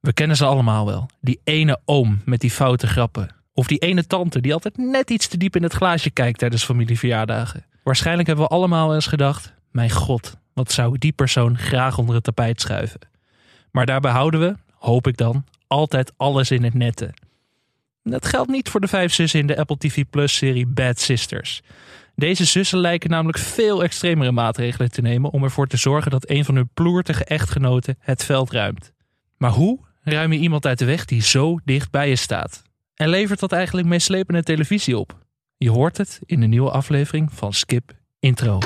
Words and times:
We 0.00 0.12
kennen 0.12 0.36
ze 0.36 0.44
allemaal 0.44 0.86
wel. 0.86 1.08
Die 1.20 1.40
ene 1.44 1.80
oom 1.84 2.20
met 2.24 2.40
die 2.40 2.50
foute 2.50 2.86
grappen. 2.86 3.34
Of 3.54 3.66
die 3.66 3.78
ene 3.78 4.06
tante 4.06 4.40
die 4.40 4.52
altijd 4.52 4.76
net 4.76 5.10
iets 5.10 5.28
te 5.28 5.36
diep 5.36 5.56
in 5.56 5.62
het 5.62 5.72
glaasje 5.72 6.10
kijkt 6.10 6.38
tijdens 6.38 6.64
familieverjaardagen. 6.64 7.64
Waarschijnlijk 7.82 8.26
hebben 8.26 8.44
we 8.44 8.54
allemaal 8.54 8.94
eens 8.94 9.06
gedacht: 9.06 9.54
Mijn 9.70 9.90
god, 9.90 10.36
wat 10.54 10.72
zou 10.72 10.98
die 10.98 11.12
persoon 11.12 11.58
graag 11.58 11.98
onder 11.98 12.14
het 12.14 12.24
tapijt 12.24 12.60
schuiven. 12.60 13.00
Maar 13.70 13.86
daarbij 13.86 14.12
houden 14.12 14.40
we, 14.40 14.56
hoop 14.74 15.06
ik 15.06 15.16
dan, 15.16 15.44
altijd 15.66 16.12
alles 16.16 16.50
in 16.50 16.64
het 16.64 16.74
nette. 16.74 17.14
Dat 18.02 18.26
geldt 18.26 18.50
niet 18.50 18.68
voor 18.68 18.80
de 18.80 18.88
vijf 18.88 19.12
zussen 19.12 19.40
in 19.40 19.46
de 19.46 19.56
Apple 19.56 19.78
TV 19.78 20.04
Plus 20.10 20.36
serie 20.36 20.66
Bad 20.66 20.98
Sisters. 20.98 21.62
Deze 22.14 22.44
zussen 22.44 22.78
lijken 22.78 23.10
namelijk 23.10 23.38
veel 23.38 23.82
extremere 23.82 24.32
maatregelen 24.32 24.90
te 24.90 25.00
nemen 25.00 25.30
om 25.30 25.44
ervoor 25.44 25.66
te 25.66 25.76
zorgen 25.76 26.10
dat 26.10 26.28
een 26.28 26.44
van 26.44 26.54
hun 26.54 26.70
ploertige 26.74 27.24
echtgenoten 27.24 27.96
het 27.98 28.24
veld 28.24 28.50
ruimt. 28.50 28.92
Maar 29.36 29.50
hoe 29.50 29.78
ruim 30.02 30.32
je 30.32 30.38
iemand 30.38 30.66
uit 30.66 30.78
de 30.78 30.84
weg 30.84 31.04
die 31.04 31.22
zo 31.22 31.58
dicht 31.64 31.90
bij 31.90 32.08
je 32.08 32.16
staat? 32.16 32.62
En 32.94 33.08
levert 33.08 33.40
dat 33.40 33.52
eigenlijk 33.52 33.88
meeslepende 33.88 34.42
televisie 34.42 34.98
op? 34.98 35.18
Je 35.56 35.70
hoort 35.70 35.96
het 35.96 36.20
in 36.26 36.40
de 36.40 36.46
nieuwe 36.46 36.70
aflevering 36.70 37.32
van 37.32 37.52
Skip 37.52 37.92
Intro. 38.18 38.58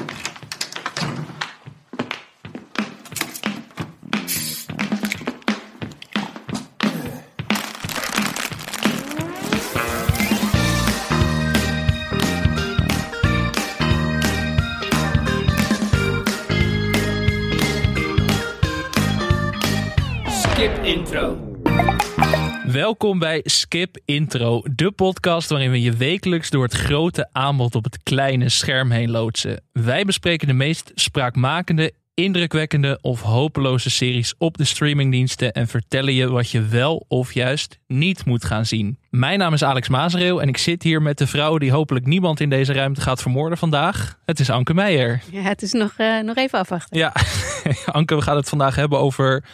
Welkom 22.75 23.19
bij 23.19 23.41
Skip 23.45 23.97
Intro, 24.05 24.63
de 24.75 24.91
podcast 24.91 25.49
waarin 25.49 25.71
we 25.71 25.81
je 25.81 25.93
wekelijks 25.93 26.51
door 26.51 26.63
het 26.63 26.73
grote 26.73 27.29
aanbod 27.33 27.75
op 27.75 27.85
het 27.85 28.03
kleine 28.03 28.49
scherm 28.49 28.91
heen 28.91 29.11
loodsen. 29.11 29.63
Wij 29.73 30.05
bespreken 30.05 30.47
de 30.47 30.53
meest 30.53 30.93
spraakmakende, 30.95 31.93
indrukwekkende 32.15 32.99
of 33.01 33.21
hopeloze 33.21 33.91
series 33.91 34.35
op 34.39 34.57
de 34.57 34.65
streamingdiensten 34.65 35.53
en 35.53 35.69
vertellen 35.69 36.15
je 36.15 36.29
wat 36.29 36.51
je 36.51 36.63
wel 36.63 37.05
of 37.09 37.33
juist 37.33 37.79
niet 37.87 38.25
moet 38.25 38.45
gaan 38.45 38.67
zien. 38.67 38.99
Mijn 39.11 39.39
naam 39.39 39.53
is 39.53 39.65
Alex 39.65 39.89
Mazereel 39.89 40.43
en 40.43 40.49
ik 40.49 40.59
zit 40.59 40.83
hier 40.83 41.03
met 41.03 41.19
de 41.19 41.27
vrouw 41.27 41.59
die 41.59 41.73
hopelijk 41.73 42.07
niemand 42.07 42.41
in 42.41 42.51
deze 42.51 42.73
ruimte 42.73 43.01
gaat 43.01 43.23
vermoorden 43.23 43.59
vandaag. 43.59 44.19
Het 44.25 44.41
is 44.41 44.51
Anke 44.51 44.75
Meijer. 44.75 45.23
Ja, 45.31 45.41
het 45.43 45.63
is 45.63 45.73
nog, 45.73 45.95
eh, 45.97 46.19
nog 46.19 46.37
even 46.37 46.59
afwachten. 46.59 46.99
Ja, 46.99 47.13
Anke, 47.87 48.15
we 48.15 48.23
gaan 48.23 48.37
het 48.37 48.49
vandaag 48.49 48.75
hebben 48.75 48.99
over 48.99 49.45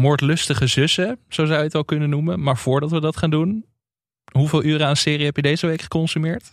moordlustige 0.00 0.66
zussen, 0.66 1.18
zo 1.28 1.44
zou 1.44 1.58
je 1.58 1.64
het 1.64 1.72
wel 1.72 1.84
kunnen 1.84 2.10
noemen. 2.10 2.42
Maar 2.42 2.56
voordat 2.56 2.90
we 2.90 3.00
dat 3.00 3.16
gaan 3.16 3.30
doen, 3.30 3.66
hoeveel 4.32 4.64
uren 4.64 4.86
aan 4.86 4.96
serie 4.96 5.24
heb 5.24 5.36
je 5.36 5.42
deze 5.42 5.66
week 5.66 5.80
geconsumeerd? 5.80 6.52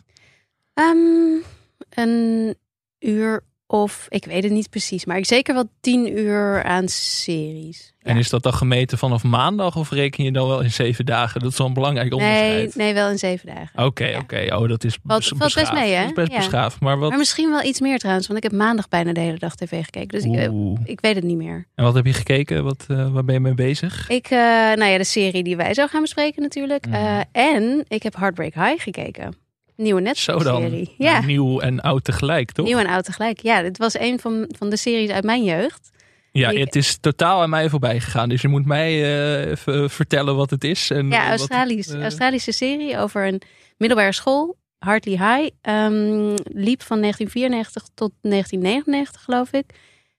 Ehm, 0.74 1.42
een 1.90 2.56
uur 3.00 3.44
of, 3.82 4.06
ik 4.10 4.26
weet 4.26 4.44
het 4.44 4.52
niet 4.52 4.70
precies, 4.70 5.06
maar 5.06 5.18
ik 5.18 5.26
zeker 5.26 5.54
wel 5.54 5.70
tien 5.82 6.18
uur 6.20 6.64
aan 6.64 6.88
series. 6.88 7.94
Ja. 8.00 8.10
En 8.12 8.18
is 8.18 8.30
dat 8.30 8.44
dan 8.44 8.54
gemeten 8.54 8.98
vanaf 8.98 9.24
maandag 9.24 9.76
of 9.76 9.92
reken 9.92 10.24
je 10.24 10.32
dan 10.32 10.48
wel 10.48 10.62
in 10.62 10.72
zeven 10.72 11.06
dagen? 11.06 11.42
Dat 11.42 11.52
is 11.52 11.58
wel 11.58 11.68
een 11.68 11.74
belangrijk 11.74 12.10
nee, 12.10 12.20
onderscheid. 12.20 12.76
nee, 12.76 12.94
wel 12.94 13.10
in 13.10 13.18
zeven 13.18 13.48
dagen. 13.48 13.86
Oké, 13.86 14.06
Ja. 14.06 14.20
oké. 14.20 14.56
Oh, 14.56 14.68
dat 14.68 14.84
is 14.84 14.98
Valt- 15.06 15.20
bes- 15.20 15.34
valt 15.38 15.54
best 15.54 15.74
mee, 15.74 15.92
hè? 15.94 16.00
Dat 16.02 16.10
is 16.10 16.14
best 16.16 16.32
Ja. 16.32 16.38
beschaafd. 16.38 16.80
Maar 16.80 16.98
wat... 17.00 17.10
Maar 17.10 17.18
misschien 17.18 17.50
wel 17.50 17.64
iets 17.64 17.80
meer 17.80 17.98
trouwens, 18.00 18.28
want 18.28 18.44
ik 18.44 18.52
heb 18.52 18.60
maandag 18.60 18.88
bijna 18.90 19.14
de 19.14 19.20
hele 19.20 19.38
dag 19.38 19.56
tv 19.56 19.84
gekeken. 19.84 20.08
Dus 20.08 20.24
ik, 20.24 20.36
eh, 20.36 20.50
ik 20.84 21.02
weet 21.02 21.16
het 21.16 21.24
niet 21.24 21.38
meer. 21.38 21.68
En 21.76 21.84
wat 21.84 21.94
heb 21.94 22.06
je 22.06 22.14
gekeken? 22.14 22.64
Wat, 22.64 22.86
eh, 22.88 23.12
waar 23.12 23.24
ben 23.26 23.34
je 23.36 23.40
mee 23.42 23.54
bezig? 23.54 24.10
Ik, 24.10 24.26
eh, 24.26 24.38
nou 24.40 24.86
ja, 24.86 24.98
de 24.98 25.04
serie 25.04 25.44
die 25.44 25.56
wij 25.56 25.74
zo 25.74 25.88
gaan 25.88 26.02
bespreken 26.02 26.42
natuurlijk. 26.42 26.88
Mhm. 26.88 27.22
En 27.32 27.86
ik 27.88 28.04
heb 28.04 28.16
Heartbreak 28.16 28.54
High 28.54 28.84
gekeken. 28.84 29.36
Nieuwe. 29.84 30.02
Netflix-serie. 30.02 30.96
Ja, 30.98 31.22
Nieuw 31.26 31.60
en 31.60 31.80
oud 31.82 32.04
tegelijk, 32.04 32.52
toch? 32.52 32.66
nieuw 32.66 32.78
en 32.78 32.88
oud 32.88 33.04
tegelijk. 33.06 33.40
Ja, 33.42 33.62
dit 33.62 33.78
was 33.78 34.00
een 34.00 34.20
van, 34.20 34.46
van 34.58 34.70
de 34.70 34.78
series 34.78 35.10
uit 35.10 35.24
mijn 35.24 35.44
jeugd. 35.44 35.90
ja, 36.32 36.50
ik- 36.50 36.58
het 36.60 36.76
is 36.76 36.98
totaal 36.98 37.42
aan 37.42 37.50
mij 37.50 37.70
voorbij 37.70 38.00
gegaan. 38.00 38.30
Dus 38.30 38.42
je 38.42 38.48
moet 38.48 38.66
mij 38.66 38.92
eh, 39.04 39.50
even 39.52 39.90
vertellen 39.90 40.36
wat 40.36 40.50
het 40.50 40.64
is. 40.64 40.90
En 40.92 41.10
Ja, 41.10 41.20
wat- 41.30 41.30
Australisch, 41.40 41.90
eh, 41.90 42.02
Australische 42.02 42.52
serie 42.52 42.98
over 42.98 43.28
een 43.28 43.42
middelbare 43.78 44.14
school. 44.14 44.58
Hartley 44.78 45.14
High. 45.18 45.50
ehm, 45.62 46.36
liep 46.44 46.82
van 46.84 47.00
1994 47.00 47.84
tot 47.94 48.12
1999, 48.22 49.22
geloof 49.24 49.52
ik. 49.52 49.66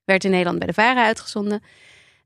Werd 0.05 0.25
in 0.25 0.31
Nederland 0.31 0.59
bij 0.59 0.67
de 0.67 0.73
VARA 0.75 1.05
uitgezonden. 1.05 1.63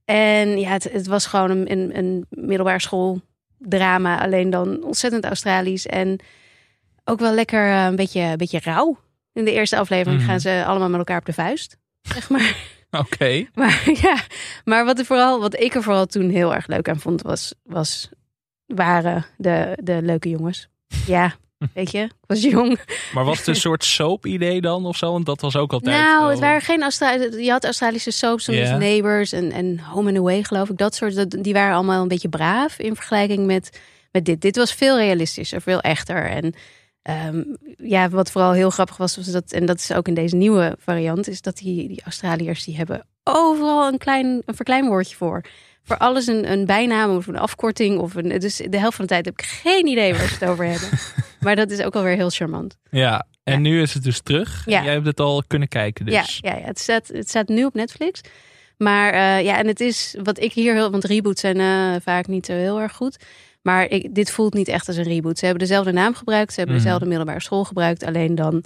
En 0.04 0.58
ja, 0.60 0.68
het, 0.70 0.92
het 0.92 1.06
was 1.06 1.26
gewoon 1.26 1.50
een, 1.50 1.72
een, 1.72 1.98
een 1.98 2.26
middelbare 2.30 2.80
school 2.80 3.20
drama. 3.58 4.20
Alleen 4.22 4.50
dan 4.50 4.82
ontzettend 4.84 5.24
Australisch. 5.24 5.86
En 5.86 6.18
ook 7.08 7.18
wel 7.20 7.32
lekker 7.32 7.66
eh, 7.68 7.84
een 7.84 7.96
beetje, 7.96 8.20
een 8.20 8.36
beetje 8.36 8.60
rauw. 8.62 8.98
In 9.32 9.44
de 9.44 9.52
eerste 9.52 9.76
aflevering 9.78 10.20
Mhm. 10.20 10.30
gaan 10.30 10.40
ze 10.40 10.62
allemaal 10.66 10.88
met 10.88 10.98
elkaar 10.98 11.18
op 11.18 11.24
de 11.26 11.32
vuist. 11.32 11.76
Zeg 12.02 12.28
maar. 12.30 12.54
Oké. 12.90 13.46
Maar 13.54 13.82
ja, 14.02 14.16
maar 14.64 14.84
wat, 14.84 14.98
er 14.98 15.04
vooral, 15.04 15.40
wat 15.40 15.60
ik 15.60 15.74
er 15.74 15.82
vooral 15.82 16.06
toen 16.06 16.30
heel 16.30 16.54
erg 16.54 16.66
leuk 16.66 16.88
aan 16.88 17.00
vond, 17.00 17.22
was, 17.22 17.54
was 17.62 18.08
waren 18.66 19.26
de, 19.36 19.78
de 19.82 19.98
leuke 20.02 20.28
jongens. 20.28 20.68
Ja, 21.06 21.34
weet 21.74 21.90
je, 21.90 21.98
ik 22.02 22.12
was 22.26 22.42
jong. 22.42 22.78
Maar 23.12 23.24
was 23.24 23.38
het 23.38 23.46
een 23.46 23.56
soort 23.56 23.84
soap-idee 23.84 24.60
dan 24.60 24.86
of 24.86 24.96
zo? 24.96 25.12
Want 25.12 25.26
dat 25.26 25.40
was 25.40 25.56
ook 25.56 25.72
altijd. 25.72 25.96
nou, 25.96 26.20
wel- 26.20 26.28
het 26.30 26.38
waren 26.38 26.60
geen 26.60 26.82
Australische. 26.82 27.42
Je 27.42 27.50
had 27.50 27.64
Australische 27.64 28.10
soaps, 28.10 28.44
zoals 28.44 28.68
Ja. 28.68 28.76
Neighbours 28.76 29.32
en, 29.32 29.52
en 29.52 29.78
Home 29.80 30.08
and 30.08 30.18
Away, 30.18 30.42
geloof 30.42 30.68
ik. 30.68 30.76
Dat 30.78 30.94
soort, 30.94 31.14
dat- 31.14 31.36
die 31.44 31.52
waren 31.52 31.74
allemaal 31.74 32.02
een 32.02 32.08
beetje 32.08 32.28
braaf 32.28 32.78
in 32.78 32.94
vergelijking 32.94 33.46
met, 33.46 33.80
met 34.12 34.24
dit. 34.24 34.40
Dit 34.40 34.56
was 34.56 34.72
veel 34.74 34.98
realistischer, 34.98 35.60
veel 35.62 35.80
echter. 35.80 36.24
En 36.30 36.54
ehm, 37.08 37.42
ja, 37.76 38.08
wat 38.08 38.30
vooral 38.30 38.52
heel 38.52 38.70
grappig 38.70 38.96
was, 38.96 39.16
was 39.16 39.26
dat, 39.26 39.52
en 39.52 39.66
dat 39.66 39.78
is 39.78 39.92
ook 39.92 40.08
in 40.08 40.14
deze 40.14 40.36
nieuwe 40.36 40.76
variant, 40.80 41.28
is 41.28 41.40
dat 41.42 41.56
die, 41.56 41.88
die 41.88 42.02
Australiërs 42.04 42.64
die 42.64 42.76
hebben 42.76 43.06
overal 43.24 43.88
een 43.88 43.98
klein 43.98 44.42
een 44.44 44.54
verkleinwoordje 44.54 45.16
voor. 45.16 45.44
Voor 45.82 45.98
alles 45.98 46.26
een, 46.26 46.50
een 46.52 46.66
bijnaam 46.66 47.16
of 47.16 47.26
een 47.26 47.38
afkorting. 47.38 47.98
Of 47.98 48.14
een, 48.14 48.38
dus 48.38 48.56
de 48.56 48.78
helft 48.78 48.96
van 48.96 49.04
de 49.04 49.10
tijd 49.10 49.24
heb 49.24 49.38
ik 49.38 49.44
geen 49.46 49.86
idee 49.86 50.12
waar 50.14 50.28
ze 50.28 50.34
het 50.34 50.44
over 50.44 50.64
hebben. 50.64 50.88
Maar 51.40 51.56
dat 51.56 51.70
is 51.70 51.82
ook 51.82 51.94
alweer 51.94 52.16
heel 52.16 52.30
charmant. 52.30 52.76
Ja, 52.90 53.26
en 53.44 53.52
Ja. 53.52 53.58
nu 53.58 53.82
is 53.82 53.94
het 53.94 54.02
dus 54.02 54.20
terug. 54.20 54.62
Ja. 54.66 54.82
Jij 54.82 54.92
hebt 54.92 55.06
het 55.06 55.20
al 55.20 55.42
kunnen 55.46 55.68
kijken 55.68 56.04
dus. 56.04 56.38
Ja, 56.42 56.50
ja, 56.50 56.58
ja 56.58 56.64
het, 56.64 56.78
staat, 56.78 57.08
het 57.08 57.28
staat 57.28 57.48
nu 57.48 57.64
op 57.64 57.74
Netflix. 57.74 58.20
Maar 58.76 59.12
eh, 59.12 59.44
ja, 59.44 59.58
en 59.58 59.66
het 59.66 59.80
is 59.80 60.16
wat 60.22 60.40
ik 60.40 60.52
hier 60.52 60.74
heel. 60.74 60.90
Want 60.90 61.04
reboots 61.04 61.40
zijn 61.40 61.60
eh, 61.60 62.00
vaak 62.02 62.26
niet 62.26 62.46
zo 62.46 62.52
heel 62.52 62.80
erg 62.80 62.92
goed. 62.92 63.24
Maar 63.68 63.90
ik, 63.90 64.14
dit 64.14 64.30
voelt 64.30 64.54
niet 64.54 64.68
echt 64.68 64.86
als 64.88 64.96
een 64.96 65.02
reboot. 65.04 65.38
Ze 65.38 65.44
hebben 65.44 65.66
dezelfde 65.66 65.92
naam 65.92 66.14
gebruikt. 66.14 66.52
Ze 66.52 66.58
hebben 66.58 66.74
Mhm. 66.76 66.84
dezelfde 66.84 67.08
middelbare 67.08 67.40
school 67.40 67.64
gebruikt. 67.64 68.04
Alleen 68.04 68.34
dan 68.34 68.64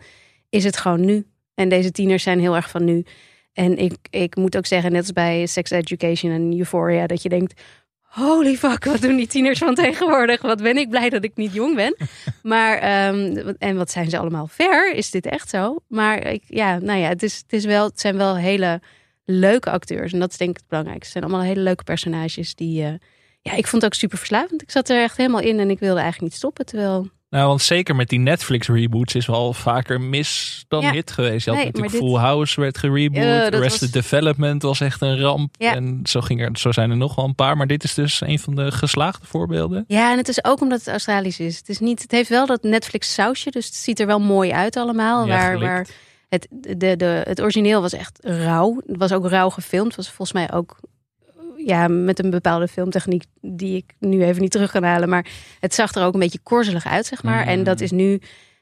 is 0.48 0.64
het 0.64 0.76
gewoon 0.76 1.04
nu. 1.04 1.26
En 1.54 1.68
deze 1.68 1.90
tieners 1.90 2.22
zijn 2.22 2.40
heel 2.40 2.56
erg 2.56 2.70
van 2.70 2.84
nu. 2.84 3.04
En 3.52 3.78
ik, 3.78 3.94
ik 4.10 4.36
moet 4.36 4.56
ook 4.56 4.66
zeggen, 4.66 4.92
net 4.92 5.00
als 5.00 5.12
bij 5.12 5.46
Sex 5.46 5.70
Education 5.70 6.32
en 6.32 6.58
Euphoria, 6.58 7.06
dat 7.06 7.22
je 7.22 7.28
denkt. 7.28 7.60
Holy 8.00 8.56
fuck, 8.56 8.84
wat 8.84 9.00
doen 9.00 9.16
die 9.16 9.26
tieners 9.26 9.58
van 9.58 9.74
tegenwoordig? 9.74 10.42
Wat 10.42 10.62
ben 10.62 10.76
ik 10.76 10.88
blij 10.90 11.08
dat 11.08 11.24
ik 11.24 11.36
niet 11.36 11.54
jong 11.54 11.74
ben. 11.74 11.96
Maar, 12.52 12.78
ehm, 12.78 13.52
en 13.58 13.76
wat 13.76 13.90
zijn 13.90 14.10
ze 14.10 14.18
allemaal 14.18 14.46
ver? 14.46 14.94
Is 14.94 15.10
dit 15.10 15.26
echt 15.26 15.48
zo? 15.48 15.76
Maar 15.88 16.26
ik, 16.26 16.42
ja, 16.46 16.78
nou 16.78 16.98
ja, 16.98 17.08
het, 17.08 17.22
is, 17.22 17.36
het, 17.36 17.52
is 17.52 17.64
wel, 17.64 17.84
het 17.84 18.00
zijn 18.00 18.16
wel 18.16 18.36
hele 18.36 18.80
leuke 19.24 19.70
acteurs. 19.70 20.12
En 20.12 20.18
dat 20.18 20.30
is 20.30 20.36
denk 20.36 20.50
ik 20.50 20.56
het 20.56 20.68
belangrijkste. 20.68 21.12
Het 21.12 21.18
zijn 21.18 21.24
allemaal 21.32 21.52
hele 21.54 21.64
leuke 21.68 21.84
personages 21.84 22.54
die... 22.54 22.84
eh, 22.84 22.92
ja, 23.42 23.52
ik 23.52 23.66
vond 23.66 23.82
het 23.82 23.92
ook 23.92 23.98
super 23.98 24.18
verslavend. 24.18 24.62
Ik 24.62 24.70
zat 24.70 24.88
er 24.88 25.02
echt 25.02 25.16
helemaal 25.16 25.40
in 25.40 25.58
en 25.60 25.70
ik 25.70 25.78
wilde 25.78 26.00
eigenlijk 26.00 26.30
niet 26.30 26.40
stoppen. 26.40 26.66
Terwijl, 26.66 27.08
Nou, 27.30 27.46
want 27.48 27.62
zeker 27.62 27.96
met 27.96 28.08
die 28.08 28.18
Netflix 28.18 28.68
reboots 28.68 29.14
is 29.14 29.26
wel 29.26 29.52
vaker 29.52 30.00
mis 30.00 30.64
dan 30.68 30.80
Ja. 30.82 30.90
hit 30.92 31.10
geweest. 31.10 31.44
Je 31.44 31.50
had 31.50 31.58
Nee, 31.58 31.68
natuurlijk 31.68 31.92
dit- 31.94 32.02
Full 32.02 32.18
House 32.18 32.60
werd 32.60 32.78
gereboot. 32.78 33.22
Dat 33.22 33.54
Arrested 33.54 33.80
was- 33.80 33.90
Development 33.90 34.62
was 34.62 34.80
echt 34.80 35.00
een 35.00 35.20
ramp. 35.20 35.54
Ja. 35.58 35.74
En 35.74 36.00
zo, 36.04 36.20
ging 36.20 36.40
er, 36.40 36.50
zo 36.58 36.72
zijn 36.72 36.90
er 36.90 36.96
nog 36.96 37.14
wel 37.14 37.24
een 37.24 37.34
paar. 37.34 37.56
Maar 37.56 37.66
dit 37.66 37.84
is 37.84 37.94
dus 37.94 38.20
een 38.20 38.38
van 38.38 38.54
de 38.54 38.72
geslaagde 38.72 39.26
voorbeelden. 39.26 39.84
ja, 39.86 40.10
en 40.12 40.16
het 40.18 40.28
is 40.28 40.44
ook 40.44 40.60
omdat 40.60 40.78
het 40.78 40.88
Australisch 40.88 41.40
is. 41.40 41.56
Het, 41.58 41.68
is 41.68 41.78
niet, 41.78 42.02
het 42.02 42.10
heeft 42.10 42.28
wel 42.28 42.46
dat 42.46 42.62
Netflix 42.62 43.14
sausje, 43.14 43.50
dus 43.50 43.66
het 43.66 43.74
ziet 43.74 44.00
er 44.00 44.06
wel 44.06 44.20
mooi 44.20 44.50
uit 44.50 44.76
allemaal. 44.76 45.26
Ja, 45.26 45.36
waar, 45.36 45.58
waar 45.58 45.86
het, 46.28 46.46
de, 46.50 46.96
de, 46.96 47.20
het 47.24 47.40
origineel 47.40 47.80
was 47.80 47.92
echt 47.92 48.18
rauw. 48.22 48.82
Het 48.86 48.96
was 48.96 49.12
ook 49.12 49.26
rauw 49.28 49.50
gefilmd. 49.50 49.86
Het 49.86 49.96
was 49.96 50.06
volgens 50.10 50.32
mij 50.32 50.52
ook 50.52 50.76
ja, 51.66 51.88
met 51.88 52.24
een 52.24 52.30
bepaalde 52.30 52.68
filmtechniek 52.68 53.24
die 53.40 53.76
ik 53.76 53.94
nu 53.98 54.24
even 54.24 54.42
niet 54.42 54.50
terug 54.50 54.70
kan 54.70 54.82
halen. 54.82 55.08
Maar 55.08 55.26
het 55.60 55.74
zag 55.74 55.94
er 55.94 56.04
ook 56.04 56.14
een 56.14 56.20
beetje 56.20 56.38
korzelig 56.42 56.86
uit, 56.86 57.06
zeg 57.06 57.22
maar. 57.22 57.42
Mm. 57.42 57.48
En 57.48 57.64
dat 57.64 57.80
is 57.80 57.90
nu, 57.90 58.20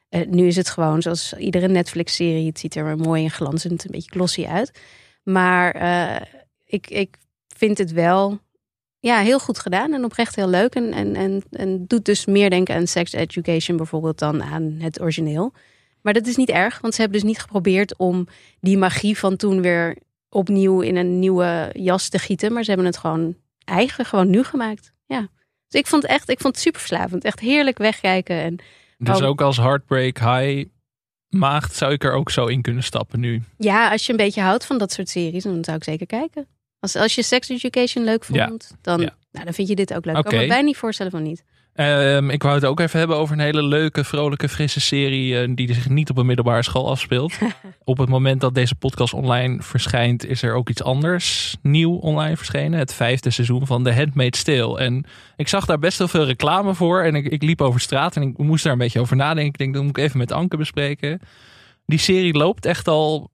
eh, 0.09 0.27
nu 0.27 0.47
is 0.47 0.57
het 0.57 0.69
gewoon 0.69 1.03
zoals 1.03 1.33
iedere 1.33 1.69
Netflix-serie. 1.69 2.47
Het 2.47 2.59
ziet 2.59 2.75
er 2.75 2.85
maar 2.85 2.97
mooi 2.97 3.25
en 3.25 3.31
glanzend, 3.31 3.85
een 3.85 3.91
beetje 3.91 4.11
glossy 4.11 4.47
uit. 4.47 4.81
Maar 5.23 5.71
eh, 5.71 6.27
ik, 6.65 6.91
ik 6.91 7.17
vind 7.57 7.79
het 7.79 7.93
wel 7.93 8.39
ja, 9.01 9.19
heel 9.19 9.39
goed 9.39 9.59
gedaan 9.59 9.93
en 9.93 10.05
oprecht 10.05 10.37
heel 10.37 10.49
leuk. 10.49 10.75
En, 10.75 10.93
en, 10.93 11.17
en, 11.17 11.43
en 11.51 11.87
doet 11.87 12.05
dus 12.05 12.27
meer 12.27 12.51
denken 12.51 12.75
aan 12.75 12.87
sex 12.87 13.13
education 13.13 13.77
bijvoorbeeld 13.77 14.19
dan 14.19 14.43
aan 14.43 14.77
het 14.79 15.01
origineel. 15.01 15.53
Maar 16.03 16.13
dat 16.13 16.27
is 16.27 16.37
niet 16.37 16.49
erg, 16.49 16.81
want 16.81 16.95
ze 16.95 17.01
hebben 17.01 17.21
dus 17.21 17.29
niet 17.29 17.41
geprobeerd 17.41 17.97
om 17.97 18.27
die 18.61 18.79
magie 18.79 19.19
van 19.19 19.37
toen 19.37 19.61
weer 19.61 19.97
opnieuw 20.31 20.81
in 20.81 20.97
een 20.97 21.19
nieuwe 21.19 21.71
jas 21.73 22.09
te 22.09 22.19
gieten. 22.19 22.53
Maar 22.53 22.63
ze 22.63 22.69
hebben 22.71 22.89
het 22.89 22.97
gewoon 22.99 23.37
eigen, 23.65 24.05
gewoon 24.05 24.31
nu 24.31 24.43
gemaakt. 24.45 24.93
Ja. 25.07 25.29
Dus 25.69 25.81
ik 25.81 25.87
vond 25.87 26.03
het 26.03 26.11
echt, 26.11 26.29
ik 26.29 26.41
vond 26.41 26.55
het 26.55 26.63
super 26.63 26.81
verslavend. 26.81 27.25
Echt 27.25 27.41
heerlijk 27.41 27.79
wegkijken. 27.79 28.37
En 28.37 28.57
Dus 28.99 29.21
Oh. 29.21 29.29
ook 29.29 29.41
als 29.41 29.57
Heartbreak 29.57 30.19
High 30.19 30.69
maagd 31.29 31.75
zou 31.75 31.93
ik 31.93 32.05
er 32.05 32.13
ook 32.13 32.31
zo 32.31 32.47
in 32.47 32.63
kunnen 32.63 32.83
stappen 32.83 33.21
nu. 33.21 33.43
ja, 33.57 33.91
als 33.91 34.07
je 34.07 34.11
een 34.13 34.19
beetje 34.19 34.41
houdt 34.41 34.67
van 34.67 34.79
dat 34.79 34.93
soort 34.93 35.09
series, 35.09 35.43
dan 35.43 35.65
zou 35.65 35.77
ik 35.77 35.85
zeker 35.85 36.07
kijken. 36.07 36.47
Als, 36.81 36.97
als 36.97 37.15
je 37.15 37.23
Sex 37.23 37.49
Education 37.49 38.05
leuk 38.05 38.25
Ja. 38.33 38.49
vond, 38.49 38.77
dan, 38.81 39.01
Ja. 39.01 39.15
nou, 39.33 39.45
dan 39.45 39.55
vind 39.55 39.69
je 39.69 39.75
dit 39.75 39.95
ook 39.95 40.05
leuk. 40.05 40.17
Ik 40.17 40.25
kan 40.25 40.39
me 40.39 40.47
bijna 40.47 40.63
niet 40.65 40.77
voorstellen 40.77 41.13
van 41.13 41.23
niet. 41.23 41.45
Ehm, 41.75 42.31
ik 42.31 42.43
wou 42.43 42.55
het 42.55 42.65
ook 42.65 42.81
even 42.81 42.99
hebben 42.99 43.17
over 43.17 43.35
een 43.35 43.45
hele 43.45 43.63
leuke, 43.63 44.05
vrolijke, 44.05 44.49
frisse 44.49 44.81
serie 44.81 45.41
eh, 45.41 45.51
die 45.55 45.75
zich 45.75 45.89
niet 45.89 46.11
op 46.11 46.17
een 46.17 46.27
middelbare 46.27 46.63
school 46.63 46.91
afspeelt. 46.91 47.33
op 47.85 47.99
het 47.99 48.09
moment 48.09 48.41
dat 48.41 48.55
deze 48.55 48.75
podcast 48.75 49.15
online 49.15 49.63
verschijnt, 49.63 50.27
is 50.27 50.43
er 50.43 50.55
ook 50.55 50.69
iets 50.69 50.83
anders 50.83 51.57
nieuw 51.63 51.95
online 51.95 52.37
verschenen. 52.37 52.79
Het 52.79 52.95
vijfde 52.95 53.31
seizoen 53.31 53.67
van 53.67 53.83
The 53.83 53.93
Handmaid's 53.93 54.43
Tale. 54.43 54.79
En 54.79 55.05
ik 55.37 55.49
zag 55.49 55.67
daar 55.67 55.79
best 55.79 55.99
wel 55.99 56.09
veel 56.09 56.25
reclame 56.25 56.75
voor. 56.75 57.03
En 57.03 57.15
ik, 57.15 57.27
ik 57.27 57.43
liep 57.43 57.61
over 57.61 57.81
straat 57.81 58.17
en 58.17 58.23
ik 58.23 58.39
moest 58.39 58.65
daar 58.65 58.73
een 58.73 58.79
beetje 58.79 59.01
over 59.01 59.17
nadenken. 59.17 59.53
Ik 59.53 59.59
denk, 59.59 59.75
dat 59.75 59.83
moet 59.83 59.97
ik 59.97 60.05
even 60.05 60.19
met 60.19 60.33
Anke 60.33 60.57
bespreken. 60.57 61.21
Die 61.87 61.99
serie 61.99 62.35
loopt 62.35 62.67
echt 62.67 62.89
al 62.89 63.31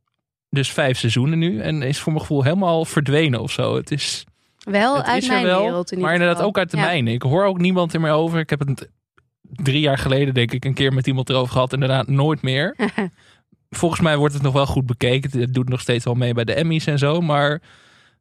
dus 0.51 0.73
vijf 0.73 0.99
seizoenen 0.99 1.39
nu. 1.39 1.61
En 1.61 1.83
is 1.83 1.99
voor 1.99 2.13
mijn 2.13 2.25
gevoel 2.25 2.43
helemaal 2.43 2.85
verdwenen 2.85 3.41
of 3.41 3.51
zo. 3.53 3.77
Het 3.77 3.91
is... 3.91 4.25
Wel 4.67 4.97
Het 4.97 5.07
uit 5.07 5.27
mijn 5.27 5.45
wel, 5.45 5.63
wereld. 5.63 5.93
in 5.93 6.01
maar 6.01 6.13
inderdaad 6.13 6.43
ook 6.43 6.59
uit 6.59 6.71
de 6.71 6.77
Ja. 6.77 6.83
mijne. 6.85 7.13
Ik 7.13 7.23
hoor 7.23 7.45
ook 7.45 7.59
niemand 7.59 7.95
er 7.95 8.01
meer 8.01 8.13
over. 8.13 8.39
Ik 8.39 8.51
heb 8.51 8.59
het 8.59 8.89
drie 9.43 9.81
jaar 9.81 9.99
geleden 9.99 10.35
denk 10.35 10.53
ik 10.53 10.65
een 10.65 10.75
keer 10.75 10.93
met 10.93 11.07
iemand 11.07 11.31
erover 11.31 11.53
gehad. 11.53 11.73
Inderdaad 11.73 12.09
nooit 12.09 12.43
meer. 12.43 12.77
Volgens 13.71 14.01
mij 14.01 14.17
wordt 14.17 14.35
het 14.35 14.43
nog 14.43 14.53
wel 14.53 14.67
goed 14.67 14.87
bekeken. 14.87 15.41
Het 15.41 15.55
doet 15.55 15.69
nog 15.69 15.81
steeds 15.81 16.05
wel 16.05 16.15
mee 16.15 16.35
bij 16.35 16.45
de 16.45 16.55
Emmys 16.55 16.87
en 16.87 16.99
zo. 16.99 17.21
Maar 17.21 17.63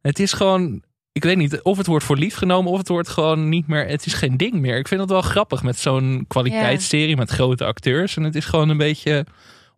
het 0.02 0.18
is 0.18 0.32
gewoon... 0.32 0.82
Ik 1.12 1.24
weet 1.24 1.36
niet 1.36 1.62
of 1.62 1.76
het 1.76 1.86
wordt 1.86 2.04
voor 2.04 2.16
lief 2.16 2.34
genomen 2.36 2.72
of 2.72 2.78
het 2.78 2.88
wordt 2.88 3.08
gewoon 3.08 3.48
niet 3.48 3.66
meer... 3.66 3.86
Het 3.86 4.06
is 4.06 4.14
geen 4.14 4.36
ding 4.36 4.54
meer. 4.54 4.78
Ik 4.78 4.88
vind 4.88 5.00
het 5.00 5.10
wel 5.10 5.22
grappig 5.22 5.62
met 5.62 5.78
zo'n 5.78 6.24
kwaliteitsserie 6.28 7.16
met 7.16 7.30
grote 7.30 7.64
acteurs. 7.64 8.16
En 8.16 8.22
het 8.22 8.34
is 8.34 8.44
gewoon 8.44 8.68
een 8.68 8.76
beetje 8.76 9.26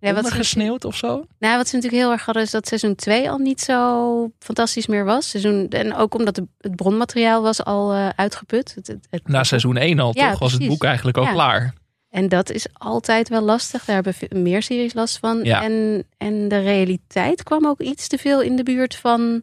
Ja, 0.00 0.08
wat 0.14 0.18
ze, 0.24 0.30
ondergesneeuwd 0.30 0.84
of 0.84 0.96
zo. 0.96 1.24
nou, 1.38 1.56
wat 1.56 1.68
ze 1.68 1.74
natuurlijk 1.74 2.02
heel 2.02 2.12
erg 2.12 2.24
hadden, 2.24 2.42
is 2.42 2.50
dat 2.50 2.66
seizoen 2.68 2.94
2 2.94 3.30
al 3.30 3.38
niet 3.38 3.60
zo 3.60 4.30
fantastisch 4.38 4.86
meer 4.86 5.04
was. 5.04 5.28
Seizoen, 5.28 5.68
en 5.68 5.94
ook 5.94 6.14
omdat 6.14 6.36
het 6.58 6.76
bronmateriaal 6.76 7.42
was 7.42 7.64
al 7.64 7.92
eh, 7.92 8.08
uitgeput. 8.16 8.74
Het, 8.74 8.86
het, 8.86 9.06
het- 9.10 9.28
Na 9.28 9.44
seizoen 9.44 9.76
1 9.76 9.98
al 9.98 10.10
Ja, 10.14 10.30
toch 10.30 10.38
was 10.38 10.52
het 10.52 10.66
boek 10.66 10.84
eigenlijk 10.84 11.16
al 11.16 11.22
Ja. 11.24 11.32
klaar. 11.32 11.74
En 12.10 12.28
dat 12.28 12.50
is 12.50 12.66
altijd 12.72 13.28
wel 13.28 13.40
lastig. 13.42 13.84
Daar 13.84 14.02
hebben 14.02 14.42
meer 14.42 14.62
series 14.62 14.94
last 14.94 15.18
van. 15.18 15.44
Ja. 15.44 15.62
En, 15.62 16.04
en 16.18 16.48
de 16.48 16.58
realiteit 16.58 17.42
kwam 17.42 17.66
ook 17.66 17.80
iets 17.80 18.08
te 18.08 18.18
veel 18.18 18.40
in 18.42 18.56
de 18.56 18.62
buurt 18.62 18.96
van 18.96 19.42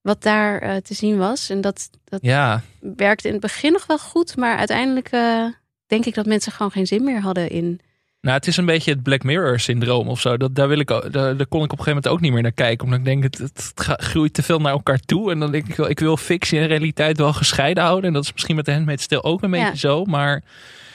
wat 0.00 0.22
daar 0.22 0.58
eh, 0.60 0.76
te 0.76 0.94
zien 0.94 1.18
was. 1.18 1.50
En 1.50 1.60
dat, 1.60 1.90
dat 2.04 2.18
Ja, 2.22 2.62
werkte 2.96 3.26
in 3.26 3.32
het 3.32 3.42
begin 3.42 3.72
nog 3.72 3.86
wel 3.86 3.98
goed. 3.98 4.36
Maar 4.36 4.56
uiteindelijk 4.56 5.08
eh, 5.10 5.44
denk 5.86 6.04
ik 6.06 6.14
dat 6.14 6.26
mensen 6.26 6.52
gewoon 6.52 6.72
geen 6.72 6.86
zin 6.86 7.04
meer 7.04 7.20
hadden 7.20 7.50
in... 7.50 7.80
Nou, 8.20 8.36
het 8.36 8.46
is 8.46 8.56
een 8.56 8.64
beetje 8.66 8.90
het 8.90 9.02
Black 9.02 9.22
Mirror 9.22 9.60
syndroom 9.60 10.08
of 10.08 10.20
zo. 10.20 10.36
Dat, 10.36 10.54
daar, 10.54 10.68
wil 10.68 10.78
ik, 10.78 10.86
daar, 10.88 11.10
daar 11.12 11.46
kon 11.46 11.64
ik 11.64 11.72
op 11.72 11.78
een 11.78 11.84
gegeven 11.84 11.86
moment 11.86 12.08
ook 12.08 12.20
niet 12.20 12.32
meer 12.32 12.42
naar 12.42 12.52
kijken. 12.52 12.84
Omdat 12.84 12.98
ik 12.98 13.04
denk, 13.04 13.22
het, 13.22 13.38
het 13.38 13.72
groeit 13.76 14.34
te 14.34 14.42
veel 14.42 14.58
naar 14.58 14.72
elkaar 14.72 14.98
toe. 14.98 15.30
En 15.30 15.38
dan 15.38 15.50
denk 15.52 15.68
ik 15.68 15.74
wel, 15.74 15.90
ik 15.90 15.98
wil 16.00 16.16
fictie 16.16 16.58
en 16.58 16.66
realiteit 16.66 17.16
wel 17.18 17.32
gescheiden 17.32 17.82
houden. 17.84 18.04
En 18.04 18.12
dat 18.12 18.24
is 18.24 18.32
misschien 18.32 18.56
met 18.56 18.64
de 18.64 18.72
Handmaid's 18.72 19.06
Tale 19.06 19.22
ook 19.22 19.42
een 19.42 19.52
Ja. 19.52 19.62
beetje 19.64 19.78
zo. 19.78 20.04
Maar 20.04 20.42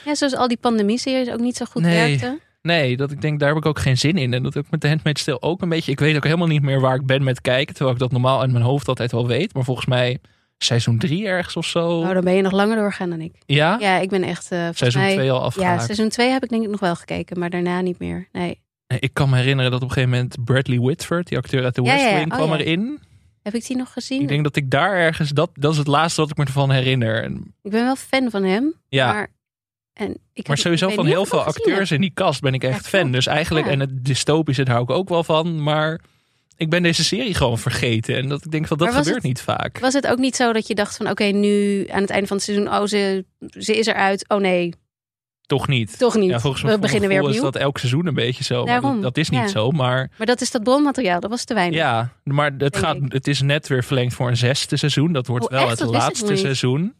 Ja, 0.04 0.14
zoals 0.14 0.34
al 0.34 0.48
die 0.48 0.56
pandemie-series 0.60 1.30
ook 1.30 1.40
niet 1.40 1.56
zo 1.56 1.64
goed 1.64 1.82
Nee. 1.82 2.08
werkten. 2.08 2.40
nee, 2.62 2.96
dat 2.96 3.10
ik 3.10 3.20
denk, 3.20 3.38
daar 3.40 3.48
heb 3.48 3.58
ik 3.58 3.66
ook 3.66 3.78
geen 3.78 3.98
zin 3.98 4.16
in. 4.16 4.32
En 4.34 4.42
dat 4.42 4.56
ook 4.56 4.70
met 4.70 4.80
de 4.80 4.88
Handmaid's 4.88 5.24
Tale 5.24 5.42
ook 5.42 5.62
een 5.62 5.68
beetje. 5.68 5.92
Ik 5.92 6.00
weet 6.00 6.16
ook 6.16 6.24
helemaal 6.24 6.46
niet 6.46 6.62
meer 6.62 6.80
waar 6.80 6.94
ik 6.94 7.06
ben 7.06 7.24
met 7.24 7.40
kijken. 7.40 7.74
Terwijl 7.74 7.94
ik 7.94 8.00
dat 8.02 8.12
normaal 8.12 8.42
in 8.42 8.52
mijn 8.52 8.64
hoofd 8.64 8.88
altijd 8.88 9.12
wel 9.12 9.26
weet. 9.26 9.54
Maar 9.54 9.64
volgens 9.64 9.86
mij 9.86 10.18
seizoen 10.58 10.98
drie 10.98 11.26
ergens 11.26 11.56
of 11.56 11.66
zo. 11.66 11.88
Oh, 11.88 12.12
dan 12.12 12.24
ben 12.24 12.34
je 12.34 12.42
nog 12.42 12.52
langer 12.52 12.76
doorgaan 12.76 13.10
dan 13.10 13.20
ik. 13.20 13.34
ja? 13.46 13.76
Ja, 13.80 13.98
ik 13.98 14.08
ben 14.08 14.22
echt... 14.22 14.46
volgens 14.46 14.78
Seizoen 14.78 15.02
2 15.02 15.30
al 15.30 15.38
Ja, 15.38 15.44
afgehaakt. 15.44 15.84
seizoen 15.84 16.08
2 16.08 16.30
heb 16.30 16.42
ik 16.44 16.48
denk 16.50 16.62
ik 16.64 16.70
nog 16.70 16.80
wel 16.80 16.96
gekeken. 16.96 17.38
Maar 17.38 17.50
daarna 17.50 17.80
niet 17.80 17.98
meer. 17.98 18.28
Nee. 18.32 18.60
Ik 18.98 19.10
kan 19.14 19.30
me 19.30 19.36
herinneren 19.36 19.70
dat 19.70 19.82
op 19.82 19.88
een 19.88 19.92
gegeven 19.94 20.14
moment 20.16 20.44
Bradley 20.44 20.78
Whitford, 20.78 21.26
die 21.28 21.38
acteur 21.38 21.64
uit 21.64 21.74
The 21.74 21.82
Ja, 21.82 21.92
West 21.92 22.04
ja, 22.04 22.10
ja. 22.10 22.16
Wing, 22.16 22.30
Oh, 22.32 22.36
kwam 22.36 22.50
ja. 22.50 22.56
erin. 22.58 22.98
Heb 23.42 23.54
ik 23.54 23.66
die 23.66 23.76
nog 23.76 23.92
gezien? 23.92 24.20
Ik 24.22 24.28
denk 24.28 24.42
dat 24.44 24.56
ik 24.56 24.70
daar 24.70 24.92
ergens, 24.94 25.30
dat, 25.30 25.50
dat 25.54 25.72
is 25.72 25.78
het 25.78 25.86
laatste 25.86 26.20
wat 26.20 26.30
ik 26.30 26.36
me 26.36 26.44
ervan 26.44 26.70
herinner. 26.70 27.22
En, 27.22 27.54
Ik 27.62 27.70
ben 27.70 27.84
wel 27.84 27.96
fan 27.96 28.30
van 28.30 28.42
hem. 28.44 28.74
ja, 28.88 29.06
maar, 29.06 29.14
Maar, 29.14 29.28
en 29.92 30.16
ik 30.32 30.46
heb- 30.46 30.56
sowieso 30.58 30.88
van 30.88 31.06
heel 31.06 31.24
veel 31.26 31.38
heb. 31.38 31.48
acteurs 31.48 31.90
in 31.90 32.00
die 32.00 32.10
cast 32.14 32.40
ben 32.40 32.54
ik 32.54 32.64
echt 32.64 32.82
Ja, 32.90 32.98
fan. 32.98 33.10
Dus 33.12 33.26
eigenlijk, 33.26 33.66
Ja. 33.66 33.72
en 33.72 33.80
het 33.80 34.04
dystopische 34.04 34.62
daar 34.64 34.74
hou 34.74 34.86
ik 34.86 34.96
ook 34.96 35.08
wel 35.08 35.24
van. 35.24 35.62
Maar 35.62 36.00
ik 36.56 36.70
ben 36.70 36.82
deze 36.82 37.04
serie 37.04 37.34
gewoon 37.34 37.58
vergeten. 37.58 38.16
En 38.16 38.28
dat 38.28 38.44
ik 38.44 38.50
denk 38.50 38.66
van, 38.66 38.78
dat 38.78 38.88
gebeurt 38.88 39.14
het- 39.14 39.22
niet 39.22 39.40
vaak. 39.40 39.78
Was 39.78 39.92
het 39.92 40.06
ook 40.06 40.18
niet 40.18 40.36
zo 40.36 40.52
dat 40.52 40.66
je 40.66 40.74
dacht 40.74 40.96
van... 40.96 41.10
oké, 41.10 41.24
nu 41.24 41.86
aan 41.90 42.00
het 42.00 42.10
einde 42.10 42.26
van 42.26 42.36
het 42.36 42.44
seizoen... 42.46 42.68
oh, 42.74 42.84
ze, 42.84 43.24
ze 43.58 43.78
is 43.78 43.86
eruit. 43.86 44.28
Oh 44.28 44.40
nee, 44.40 44.72
Toch 45.46 45.68
niet. 45.68 45.98
toch 45.98 46.14
niet. 46.16 46.30
Ja, 46.30 46.40
volgens 46.40 46.62
mij 46.62 46.72
We 46.74 46.78
beginnen 46.78 47.08
weer 47.08 47.18
opnieuw. 47.20 47.34
is 47.36 47.42
dat 47.42 47.56
elk 47.56 47.78
seizoen 47.78 48.06
een 48.06 48.14
beetje 48.14 48.44
zo. 48.44 48.64
Daarom, 48.64 49.00
dat 49.00 49.16
is 49.16 49.28
niet 49.30 49.40
ja. 49.40 49.48
zo. 49.48 49.70
Maar 49.70 50.10
Maar 50.16 50.26
dat 50.26 50.40
is 50.40 50.50
dat 50.50 50.62
bronmateriaal. 50.62 51.20
Dat 51.20 51.30
was 51.30 51.44
te 51.44 51.54
weinig. 51.54 51.78
ja, 51.78 52.12
maar 52.24 52.52
het, 52.58 52.76
gaat, 52.76 52.96
ik. 52.96 53.12
het 53.12 53.26
is 53.26 53.40
net 53.40 53.68
weer 53.68 53.84
verlengd 53.84 54.14
voor 54.14 54.28
een 54.28 54.36
zesde 54.36 54.76
seizoen. 54.76 55.12
Dat 55.12 55.26
wordt 55.26 55.44
Oh, 55.44 55.50
wel 55.50 55.60
echt? 55.60 55.70
het 55.70 55.78
Dat 55.78 55.90
laatste 55.90 56.36
seizoen. 56.36 56.94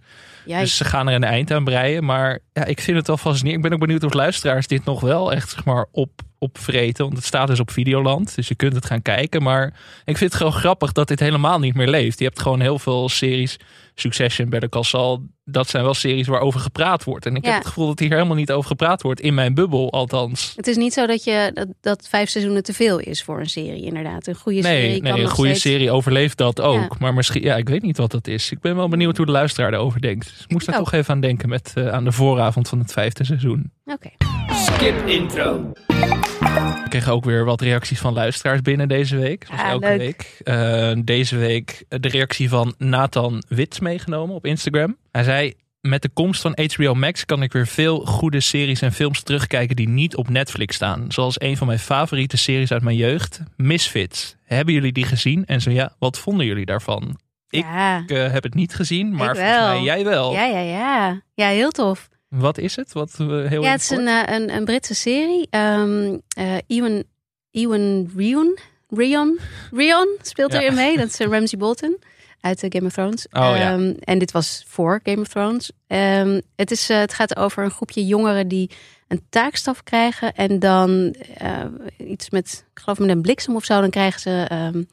Jij, 0.45 0.61
Dus 0.61 0.77
ze 0.77 0.85
gaan 0.85 1.09
er 1.09 1.15
een 1.15 1.25
eind 1.25 1.51
aan 1.51 1.65
breien. 1.65 2.05
Maar 2.05 2.39
ja, 2.53 2.65
ik 2.65 2.81
vind 2.81 2.97
het 2.97 3.07
wel 3.07 3.17
fascinerend. 3.17 3.65
Ik 3.65 3.71
ben 3.71 3.79
ook 3.81 3.87
benieuwd 3.87 4.05
of 4.05 4.13
luisteraars 4.13 4.67
dit 4.67 4.85
nog 4.85 5.01
wel 5.01 5.33
echt 5.33 5.51
zeg 5.51 5.65
maar, 5.65 5.87
op, 5.93 6.11
opvreten. 6.47 7.05
Want 7.05 7.17
het 7.17 7.27
staat 7.27 7.47
dus 7.49 7.61
op 7.61 7.71
Videoland. 7.71 8.35
Dus 8.35 8.49
je 8.49 8.55
kunt 8.55 8.75
het 8.75 8.87
gaan 8.87 9.03
kijken. 9.03 9.43
Maar 9.43 9.67
ik 10.05 10.17
vind 10.17 10.33
het 10.33 10.35
gewoon 10.35 10.53
grappig 10.61 10.93
dat 10.93 11.09
dit 11.09 11.21
helemaal 11.21 11.59
niet 11.59 11.75
meer 11.75 11.89
leeft. 11.89 12.19
Je 12.19 12.25
hebt 12.25 12.41
gewoon 12.41 12.61
heel 12.61 12.79
veel 12.79 13.09
series. 13.09 13.57
Succession, 13.99 14.49
Better 14.49 14.69
Call 14.69 14.83
Saul. 14.83 15.23
Dat 15.45 15.69
zijn 15.69 15.85
wel 15.85 15.95
series 15.95 16.27
waarover 16.27 16.61
gepraat 16.61 17.05
wordt. 17.05 17.27
En 17.27 17.37
ik 17.37 17.45
Ja. 17.45 17.49
heb 17.51 17.59
het 17.59 17.69
gevoel 17.69 17.87
dat 17.87 17.99
hier 17.99 18.11
helemaal 18.11 18.37
niet 18.37 18.53
over 18.53 18.69
gepraat 18.69 19.03
wordt. 19.03 19.21
In 19.21 19.35
mijn 19.35 19.55
bubbel 19.55 19.93
althans. 19.93 20.53
Het 20.57 20.67
is 20.67 20.77
niet 20.77 20.93
zo 20.93 21.07
dat, 21.07 21.25
je, 21.25 21.51
dat, 21.55 21.67
dat 21.81 22.07
vijf 22.09 22.29
seizoenen 22.29 22.63
te 22.63 22.73
veel 22.73 22.99
is 22.99 23.23
voor 23.23 23.41
een 23.41 23.49
serie, 23.49 23.83
inderdaad. 23.85 24.27
Een 24.27 24.35
goede 24.35 24.63
serie 24.63 24.89
Nee, 24.89 25.01
kan 25.01 25.13
nee 25.13 25.23
een 25.23 25.29
goede 25.29 25.51
steeds... 25.55 25.63
serie 25.65 25.91
overleeft 25.91 26.37
dat 26.39 26.61
ook. 26.61 26.81
Ja. 26.81 26.97
Maar 26.99 27.15
misschien, 27.15 27.43
ja, 27.43 27.57
ik 27.57 27.69
weet 27.69 27.83
niet 27.83 27.97
wat 27.97 28.11
dat 28.11 28.27
is. 28.27 28.51
Ik 28.51 28.61
ben 28.61 28.77
wel 28.77 28.89
benieuwd 28.89 29.17
hoe 29.17 29.27
de 29.27 29.33
luisteraar 29.33 29.73
erover 29.73 30.01
denkt. 30.01 30.27
Dus 30.31 30.43
ik 30.43 30.51
moest 30.51 30.67
daar 30.67 30.77
toch 30.79 30.93
even 30.93 31.15
aan 31.15 31.21
denken 31.21 31.49
met, 31.49 31.73
eh, 31.75 31.89
aan 31.89 32.05
de 32.05 32.13
vooravond 32.13 32.69
van 32.69 32.79
het 32.79 32.93
vijfde 32.93 33.25
seizoen. 33.25 33.71
Oké. 33.85 34.09
Skip 34.55 35.07
intro. 35.07 35.73
We 36.55 36.89
kregen 36.89 37.13
ook 37.13 37.25
weer 37.25 37.45
wat 37.45 37.61
reacties 37.61 37.99
van 37.99 38.13
luisteraars 38.13 38.61
binnen 38.61 38.89
deze 38.89 39.17
week. 39.17 39.45
Zoals 39.47 39.63
Ah, 39.63 39.69
elke 39.71 39.87
leuk. 39.87 39.99
week. 39.99 40.41
Eh, 40.45 40.93
deze 41.05 41.37
week 41.37 41.85
de 41.89 42.09
reactie 42.09 42.49
van 42.49 42.75
Nathan 42.79 43.43
Wits 43.49 43.81
meegenomen 43.81 44.35
op 44.37 44.47
Instagram. 44.47 44.97
Hij 45.13 45.23
zei... 45.25 45.55
Met 45.81 46.03
de 46.03 46.09
komst 46.09 46.41
van 46.41 46.59
HBO 46.73 46.95
Max 46.95 47.25
kan 47.25 47.43
ik 47.43 47.53
weer 47.53 47.67
veel 47.67 47.99
goede 48.07 48.41
series 48.41 48.81
en 48.83 48.93
films 48.93 49.23
terugkijken 49.23 49.77
die 49.77 49.89
niet 49.89 50.17
op 50.17 50.29
Netflix 50.29 50.75
staan. 50.75 51.05
Zoals 51.09 51.41
een 51.41 51.57
van 51.57 51.67
mijn 51.67 51.79
favoriete 51.79 52.37
series 52.37 52.73
uit 52.73 52.83
mijn 52.83 52.97
jeugd, 52.97 53.41
Misfits. 53.57 54.37
Hebben 54.45 54.75
jullie 54.75 54.93
die 54.93 55.05
gezien? 55.05 55.45
En 55.47 55.61
zo 55.61 55.71
ja, 55.71 55.93
wat 55.99 56.19
vonden 56.19 56.47
jullie 56.47 56.65
daarvan? 56.67 57.19
Ik- 57.49 57.65
Ja. 57.65 58.03
Eh, 58.07 58.33
heb 58.33 58.43
het 58.43 58.55
niet 58.55 58.75
gezien, 58.75 59.11
maar 59.15 59.37
volgens 59.37 59.57
mij 59.57 59.81
jij 59.83 60.05
wel. 60.05 60.33
ja, 60.33 60.45
ja, 60.45 60.61
ja. 60.61 61.21
Ja, 61.35 61.49
heel 61.49 61.71
tof. 61.71 62.09
Wat 62.37 62.59
is 62.59 62.77
het? 62.77 62.93
Wat, 62.93 63.15
eh, 63.19 63.27
heel 63.27 63.63
Ja, 63.63 63.71
het 63.71 63.81
is 63.81 63.91
een, 63.91 64.07
eh, 64.09 64.23
een, 64.27 64.55
een 64.55 64.65
Britse 64.65 64.95
serie. 64.95 65.47
Eh 65.51 66.59
Ewan, 66.67 67.05
Ewan 67.51 68.11
Rion, 68.17 68.59
Rion, 68.89 69.39
Rion 69.71 70.09
speelt 70.23 70.53
Ja. 70.53 70.61
erin 70.61 70.75
mee. 70.75 70.97
Dat 70.97 71.09
is 71.09 71.19
Ramsey 71.19 71.59
Bolton 71.59 71.97
uit 72.41 72.67
Game 72.69 72.87
of 72.87 72.93
Thrones. 72.93 73.27
Oh, 73.33 73.33
ja. 73.57 73.73
Ehm, 73.73 73.95
En 74.01 74.19
dit 74.19 74.33
was 74.33 74.65
voor 74.67 75.01
Game 75.03 75.21
of 75.21 75.29
Thrones. 75.29 75.71
Ehm, 75.87 76.41
het, 76.57 76.71
is, 76.71 76.89
het 76.89 77.15
gaat 77.15 77.37
over 77.37 77.65
een 77.65 77.71
groepje 77.71 78.07
jongeren 78.07 78.49
die 78.49 78.71
een 79.09 79.23
taakstaf 79.29 79.83
krijgen. 79.83 80.35
En 80.35 80.59
dan 80.59 81.15
iets 81.99 82.31
met, 82.31 82.65
ik 82.75 82.81
geloof 82.81 82.99
met 82.99 83.09
een 83.09 83.23
bliksem 83.23 83.57
of 83.57 83.65
zo, 83.65 83.81
dan 83.81 83.91
krijgen 83.91 84.21
ze 84.21 84.87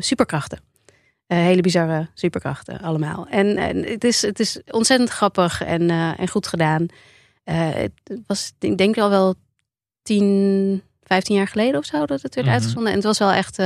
superkrachten. 0.00 0.58
Eh, 1.34 1.40
hele 1.40 1.60
bizarre 1.60 2.08
superkrachten 2.14 2.80
allemaal. 2.80 3.26
En, 3.30 3.56
en 3.56 3.84
het, 3.84 4.04
is, 4.04 4.22
het 4.22 4.40
is 4.40 4.60
ontzettend 4.70 5.10
grappig 5.10 5.62
en, 5.62 5.90
eh, 5.90 6.20
en 6.20 6.28
goed 6.28 6.46
gedaan. 6.46 6.86
Eh, 7.44 7.68
het 7.74 7.92
was, 8.26 8.52
ik 8.58 8.78
denk 8.78 8.98
al 8.98 9.10
wel 9.10 9.34
10, 10.02 10.82
15 11.02 11.36
jaar 11.36 11.48
geleden 11.48 11.80
of 11.80 11.84
zo 11.84 12.06
dat 12.06 12.22
het 12.22 12.34
werd 12.34 12.46
Mhm. 12.46 12.56
uitgezonden. 12.56 12.90
En 12.90 12.96
het 12.96 13.06
was 13.06 13.18
wel 13.18 13.32
echt 13.32 13.62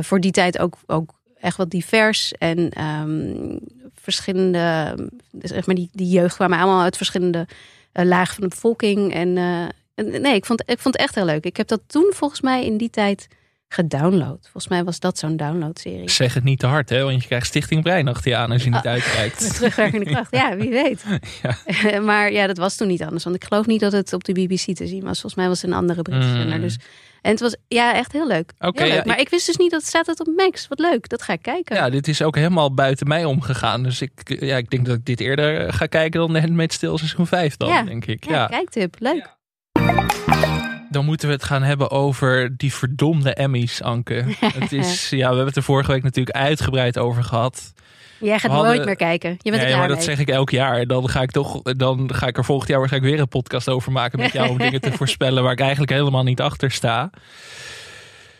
voor 0.00 0.20
die 0.20 0.30
tijd 0.30 0.58
ook, 0.58 0.76
ook 0.86 1.20
echt 1.40 1.56
wat 1.56 1.70
divers. 1.70 2.32
En 2.32 2.70
ehm, 2.70 3.58
verschillende, 3.94 4.94
dus 5.30 5.50
zeg 5.50 5.66
maar 5.66 5.74
die, 5.74 5.88
die 5.92 6.08
jeugd 6.08 6.34
kwamen 6.34 6.58
allemaal 6.58 6.82
uit 6.82 6.96
verschillende 6.96 7.46
lagen 7.92 8.34
van 8.34 8.42
de 8.42 8.48
bevolking. 8.48 9.12
En, 9.12 9.36
en 9.94 10.20
nee, 10.20 10.34
ik 10.34 10.44
vond, 10.44 10.60
ik 10.60 10.78
vond 10.78 10.94
het 10.94 11.04
echt 11.04 11.14
heel 11.14 11.24
leuk. 11.24 11.44
Ik 11.44 11.56
heb 11.56 11.68
dat 11.68 11.80
toen 11.86 12.10
volgens 12.14 12.40
mij 12.40 12.64
in 12.64 12.76
die 12.76 12.90
tijd 12.90 13.28
gedownload. 13.74 14.38
Volgens 14.42 14.68
mij 14.68 14.84
was 14.84 15.00
dat 15.00 15.18
zo'n 15.18 15.36
downloadserie. 15.36 16.10
Zeg 16.10 16.34
het 16.34 16.44
niet 16.44 16.58
te 16.58 16.66
hard, 16.66 16.88
hè? 16.88 17.02
Want 17.02 17.20
je 17.20 17.26
krijgt 17.26 17.46
Stichting 17.46 17.82
Brein 17.82 18.08
achter 18.08 18.30
je 18.30 18.36
aan 18.36 18.50
als 18.52 18.64
je 18.64 18.70
niet 18.70 18.78
Ah. 18.84 18.92
uitkijkt. 18.92 19.40
Met 19.42 19.54
terugwerkende 19.56 20.04
kracht. 20.04 20.28
Ja, 20.30 20.56
wie 20.56 20.70
weet. 20.70 21.04
Ja. 21.82 22.00
maar 22.10 22.32
ja, 22.32 22.46
dat 22.46 22.56
was 22.58 22.76
toen 22.76 22.88
niet 22.88 23.02
anders. 23.02 23.24
Want 23.24 23.36
ik 23.36 23.44
geloof 23.44 23.66
niet 23.66 23.80
dat 23.80 23.92
het 23.92 24.12
op 24.12 24.24
de 24.24 24.32
BBC 24.32 24.74
te 24.76 24.86
zien 24.86 25.02
was. 25.02 25.20
Volgens 25.20 25.34
mij 25.34 25.48
was 25.48 25.62
het 25.62 25.70
een 25.70 25.76
andere 25.76 26.02
Britse 26.02 26.28
Mm. 26.44 26.60
Dus, 26.60 26.78
en 27.22 27.30
het 27.30 27.40
was 27.40 27.56
ja, 27.68 27.94
echt 27.94 28.12
heel 28.12 28.26
leuk. 28.26 28.52
Oké, 28.58 28.82
Heel 28.82 28.92
leuk. 28.92 28.98
ja, 29.04 29.10
maar 29.10 29.20
ik... 29.20 29.28
wist 29.28 29.46
dus 29.46 29.56
niet 29.56 29.70
dat 29.70 29.84
staat 29.84 30.06
het 30.06 30.20
op 30.20 30.26
Max. 30.36 30.68
Wat 30.68 30.78
leuk, 30.78 31.08
dat 31.08 31.22
ga 31.22 31.32
ik 31.32 31.42
kijken. 31.42 31.76
Ja, 31.76 31.90
dit 31.90 32.08
is 32.08 32.22
ook 32.22 32.36
helemaal 32.36 32.74
buiten 32.74 33.08
mij 33.08 33.24
omgegaan. 33.24 33.82
Dus 33.82 34.00
ik, 34.00 34.10
ja, 34.40 34.56
ik 34.56 34.70
denk 34.70 34.86
dat 34.86 34.96
ik 34.96 35.04
dit 35.04 35.20
eerder 35.20 35.72
ga 35.72 35.86
kijken 35.86 36.20
dan 36.20 36.32
de 36.32 36.40
Handmaid's 36.40 36.78
Tale 36.78 36.98
seizoen 36.98 37.26
5 37.26 37.56
dan, 37.56 37.68
Ja. 37.68 37.82
denk 37.82 38.06
ik. 38.06 38.24
Ja, 38.24 38.32
Ja. 38.32 38.46
kijktip. 38.46 38.96
Leuk. 38.98 39.36
Dan 40.94 41.04
moeten 41.04 41.28
we 41.28 41.34
het 41.34 41.44
gaan 41.44 41.62
hebben 41.62 41.90
over 41.90 42.56
die 42.56 42.74
verdomde 42.74 43.34
Emmys, 43.34 43.82
Anke. 43.82 44.24
het 44.60 44.72
is, 44.72 45.10
ja, 45.10 45.16
we 45.18 45.24
hebben 45.24 45.46
het 45.46 45.56
er 45.56 45.62
vorige 45.62 45.92
week 45.92 46.02
natuurlijk 46.02 46.36
uitgebreid 46.36 46.98
over 46.98 47.24
gehad. 47.24 47.72
Jij 48.20 48.38
gaat 48.38 48.50
hadden- 48.50 48.74
nooit 48.74 48.84
meer 48.84 48.96
kijken. 48.96 49.30
Je 49.30 49.36
bent 49.50 49.56
nee, 49.56 49.64
klaar 49.66 49.78
maar 49.78 49.88
dat 49.88 49.96
mee. 49.96 50.06
zeg 50.06 50.18
ik 50.18 50.28
elk 50.28 50.50
jaar. 50.50 50.86
Dan 50.86 51.08
ga 51.08 51.22
ik 51.22 51.30
toch, 51.30 51.62
dan 51.62 52.14
ga 52.14 52.26
ik 52.26 52.36
er 52.36 52.44
volgend 52.44 52.68
jaar 52.68 52.78
waarschijnlijk 52.78 53.12
weer 53.14 53.22
een 53.22 53.28
podcast 53.28 53.68
over 53.68 53.92
maken 53.92 54.18
met 54.18 54.32
jou 54.32 54.48
om 54.48 54.58
dingen 54.68 54.80
te 54.80 54.92
voorspellen 54.92 55.42
waar 55.42 55.52
ik 55.52 55.60
eigenlijk 55.60 55.90
helemaal 55.92 56.22
niet 56.22 56.40
achter 56.40 56.70
sta. 56.70 57.10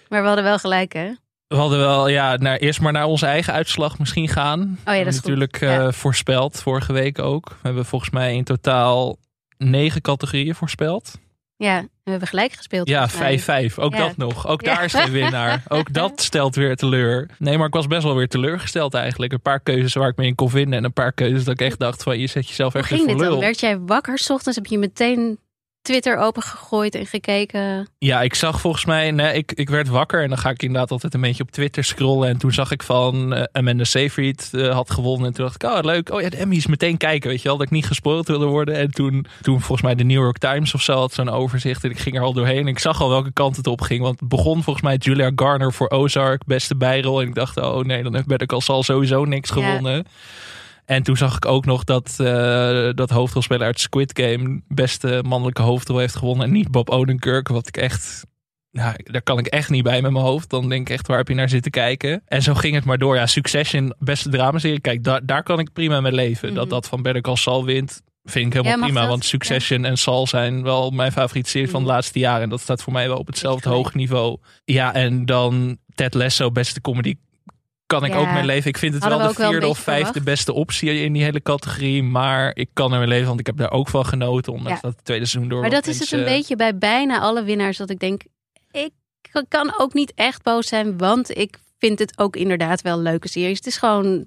Maar 0.08 0.20
we 0.20 0.26
hadden 0.26 0.44
wel 0.44 0.58
gelijk, 0.58 0.92
hè? 0.92 1.10
We 1.46 1.56
hadden 1.56 1.78
wel, 1.78 2.08
ja, 2.08 2.36
naar, 2.36 2.56
eerst 2.56 2.80
maar 2.80 2.92
naar 2.92 3.04
onze 3.06 3.26
eigen 3.26 3.52
uitslag 3.52 3.98
misschien 3.98 4.28
gaan. 4.28 4.78
Oh 4.84 4.94
ja, 4.94 4.98
dat 5.04 5.12
is 5.12 5.18
goed. 5.18 5.22
natuurlijk 5.28 5.60
eh, 5.60 5.68
Ja. 5.68 5.92
voorspeld, 5.92 6.62
vorige 6.62 6.92
week 6.92 7.18
ook. 7.18 7.48
We 7.48 7.54
hebben 7.62 7.84
volgens 7.84 8.10
mij 8.10 8.34
in 8.34 8.44
totaal 8.44 9.16
negen 9.58 10.00
categorieën 10.00 10.54
voorspeld. 10.54 11.18
Ja, 11.64 11.80
we 12.04 12.10
hebben 12.10 12.28
gelijk 12.28 12.52
gespeeld. 12.52 12.88
Ja, 12.88 13.08
volgens 13.08 13.46
mij. 13.46 13.70
5-5. 13.70 13.78
Ook 13.78 13.92
Ja. 13.94 13.98
dat 13.98 14.16
nog. 14.16 14.46
Ook 14.46 14.64
Ja. 14.64 14.74
daar 14.74 14.84
is 14.84 14.94
geen 14.94 15.10
winnaar. 15.10 15.62
Ook 15.68 15.92
dat 15.92 16.20
stelt 16.22 16.54
weer 16.54 16.76
teleur. 16.76 17.28
Nee, 17.38 17.58
maar 17.58 17.66
ik 17.66 17.72
was 17.74 17.86
best 17.86 18.02
wel 18.02 18.14
weer 18.16 18.28
teleurgesteld 18.28 18.94
eigenlijk. 18.94 19.32
Een 19.32 19.40
paar 19.40 19.60
keuzes 19.60 19.94
waar 19.94 20.08
ik 20.08 20.16
me 20.16 20.26
in 20.26 20.34
kon 20.34 20.50
vinden. 20.50 20.78
En 20.78 20.84
een 20.84 20.92
paar 20.92 21.12
keuzes 21.12 21.44
dat 21.44 21.60
ik 21.60 21.66
echt 21.66 21.78
dacht 21.78 22.02
van 22.02 22.18
je 22.18 22.26
zet 22.26 22.48
jezelf 22.48 22.72
Hoe 22.72 22.80
echt 22.82 22.90
ging 22.90 23.08
in 23.08 23.16
dit 23.16 23.26
dan? 23.28 23.38
Werd 23.40 23.60
jij 23.60 23.78
wakker? 23.78 24.18
's 24.18 24.30
ochtends 24.30 24.56
heb 24.56 24.66
je 24.66 24.78
meteen 24.78 25.38
Twitter 25.84 26.18
opengegooid 26.18 26.94
en 26.94 27.06
gekeken. 27.06 27.88
Ja, 27.98 28.22
ik 28.22 28.34
zag 28.34 28.60
volgens 28.60 28.84
mij, 28.84 29.10
nee, 29.10 29.34
ik, 29.34 29.52
ik 29.52 29.68
werd 29.68 29.88
wakker 29.88 30.22
en 30.22 30.28
dan 30.28 30.38
ga 30.38 30.50
ik 30.50 30.62
inderdaad 30.62 30.90
altijd 30.90 31.14
een 31.14 31.20
beetje 31.20 31.42
op 31.42 31.50
Twitter 31.50 31.84
scrollen. 31.84 32.28
En 32.28 32.38
toen 32.38 32.52
zag 32.52 32.70
ik 32.70 32.82
van 32.82 33.34
eh, 33.34 33.42
Amanda 33.52 33.84
Seyfried 33.84 34.50
eh, 34.52 34.72
had 34.74 34.90
gewonnen. 34.90 35.26
En 35.26 35.32
toen 35.32 35.44
dacht 35.44 35.62
ik, 35.62 35.70
oh 35.70 35.78
leuk, 35.82 36.10
oh 36.10 36.20
ja, 36.20 36.28
de 36.28 36.36
Emmys 36.36 36.66
meteen 36.66 36.96
kijken, 36.96 37.30
weet 37.30 37.42
je 37.42 37.48
wel. 37.48 37.56
Dat 37.56 37.66
ik 37.66 37.72
niet 37.72 37.86
gespoord 37.86 38.28
wilde 38.28 38.46
worden. 38.46 38.74
En 38.74 38.90
toen, 38.90 39.26
toen 39.42 39.58
volgens 39.60 39.82
mij 39.82 39.94
de 39.94 40.04
New 40.04 40.22
York 40.22 40.38
Times 40.38 40.74
of 40.74 40.82
zo 40.82 40.92
had 40.92 41.12
zo'n 41.12 41.30
overzicht. 41.30 41.84
En 41.84 41.90
ik 41.90 41.98
ging 41.98 42.16
er 42.16 42.22
al 42.22 42.32
doorheen. 42.32 42.60
En 42.60 42.66
ik 42.66 42.78
zag 42.78 43.00
al 43.00 43.08
welke 43.08 43.32
kant 43.32 43.56
het 43.56 43.66
op 43.66 43.80
ging. 43.80 44.00
Want 44.00 44.20
het 44.20 44.28
begon 44.28 44.62
volgens 44.62 44.84
mij 44.84 44.96
Julia 44.96 45.30
Garner 45.36 45.72
voor 45.72 45.90
Ozark, 45.90 46.44
beste 46.46 46.76
bijrol. 46.76 47.20
En 47.20 47.28
ik 47.28 47.34
dacht, 47.34 47.56
oh 47.56 47.84
nee, 47.84 48.02
dan 48.02 48.14
heeft 48.14 48.26
Better 48.26 48.46
Call 48.46 48.60
Saul 48.60 48.82
sowieso 48.82 49.24
niks 49.24 49.50
Ja. 49.54 50.02
En 50.84 51.02
toen 51.02 51.16
zag 51.16 51.36
ik 51.36 51.44
ook 51.46 51.64
nog 51.64 51.84
dat, 51.84 52.14
eh, 52.20 52.88
dat 52.94 53.10
hoofdrolspeler 53.10 53.66
uit 53.66 53.80
Squid 53.80 54.20
Game 54.20 54.62
beste 54.68 55.22
mannelijke 55.26 55.62
hoofdrol 55.62 55.98
heeft 55.98 56.16
gewonnen. 56.16 56.46
En 56.46 56.52
niet 56.52 56.70
Bob 56.70 56.90
Odenkirk, 56.90 57.48
wat 57.48 57.68
ik 57.68 57.76
echt... 57.76 58.26
Nou, 58.70 58.94
daar 59.04 59.22
kan 59.22 59.38
ik 59.38 59.46
echt 59.46 59.70
niet 59.70 59.82
bij 59.82 60.02
met 60.02 60.12
mijn 60.12 60.24
hoofd. 60.24 60.50
Dan 60.50 60.68
denk 60.68 60.88
ik 60.88 60.94
echt, 60.94 61.06
waar 61.06 61.16
heb 61.16 61.28
je 61.28 61.34
naar 61.34 61.48
zitten 61.48 61.70
kijken? 61.70 62.22
En 62.26 62.42
zo 62.42 62.54
ging 62.54 62.74
het 62.74 62.84
maar 62.84 62.98
door. 62.98 63.16
Ja, 63.16 63.26
Succession, 63.26 63.94
beste 63.98 64.28
dramaserie. 64.28 64.80
Kijk, 64.80 65.04
daar 65.04 65.26
daar 65.26 65.42
kan 65.42 65.58
ik 65.58 65.72
prima 65.72 66.00
mee 66.00 66.12
leven. 66.12 66.48
Mhm. 66.48 66.56
Dat 66.56 66.70
dat 66.70 66.88
van 66.88 67.02
Better 67.02 67.22
Call 67.22 67.36
Saul 67.36 67.64
wint, 67.64 68.02
vind 68.24 68.46
ik 68.46 68.52
helemaal 68.52 68.76
Ja, 68.78 68.84
prima. 68.84 69.00
dat? 69.00 69.08
Want 69.08 69.24
Succession 69.24 69.84
en 69.84 69.96
Saul 69.98 70.26
zijn 70.26 70.62
wel 70.62 70.90
mijn 70.90 71.12
favoriete 71.12 71.50
series 71.50 71.70
van 71.70 71.80
de 71.80 71.86
Mhm. 71.86 71.94
laatste 71.94 72.18
jaren. 72.18 72.42
En 72.42 72.48
dat 72.48 72.60
staat 72.60 72.82
voor 72.82 72.92
mij 72.92 73.08
wel 73.08 73.18
op 73.18 73.26
hetzelfde 73.26 73.68
hoog 73.68 73.94
niveau. 73.94 74.38
Ja, 74.64 74.94
en 74.94 75.26
dan 75.26 75.76
Ted 75.94 76.14
Lasso, 76.14 76.50
beste 76.50 76.80
comedy 76.80 77.14
kan 77.98 78.04
ik 78.04 78.12
Ja. 78.12 78.18
ook 78.18 78.32
mee 78.32 78.44
leven. 78.44 78.68
Ik 78.70 78.78
vind 78.78 78.92
het 78.94 79.02
Hadden 79.02 79.20
wel 79.20 79.28
we 79.28 79.34
de 79.34 79.40
wel 79.42 79.50
vierde 79.50 79.66
of 79.66 79.78
vijfde 79.78 80.04
verwacht. 80.04 80.24
beste 80.24 80.52
optie 80.52 81.00
in 81.02 81.12
die 81.12 81.22
hele 81.22 81.42
categorie. 81.42 82.02
Maar 82.02 82.50
ik 82.56 82.68
kan 82.72 82.92
er 82.92 82.98
mee 82.98 83.08
leven, 83.08 83.26
want 83.26 83.40
ik 83.40 83.46
heb 83.46 83.56
daar 83.56 83.70
ook 83.72 83.88
van 83.88 84.06
genoten. 84.06 84.52
Ondanks 84.52 84.80
Ja. 84.80 84.88
dat 84.88 84.96
het 84.96 85.04
tweede 85.04 85.26
seizoen 85.26 85.50
door 85.50 85.60
Maar 85.60 85.70
dat 85.70 85.86
is 85.86 85.98
het 85.98 86.10
mensen- 86.10 86.18
een 86.18 86.38
beetje 86.38 86.56
bij 86.56 86.78
bijna 86.78 87.20
alle 87.20 87.42
winnaars 87.42 87.76
dat 87.76 87.90
ik 87.90 87.98
denk, 87.98 88.22
ik 88.70 88.90
kan 89.48 89.74
ook 89.78 89.94
niet 89.94 90.12
echt 90.14 90.42
boos 90.42 90.66
zijn, 90.68 90.98
want 90.98 91.36
ik 91.38 91.58
vind 91.78 91.98
het 91.98 92.18
ook 92.18 92.36
inderdaad 92.36 92.82
wel 92.82 92.98
leuke 93.00 93.28
series. 93.28 93.56
Het 93.56 93.66
is 93.66 93.76
gewoon 93.76 94.26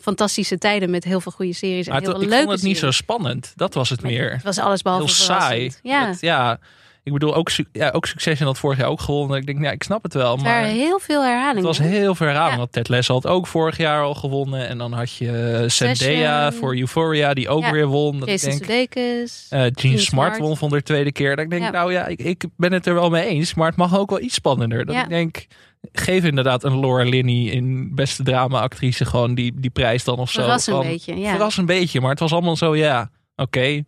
fantastische 0.00 0.58
tijden 0.58 0.90
met 0.90 1.04
heel 1.04 1.20
veel 1.20 1.32
goede 1.32 1.52
series 1.52 1.86
en 1.86 1.92
Maar 1.92 2.00
heel 2.00 2.08
het, 2.10 2.18
veel 2.18 2.26
ik 2.26 2.32
leuke 2.34 2.46
vond 2.48 2.58
het 2.60 2.68
niet 2.68 2.78
zo 2.78 2.90
spannend. 2.90 3.52
Dat 3.56 3.74
was 3.74 3.88
het 3.90 4.02
Maar 4.02 4.10
meer. 4.10 4.32
Het 4.32 4.42
was 4.42 4.58
alles 4.58 4.82
behalve 4.82 5.04
Heel 5.04 5.14
saai. 5.14 5.72
Ja, 5.82 6.06
Het- 6.08 6.20
ja, 6.20 6.58
ik 7.02 7.12
bedoel, 7.12 7.34
ook, 7.34 7.50
ja, 7.72 7.90
ook 7.90 8.06
Succession 8.06 8.46
had 8.46 8.58
vorig 8.58 8.78
jaar 8.78 8.88
ook 8.88 9.00
gewonnen. 9.00 9.38
Ik 9.38 9.46
denk, 9.46 9.62
ja, 9.62 9.70
ik 9.70 9.82
snap 9.82 10.02
het 10.02 10.14
wel. 10.14 10.36
er 10.36 10.42
Maar 10.42 10.64
heel 10.64 10.98
veel 10.98 11.22
herhalingen. 11.24 11.56
het 11.56 11.78
was 11.78 11.78
heel 11.88 12.14
veel 12.14 12.26
herhaling. 12.26 12.52
Ja. 12.52 12.58
Want 12.58 12.72
Ted 12.72 12.88
Lasso 12.88 13.14
had 13.14 13.26
ook 13.26 13.46
vorig 13.46 13.76
jaar 13.76 14.02
al 14.02 14.14
gewonnen. 14.14 14.68
En 14.68 14.78
dan 14.78 14.92
had 14.92 15.14
je 15.16 15.58
eh, 15.62 15.68
Zendaya 15.68 16.52
voor 16.52 16.76
Euphoria, 16.76 17.34
die 17.34 17.48
ook 17.48 17.62
Ja. 17.62 17.72
weer 17.72 17.86
won. 17.86 18.20
Dat 18.20 18.28
ik 18.28 18.40
denk, 18.40 18.52
Sudeikis. 18.62 19.46
Eh, 19.50 19.60
Gene 19.60 19.72
Gene 19.74 19.98
Smart 19.98 20.34
Smart. 20.34 20.38
won 20.48 20.56
van 20.56 20.68
de 20.70 20.82
tweede 20.82 21.12
keer. 21.12 21.36
Dat 21.36 21.44
ik 21.44 21.50
denk, 21.50 21.62
Ja. 21.62 21.70
nou 21.70 21.92
ja, 21.92 22.06
ik, 22.06 22.20
ik 22.22 22.44
ben 22.56 22.72
het 22.72 22.86
er 22.86 22.94
wel 22.94 23.10
mee 23.10 23.26
eens. 23.26 23.54
Maar 23.54 23.68
het 23.68 23.76
mag 23.76 23.98
ook 23.98 24.10
wel 24.10 24.20
iets 24.20 24.34
spannender. 24.34 24.84
Dat 24.86 24.96
ik 24.96 25.08
denk, 25.08 25.46
geef 25.92 26.24
inderdaad 26.24 26.64
een 26.64 26.80
Laura 26.80 27.04
Linney 27.08 27.44
in 27.44 27.94
beste 27.94 28.22
drama-actrice 28.22 29.04
gewoon 29.04 29.34
die, 29.34 29.52
die 29.60 29.70
prijs 29.70 30.04
dan 30.04 30.18
of 30.18 30.30
zo. 30.30 30.40
Verras 30.42 30.66
een 30.66 30.80
beetje, 30.80 31.16
ja. 31.18 31.30
Verras 31.30 31.56
een 31.56 31.66
beetje, 31.66 32.00
maar 32.00 32.10
het 32.10 32.18
was 32.20 32.32
allemaal 32.32 32.56
zo, 32.56 32.76
ja, 32.76 33.10
oké. 33.36 33.82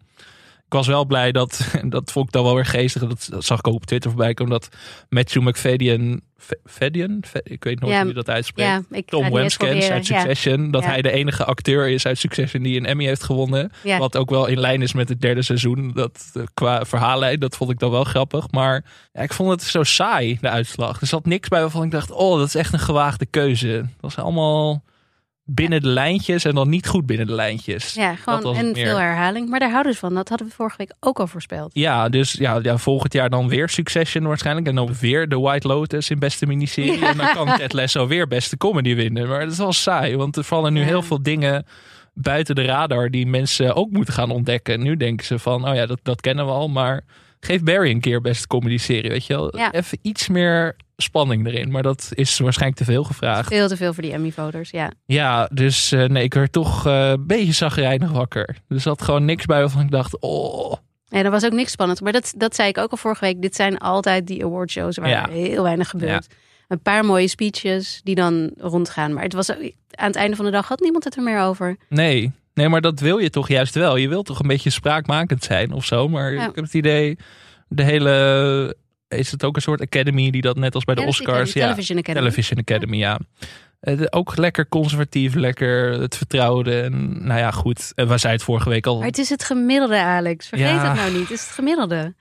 Ik 0.73 0.79
was 0.79 0.87
wel 0.87 1.05
blij 1.05 1.33
dat, 1.33 1.61
dat 1.85 2.13
vond 2.13 2.27
ik 2.27 2.33
dan 2.33 2.45
wel 2.45 2.55
weer 2.55 2.67
geestig. 2.67 3.03
Dat, 3.03 3.27
dat 3.31 3.45
zag 3.45 3.59
ik 3.59 3.69
ook 3.69 3.75
op 3.75 3.87
Twitter 3.87 4.11
voorbij 4.11 4.35
komen. 4.35 4.53
Dat 4.53 4.69
Matthew 5.09 5.43
McFadden, 5.43 6.23
Fadden? 6.65 7.21
Ik 7.43 7.65
weet 7.65 7.81
nooit 7.81 7.93
Ja, 7.93 7.99
hoe 7.99 8.09
je 8.09 8.15
dat 8.15 8.31
uitspreekt. 8.31 8.69
Ja, 8.69 8.83
ik 8.91 9.09
Tom 9.09 9.21
proberen. 9.21 9.93
uit 9.93 10.07
Ja. 10.07 10.21
Succession. 10.21 10.71
Dat 10.71 10.85
hij 10.85 11.03
de 11.03 11.11
enige 11.11 11.45
acteur 11.45 11.89
is 11.89 12.07
uit 12.07 12.19
Succession 12.19 12.63
die 12.63 12.77
een 12.77 12.87
Emmy 12.87 13.05
heeft 13.05 13.23
gewonnen. 13.23 13.73
Ja. 13.83 13.99
Wat 13.99 14.17
ook 14.17 14.31
wel 14.31 14.47
in 14.47 14.61
lijn 14.61 14.83
is 14.83 14.93
met 14.93 15.09
het 15.09 15.21
derde 15.21 15.43
seizoen. 15.43 15.93
Dat, 15.95 16.31
eh, 16.35 16.43
qua 16.55 16.85
verhaallijn, 16.85 17.41
dat 17.41 17.57
vond 17.57 17.71
ik 17.71 17.79
dan 17.79 17.91
wel 17.91 18.05
grappig. 18.05 18.51
Maar 18.51 18.85
ja, 19.13 19.21
ik 19.21 19.33
vond 19.33 19.51
het 19.51 19.63
zo 19.63 19.83
saai, 19.83 20.39
de 20.41 20.49
uitslag. 20.49 21.01
Er 21.01 21.07
zat 21.07 21.27
niks 21.27 21.49
bij 21.49 21.61
waarvan 21.61 21.85
ik 21.85 21.91
dacht, 21.91 22.11
oh, 22.11 22.39
dat 22.39 22.47
is 22.47 22.55
echt 22.55 22.73
een 22.73 22.79
gewaagde 22.79 23.27
keuze. 23.27 23.69
Het 23.69 24.01
was 24.01 24.17
allemaal 24.17 24.83
binnen 25.45 25.83
de 25.83 25.89
lijntjes 25.89 26.45
en 26.45 26.55
dan 26.55 26.69
niet 26.69 26.87
goed 26.87 27.07
binnen 27.07 27.27
de 27.27 27.33
lijntjes. 27.33 27.95
Ja, 27.95 28.15
gewoon 28.15 28.57
en 28.57 28.73
meer. 28.73 28.87
veel 28.87 28.99
herhaling. 28.99 29.49
Maar 29.49 29.61
daar 29.61 29.71
houden 29.71 29.93
ze 29.93 29.99
van. 29.99 30.15
Dat 30.15 30.29
hadden 30.29 30.47
we 30.49 30.55
vorige 30.55 30.77
week 30.77 30.93
ook 31.01 31.21
al 31.21 31.27
voorspeld. 31.27 31.71
Ja, 31.75 32.09
dus 32.09 32.33
ja, 32.33 32.59
ja, 32.63 32.79
volgend 32.79 33.13
jaar 33.13 33.31
dan 33.31 33.49
weer 33.49 33.69
Succession 33.69 34.27
waarschijnlijk. 34.27 34.67
En 34.67 34.75
dan 34.75 34.95
weer 35.01 35.29
The 35.29 35.41
White 35.41 35.69
Lotus 35.69 36.11
in 36.11 36.19
beste 36.19 36.47
miniserie. 36.47 36.99
Ja. 36.99 37.09
En 37.11 37.17
dan 37.17 37.33
kan 37.35 37.57
Ted 37.57 37.73
Lasso 37.73 38.07
weer 38.07 38.27
beste 38.27 38.57
comedy 38.57 38.95
winnen. 38.95 39.29
Maar 39.29 39.41
dat 39.41 39.53
is 39.53 39.59
wel 39.59 39.73
saai, 39.73 40.17
want 40.17 40.37
er 40.37 40.45
vallen 40.45 40.73
nu 40.73 40.81
Ja. 40.81 40.87
heel 40.87 41.03
veel 41.03 41.23
dingen 41.23 41.67
buiten 42.15 42.55
de 42.55 42.65
radar 42.65 43.11
die 43.11 43.27
mensen 43.27 43.75
ook 43.75 43.91
moeten 43.91 44.15
gaan 44.15 44.31
ontdekken. 44.31 44.83
Nu 44.83 44.97
denken 44.97 45.27
ze 45.27 45.39
van, 45.39 45.69
oh 45.69 45.75
ja, 45.75 45.87
dat, 45.87 45.99
dat 46.03 46.21
kennen 46.21 46.47
we 46.47 46.53
al. 46.53 46.69
Maar 46.69 47.01
geef 47.45 47.63
Barry 47.63 47.91
een 47.91 48.01
keer 48.01 48.21
beste 48.21 48.47
comedy 48.47 48.79
serie, 48.79 49.11
weet 49.11 49.27
je 49.27 49.35
wel. 49.35 49.57
Ja. 49.57 49.73
Even 49.73 49.99
iets 50.03 50.29
meer 50.29 50.77
spanning 50.97 51.47
erin. 51.47 51.71
Maar 51.71 51.83
dat 51.83 52.09
is 52.15 52.39
waarschijnlijk 52.39 52.81
te 52.81 52.87
veel 52.87 53.05
gevraagd. 53.05 53.49
Veel 53.49 53.69
te 53.69 53.77
veel 53.77 53.93
voor 53.95 54.03
die 54.03 54.13
Emmy-voters, 54.13 54.71
ja. 54.71 54.91
Ja, 55.07 55.49
dus 55.53 55.93
eh, 55.93 56.05
nee, 56.05 56.23
ik 56.23 56.35
werd 56.35 56.53
toch 56.53 56.87
eh, 56.87 57.09
een 57.09 57.27
beetje 57.27 57.53
zagrijnig 57.53 58.11
wakker. 58.11 58.57
Er 58.69 58.81
zat 58.81 59.03
gewoon 59.03 59.25
niks 59.25 59.45
bij 59.47 59.61
waarvan 59.61 59.83
ik 59.83 59.91
dacht, 59.91 60.21
oh... 60.21 60.75
En 61.09 61.25
er 61.25 61.31
was 61.31 61.45
ook 61.45 61.53
niks 61.53 61.73
spannends. 61.73 62.01
Maar 62.01 62.13
dat, 62.13 62.33
dat 62.37 62.55
zei 62.55 62.69
ik 62.69 62.79
ook 62.79 62.91
al 62.91 62.97
vorige 62.97 63.25
week. 63.25 63.43
Dit 63.43 63.55
zijn 63.57 63.79
altijd 63.79 64.27
die 64.27 64.45
awardshows 64.45 64.97
waar 64.97 65.09
Ja. 65.09 65.29
heel 65.31 65.63
weinig 65.63 65.89
gebeurt. 65.91 66.27
Een 66.69 66.81
paar 66.83 67.05
mooie 67.05 67.29
speeches 67.29 68.01
die 68.05 68.15
dan 68.15 68.51
rondgaan. 68.57 69.13
Maar 69.13 69.23
het 69.23 69.33
was, 69.33 69.51
ook- 69.51 69.71
aan 69.91 70.07
het 70.07 70.17
einde 70.17 70.37
van 70.37 70.45
de 70.45 70.51
dag 70.51 70.69
had 70.69 70.81
niemand 70.81 71.05
het 71.05 71.17
er 71.17 71.23
meer 71.23 71.41
over. 71.41 71.77
Nee, 71.89 72.33
nee, 72.55 72.69
maar 72.69 72.81
dat 72.81 73.01
wil 73.01 73.19
je 73.19 73.31
toch 73.31 73.49
juist 73.49 73.75
wel. 73.75 73.97
Je 73.97 74.09
wilt 74.09 74.27
toch 74.27 74.41
een 74.41 74.47
beetje 74.49 74.71
spraakmakend 74.71 75.45
zijn 75.45 75.73
of 75.73 75.85
zo. 75.85 76.09
Maar 76.09 76.33
Ja. 76.33 76.49
ik 76.49 76.55
heb 76.55 76.65
het 76.65 76.75
idee, 76.75 77.17
de 77.69 77.83
hele. 77.83 78.77
Is 79.09 79.31
het 79.31 79.45
ook 79.45 79.57
een 79.57 79.63
soort 79.63 79.81
academy 79.81 80.31
die 80.31 80.43
dat 80.43 80.57
net 80.57 80.75
als 80.75 80.85
bij 80.85 80.95
de 80.95 81.01
Ja, 81.01 81.07
Oscars. 81.07 81.53
Ja, 81.53 81.63
Television 81.63 81.99
Academy. 81.99 82.19
Television 82.29 82.59
Academy, 82.59 82.97
ja. 82.97 83.19
Eh, 83.81 84.01
ook 84.11 84.37
lekker 84.37 84.69
conservatief, 84.69 85.35
lekker 85.35 86.01
het 86.01 86.17
vertrouwde. 86.17 86.81
En, 86.81 87.27
nou 87.27 87.41
ja, 87.41 87.51
goed. 87.51 87.93
En 87.95 88.05
we 88.09 88.19
zeiden 88.19 88.31
het 88.31 88.43
vorige 88.43 88.69
week 88.69 88.87
al. 88.87 88.99
Maar 88.99 89.07
het 89.07 89.19
is 89.19 89.29
het 89.29 89.45
gemiddelde, 89.45 89.97
Alex. 90.01 90.49
Vergeet 90.49 90.67
Ja. 90.69 90.89
het 90.89 90.97
nou 90.97 91.13
niet. 91.13 91.21
Het 91.21 91.31
is 91.31 91.43
het 91.45 91.51
gemiddelde. 91.55 92.15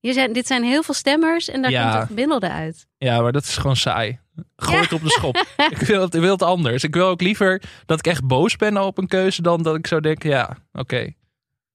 Hier 0.00 0.12
zijn, 0.12 0.32
dit 0.32 0.46
zijn 0.46 0.62
heel 0.64 0.82
veel 0.82 0.94
stemmers 0.94 1.48
en 1.48 1.62
daar 1.62 1.72
komt 1.82 1.94
het 1.94 2.06
gemiddelde 2.06 2.50
uit. 2.50 2.86
Ja, 2.98 3.20
maar 3.20 3.32
dat 3.32 3.42
is 3.42 3.56
gewoon 3.56 3.76
saai. 3.76 4.18
Gooi 4.56 4.76
Ja. 4.76 4.82
het 4.82 4.92
op 4.92 5.02
de 5.02 5.10
schop. 5.10 5.36
ik, 5.70 5.78
wil 5.78 6.00
het, 6.00 6.14
ik 6.14 6.20
wil 6.20 6.32
het 6.32 6.42
anders. 6.42 6.84
Ik 6.84 6.94
wil 6.94 7.06
ook 7.06 7.20
liever 7.20 7.62
dat 7.86 7.98
ik 7.98 8.06
echt 8.06 8.24
boos 8.24 8.56
ben 8.56 8.84
op 8.84 8.98
een 8.98 9.08
keuze 9.08 9.42
dan 9.42 9.62
dat 9.62 9.76
ik 9.76 9.86
zou 9.86 10.00
denken, 10.00 10.30
ja, 10.30 10.56
oké. 10.72 11.12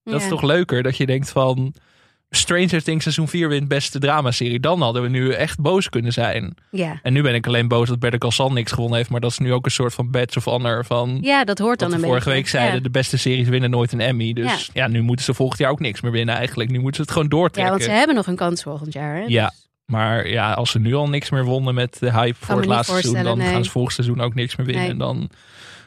Dat 0.03 0.15
is 0.15 0.23
Ja. 0.23 0.29
toch 0.29 0.41
leuker 0.41 0.83
dat 0.83 0.97
je 0.97 1.05
denkt 1.05 1.29
van 1.31 1.73
Stranger 2.29 2.83
Things 2.83 3.03
seizoen 3.03 3.27
4 3.27 3.49
wint 3.49 3.67
beste 3.67 3.99
dramaserie. 3.99 4.59
Dan 4.59 4.81
hadden 4.81 5.01
we 5.01 5.07
nu 5.09 5.31
echt 5.31 5.59
boos 5.59 5.89
kunnen 5.89 6.11
zijn. 6.11 6.55
Ja. 6.71 6.99
En 7.03 7.13
nu 7.13 7.21
ben 7.21 7.33
ik 7.35 7.47
alleen 7.47 7.67
boos 7.67 7.87
dat 7.87 7.99
Better 7.99 8.19
Call 8.19 8.31
Saul 8.31 8.51
niks 8.51 8.71
gewonnen 8.71 8.97
heeft. 8.97 9.09
Maar 9.09 9.19
dat 9.19 9.31
is 9.31 9.37
nu 9.37 9.53
ook 9.53 9.65
een 9.65 9.71
soort 9.71 9.93
van 9.93 10.11
badge 10.11 10.37
of 10.37 10.43
honor 10.45 10.85
van... 10.85 11.17
ja, 11.21 11.43
dat 11.43 11.59
hoort 11.59 11.79
dan 11.79 11.89
we 11.89 11.95
een 11.95 12.01
vorige 12.01 12.23
beetje. 12.25 12.35
week 12.39 12.47
zeiden, 12.47 12.75
Ja. 12.75 12.81
de 12.81 12.89
beste 12.89 13.17
series 13.17 13.47
winnen 13.47 13.69
nooit 13.69 13.91
een 13.91 13.99
Emmy. 14.01 14.33
Dus 14.33 14.69
ja. 14.73 14.87
nu 14.87 15.01
moeten 15.01 15.25
ze 15.25 15.33
volgend 15.33 15.59
jaar 15.59 15.71
ook 15.71 15.79
niks 15.79 16.01
meer 16.01 16.11
winnen 16.11 16.35
eigenlijk. 16.35 16.69
Nu 16.69 16.75
moeten 16.79 16.95
ze 16.95 17.01
het 17.01 17.11
gewoon 17.11 17.27
Ja, 17.31 17.35
doortrekken. 17.35 17.73
want 17.73 17.83
ze 17.85 17.91
hebben 17.91 18.15
nog 18.15 18.27
een 18.27 18.35
kans 18.35 18.63
volgend 18.63 18.93
jaar. 18.93 19.15
Hè? 19.15 19.23
Ja. 19.27 19.47
Dus 19.47 19.67
Maar 19.85 20.27
ja, 20.27 20.53
als 20.53 20.71
ze 20.71 20.79
nu 20.79 20.93
al 20.93 21.09
niks 21.09 21.29
meer 21.29 21.45
wonnen 21.45 21.73
met 21.73 21.99
de 21.99 22.11
hype 22.11 22.35
voor 22.39 22.57
het 22.57 22.65
laatste 22.65 22.91
seizoen, 22.91 23.23
dan 23.23 23.37
nee. 23.37 23.51
gaan 23.51 23.63
ze 23.63 23.71
volgend 23.71 23.95
seizoen 23.95 24.21
ook 24.21 24.35
niks 24.35 24.55
meer 24.55 24.65
winnen. 24.65 24.83
Nee. 24.83 24.91
En 24.91 24.97
dan, 24.97 25.29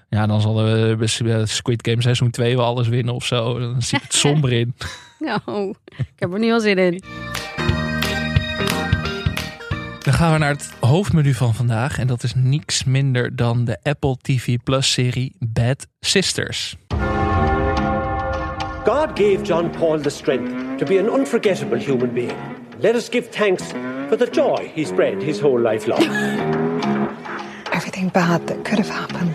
ja, 0.08 0.26
dan 0.26 0.40
zal 0.40 0.54
de 0.54 0.96
eh, 1.24 1.44
Squid 1.44 1.88
Game 1.88 2.02
seizoen 2.02 2.30
2 2.30 2.56
wel 2.56 2.64
alles 2.64 2.88
winnen 2.88 3.14
of 3.14 3.26
zo. 3.26 3.58
Dan 3.58 3.82
zie 3.82 3.98
ik 3.98 4.04
het 4.04 4.14
somber 4.24 4.52
in. 4.52 4.74
Nou, 5.18 5.74
ik 5.96 6.12
heb 6.16 6.32
er 6.32 6.38
nu 6.38 6.52
al 6.52 6.60
zin 6.60 6.78
in. 6.78 7.02
Dan 10.06 10.14
gaan 10.14 10.32
we 10.32 10.38
naar 10.38 10.52
het 10.52 10.72
hoofdmenu 10.80 11.34
van 11.34 11.54
vandaag. 11.54 11.98
En 11.98 12.06
dat 12.06 12.22
is 12.22 12.32
niks 12.34 12.84
minder 12.84 13.36
dan 13.36 13.64
de 13.64 13.78
Apple 13.82 14.16
TV 14.20 14.56
Plus 14.64 14.92
serie 14.92 15.36
Bad 15.38 15.86
Sisters. 16.00 16.76
God 18.84 19.08
gave 19.14 19.42
John 19.42 19.70
Paul 19.78 20.00
the 20.00 20.10
strength 20.10 20.78
to 20.78 20.86
be 20.86 20.98
an 20.98 21.20
unforgettable 21.20 21.78
human 21.78 22.12
being. 22.12 22.65
Let 22.78 22.94
us 22.94 23.08
give 23.08 23.28
thanks 23.28 23.72
for 23.72 24.16
the 24.16 24.26
joy 24.26 24.70
he 24.74 24.84
spread 24.84 25.22
his 25.22 25.40
whole 25.40 25.58
life 25.58 25.88
long. 25.88 26.02
Everything 27.72 28.10
bad 28.10 28.46
that 28.48 28.66
could 28.66 28.78
have 28.78 28.90
happened 28.90 29.34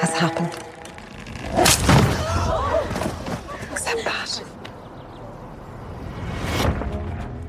has 0.00 0.10
happened. 0.14 0.67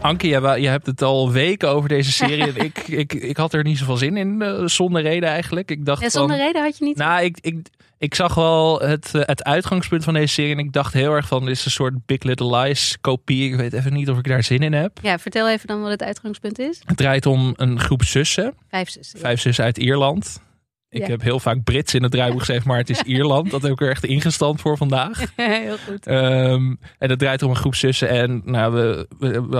Anke, 0.09 0.27
jij 0.27 0.71
hebt 0.71 0.85
het 0.85 1.01
al 1.01 1.31
weken 1.31 1.69
over 1.69 1.89
deze 1.89 2.11
serie. 2.11 2.53
Ik, 2.69 2.77
ik, 2.87 3.13
ik 3.13 3.37
had 3.37 3.53
er 3.53 3.63
niet 3.63 3.77
zoveel 3.77 3.97
zin 3.97 4.17
in, 4.17 4.41
eh, 4.41 4.65
zonder 4.65 5.01
reden 5.01 5.29
eigenlijk. 5.29 5.71
Ik 5.71 5.85
dacht 5.85 6.01
Ja, 6.01 6.09
zonder 6.09 6.37
van, 6.37 6.45
reden 6.45 6.61
had 6.61 6.77
je 6.77 6.85
niet. 6.85 6.97
Nou, 6.97 7.23
ik, 7.23 7.37
ik, 7.41 7.67
ik 7.97 8.15
zag 8.15 8.35
wel 8.35 8.79
het, 8.79 9.15
eh, 9.15 9.21
het 9.25 9.43
uitgangspunt 9.43 10.03
van 10.03 10.13
deze 10.13 10.33
serie. 10.33 10.51
En 10.51 10.59
ik 10.59 10.73
dacht 10.73 10.93
heel 10.93 11.13
erg 11.13 11.27
van, 11.27 11.45
dit 11.45 11.55
is 11.55 11.65
een 11.65 11.71
soort 11.71 12.05
Big 12.05 12.23
Little 12.23 12.57
Lies 12.57 12.97
kopie. 13.01 13.51
Ik 13.51 13.55
weet 13.55 13.73
even 13.73 13.93
niet 13.93 14.09
of 14.09 14.17
ik 14.17 14.27
daar 14.27 14.43
zin 14.43 14.59
in 14.59 14.73
heb. 14.73 14.99
Ja, 15.01 15.19
vertel 15.19 15.49
even 15.49 15.67
dan 15.67 15.81
wat 15.81 15.91
het 15.91 16.03
uitgangspunt 16.03 16.59
is. 16.59 16.81
Het 16.85 16.97
draait 16.97 17.25
om 17.25 17.53
een 17.55 17.79
groep 17.79 18.03
zussen. 18.03 18.53
Vijf 18.69 18.89
zussen. 18.89 19.19
Vijf 19.19 19.41
zussen 19.41 19.63
uit 19.63 19.77
Ierland. 19.77 20.41
Ik 20.91 21.01
Ja. 21.01 21.07
heb 21.07 21.21
heel 21.21 21.39
vaak 21.39 21.63
Brits 21.63 21.93
in 21.93 22.03
het 22.03 22.11
draaiboek 22.11 22.39
gezegd, 22.39 22.65
maar 22.65 22.77
het 22.77 22.89
is 22.89 23.01
Ierland. 23.13 23.51
Dat 23.51 23.61
heb 23.61 23.71
ik 23.71 23.81
er 23.81 23.89
echt 23.89 24.05
ingestand 24.05 24.61
voor 24.61 24.77
vandaag. 24.77 25.23
Heel 25.35 25.77
goed. 25.87 26.07
Ehm, 26.07 26.75
en 26.97 27.09
het 27.09 27.19
draait 27.19 27.43
om 27.43 27.49
een 27.49 27.55
groep 27.55 27.75
zussen. 27.75 28.09
En 28.09 28.41
nou, 28.45 28.73
we, 28.73 29.07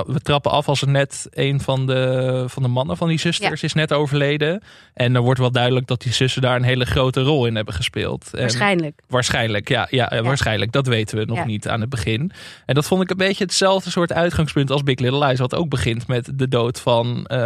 we, 0.07 0.19
trappen 0.21 0.51
af 0.51 0.67
als 0.67 0.81
er 0.81 0.88
net 0.89 1.27
een 1.31 1.62
van 1.62 1.86
de, 1.88 2.43
van 2.48 2.63
de 2.63 2.69
mannen 2.69 2.98
van 2.98 3.07
die 3.07 3.19
zusters 3.19 3.63
is 3.63 3.74
net 3.74 3.93
overleden. 3.93 4.62
En 4.93 5.13
dan 5.13 5.24
wordt 5.24 5.39
wel 5.39 5.51
duidelijk 5.51 5.88
dat 5.88 6.01
die 6.01 6.13
zussen 6.13 6.41
daar 6.41 6.55
een 6.55 6.63
hele 6.63 6.86
grote 6.86 7.21
rol 7.21 7.45
in 7.45 7.55
hebben 7.55 7.74
gespeeld. 7.74 8.29
En- 8.33 8.39
Waarschijnlijk. 8.39 9.01
Waarschijnlijk, 9.07 9.69
ja, 9.69 9.88
ja, 9.89 10.21
waarschijnlijk. 10.21 10.71
Dat 10.71 10.88
weten 10.88 11.17
we 11.17 11.25
nog 11.25 11.45
niet 11.45 11.67
aan 11.67 11.81
het 11.81 11.89
begin. 11.89 12.31
En 12.65 12.75
dat 12.75 12.86
vond 12.88 13.01
ik 13.03 13.09
een 13.09 13.17
beetje 13.17 13.43
hetzelfde 13.43 13.89
soort 13.89 14.13
uitgangspunt 14.13 14.71
als 14.71 14.83
Big 14.83 15.00
Little 15.00 15.25
Lies. 15.25 15.39
Wat 15.39 15.55
ook 15.55 15.69
begint 15.69 16.07
met 16.07 16.31
de 16.36 16.48
dood 16.48 16.79
van 16.79 17.25
eh, 17.25 17.38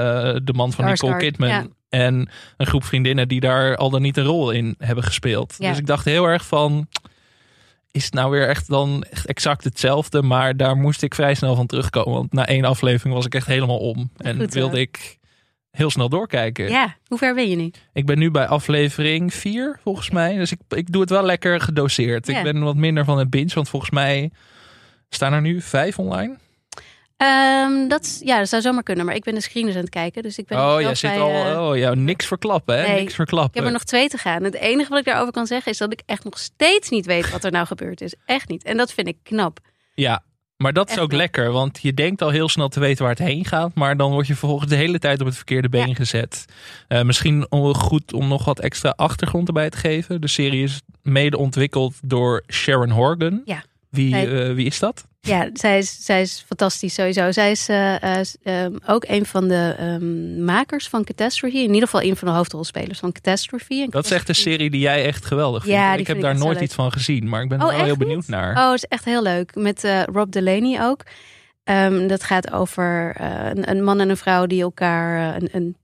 de 0.44 0.54
man 0.54 0.72
van 0.72 0.86
Nicole 0.86 1.18
Kidman. 1.18 1.74
En 1.94 2.30
een 2.58 2.68
groep 2.68 2.84
vriendinnen 2.84 3.28
die 3.28 3.40
daar 3.40 3.76
al 3.76 3.90
dan 3.90 4.02
niet 4.02 4.18
een 4.18 4.26
rol 4.26 4.52
in 4.52 4.76
hebben 4.78 5.04
gespeeld. 5.04 5.56
Ja. 5.58 5.70
Dus 5.70 5.78
ik 5.78 5.86
dacht 5.86 6.06
heel 6.06 6.26
erg 6.26 6.46
van... 6.46 6.88
Is 7.92 8.06
het 8.06 8.14
nou 8.14 8.32
weer 8.32 8.48
echt 8.48 8.68
dan 8.68 9.04
echt 9.10 9.26
exact 9.26 9.64
hetzelfde? 9.64 10.22
Maar 10.22 10.58
daar 10.58 10.76
moest 10.76 11.02
ik 11.02 11.16
vrij 11.16 11.34
snel 11.34 11.56
van 11.56 11.68
terugkomen. 11.68 12.14
Want 12.14 12.34
na 12.34 12.48
één 12.48 12.66
aflevering 12.66 13.16
was 13.16 13.26
ik 13.26 13.36
echt 13.36 13.48
helemaal 13.48 13.78
om. 13.78 14.12
En 14.18 14.40
Goed, 14.40 14.54
wilde 14.54 14.80
ik 14.80 15.18
heel 15.72 15.90
snel 15.90 16.10
doorkijken. 16.10 16.70
Ja, 16.70 16.96
hoe 17.08 17.18
ver 17.18 17.36
ben 17.36 17.50
je 17.50 17.56
nu? 17.56 17.72
Ik 17.94 18.06
ben 18.06 18.20
nu 18.20 18.32
bij 18.32 18.48
aflevering 18.48 19.34
4, 19.34 19.80
volgens 19.84 20.10
mij. 20.10 20.36
Dus 20.36 20.52
ik, 20.52 20.60
ik 20.70 20.92
doe 20.92 21.02
het 21.02 21.10
wel 21.10 21.24
lekker 21.24 21.62
gedoseerd. 21.62 22.28
Ja. 22.28 22.38
Ik 22.38 22.44
ben 22.44 22.64
wat 22.64 22.76
minder 22.76 23.06
van 23.06 23.18
het 23.18 23.30
binge, 23.30 23.54
want 23.54 23.70
volgens 23.70 23.92
mij 23.92 24.32
staan 25.10 25.34
er 25.34 25.42
nu 25.42 25.62
vijf 25.62 26.00
online. 26.00 26.38
Ehm, 27.24 27.88
dat, 27.88 28.20
ja, 28.24 28.38
dat 28.40 28.50
zou 28.50 28.62
zomaar 28.62 28.84
kunnen, 28.84 29.06
maar 29.06 29.16
ik 29.16 29.24
ben 29.24 29.34
de 29.34 29.42
screeners 29.42 29.76
aan 29.76 29.82
het 29.82 29.90
kijken. 29.90 30.24
Dus 30.24 30.38
ik 30.38 30.48
ben 30.48 30.58
oh, 30.58 30.82
jij 30.82 30.96
zit 30.96 31.12
bij, 31.12 31.20
al. 31.20 31.30
eh, 31.46 31.68
oh, 31.70 31.78
ja, 31.78 31.94
niks 31.94 32.26
verklappen, 32.26 32.78
hè? 32.78 32.88
Nee, 32.88 33.00
niks 33.00 33.14
verklappen. 33.16 33.50
Ik 33.50 33.56
heb 33.56 33.66
er 33.66 33.72
nog 33.72 33.84
twee 33.84 34.10
te 34.10 34.18
gaan. 34.18 34.44
Het 34.44 34.54
enige 34.56 34.90
wat 34.90 35.00
ik 35.00 35.06
daarover 35.06 35.34
kan 35.34 35.48
zeggen 35.48 35.72
is 35.72 35.78
dat 35.78 35.92
ik 35.92 36.02
echt 36.06 36.24
nog 36.24 36.40
steeds 36.40 36.90
niet 36.90 37.06
weet 37.06 37.30
wat 37.32 37.44
er 37.44 37.52
nou 37.52 37.66
gebeurd 37.66 38.02
is. 38.02 38.16
Echt 38.26 38.48
niet. 38.50 38.64
En 38.64 38.78
dat 38.78 38.94
vind 38.94 39.08
ik 39.08 39.18
knap. 39.24 39.60
Ja, 39.94 40.24
maar 40.58 40.74
dat 40.74 40.88
is 40.90 40.94
Echt 40.94 41.04
ook 41.04 41.12
lekker, 41.14 41.52
want 41.52 41.80
je 41.82 41.94
denkt 41.94 42.22
al 42.22 42.30
heel 42.30 42.50
snel 42.50 42.68
te 42.68 42.80
weten 42.80 43.02
waar 43.04 43.16
het 43.16 43.24
heen 43.28 43.46
gaat, 43.46 43.74
maar 43.76 43.98
dan 43.98 44.12
word 44.12 44.28
je 44.28 44.36
vervolgens 44.36 44.70
de 44.70 44.76
hele 44.76 45.00
tijd 45.00 45.20
op 45.20 45.26
het 45.26 45.36
verkeerde 45.36 45.70
been 45.70 45.88
Ja. 45.88 45.94
gezet. 45.96 46.46
Eh, 46.88 47.02
misschien 47.04 47.46
om- 47.52 47.74
goed 47.76 48.14
om 48.14 48.28
nog 48.28 48.46
wat 48.46 48.60
extra 48.60 48.94
achtergrond 48.96 49.48
erbij 49.48 49.70
te 49.70 49.78
geven. 49.78 50.22
De 50.22 50.28
serie 50.28 50.64
is 50.64 50.82
mede 51.02 51.38
ontwikkeld 51.38 51.96
door 52.04 52.44
Sharon 52.52 52.90
Horgan. 52.90 53.42
Ja. 53.46 53.64
Wie, 53.90 54.16
eh, 54.16 54.54
wie 54.54 54.66
is 54.66 54.80
dat? 54.80 55.06
Ja, 55.28 55.50
zij 55.54 55.78
is, 55.78 55.98
zij 56.06 56.22
is 56.22 56.44
fantastisch 56.48 56.94
sowieso. 56.94 57.32
Zij 57.32 57.52
is 57.52 57.70
eh, 57.70 58.20
eh, 58.20 58.26
ehm, 58.44 58.76
ook 58.88 59.06
een 59.08 59.26
van 59.26 59.48
de 59.48 59.76
ehm, 59.78 60.44
makers 60.44 60.88
van 60.88 61.04
Catastrophe. 61.04 61.58
In 61.58 61.74
ieder 61.74 61.90
geval 61.90 62.02
een 62.02 62.16
van 62.16 62.28
de 62.28 62.34
hoofdrolspelers 62.34 63.00
van 63.00 63.12
Catastrophe. 63.12 63.82
En 63.82 63.90
Dat 63.90 64.06
is 64.06 64.12
echt 64.12 64.30
een 64.30 64.36
serie 64.36 64.70
die 64.70 64.80
jij 64.80 65.06
echt 65.06 65.26
geweldig 65.26 65.64
vindt. 65.64 66.00
ik 66.00 66.08
heb 66.08 66.16
ik 66.16 66.22
daar 66.22 66.38
nooit 66.38 66.62
iets 66.62 66.74
van 66.74 66.92
gezien, 66.92 67.30
maar 67.30 67.42
ik 67.44 67.50
ben 67.50 67.62
Oh, 67.62 67.70
er 67.70 67.76
wel 67.76 67.86
heel 67.86 67.98
benieuwd 67.98 68.18
niet? 68.18 68.28
naar. 68.28 68.56
Oh, 68.58 68.66
het 68.72 68.84
is 68.84 68.86
echt 68.86 69.06
heel 69.06 69.24
leuk. 69.24 69.56
Met 69.56 69.84
eh, 69.84 70.04
Rob 70.04 70.32
Delaney 70.32 70.82
ook. 70.82 71.04
Ehm, 71.64 72.08
dat 72.08 72.24
gaat 72.24 72.52
over 72.52 73.16
een, 73.22 73.70
een 73.70 73.84
man 73.84 74.00
en 74.00 74.10
een 74.10 74.18
vrouw 74.18 74.46
die 74.46 74.62
elkaar... 74.62 75.36
een, 75.36 75.50
een 75.52 75.76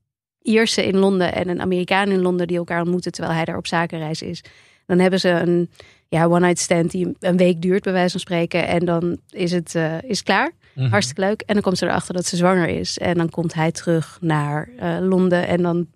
Ierse 0.42 0.86
in 0.86 0.96
Londen 0.96 1.34
en 1.34 1.48
een 1.48 1.60
Amerikaan 1.60 2.08
in 2.08 2.20
Londen... 2.20 2.46
die 2.46 2.56
elkaar 2.56 2.80
ontmoeten 2.80 3.12
terwijl 3.12 3.34
hij 3.34 3.44
daar 3.44 3.56
op 3.56 3.66
zakenreis 3.66 4.22
is. 4.22 4.44
Dan 4.86 4.98
hebben 4.98 5.20
ze 5.20 5.28
een 5.28 5.70
ja, 6.10 6.26
one-night 6.26 6.58
stand 6.58 6.90
die 6.90 7.16
een 7.20 7.36
week 7.36 7.62
duurt, 7.62 7.82
bij 7.82 7.92
wijze 7.92 8.10
van 8.10 8.20
spreken. 8.20 8.66
En 8.66 8.84
dan 8.84 9.20
is 9.30 9.52
het 9.52 9.74
eh, 9.74 10.02
is 10.02 10.22
klaar. 10.22 10.52
Mhm. 10.74 10.88
Hartstikke 10.88 11.20
leuk. 11.20 11.40
En 11.40 11.54
dan 11.54 11.62
komt 11.62 11.78
ze 11.78 11.86
erachter 11.86 12.14
dat 12.14 12.26
ze 12.26 12.36
zwanger 12.36 12.68
is. 12.68 12.98
En 12.98 13.14
dan 13.14 13.30
komt 13.30 13.54
hij 13.54 13.72
terug 13.72 14.18
naar 14.20 14.68
eh, 14.78 14.96
Londen. 15.00 15.46
En 15.46 15.62
dan 15.62 15.86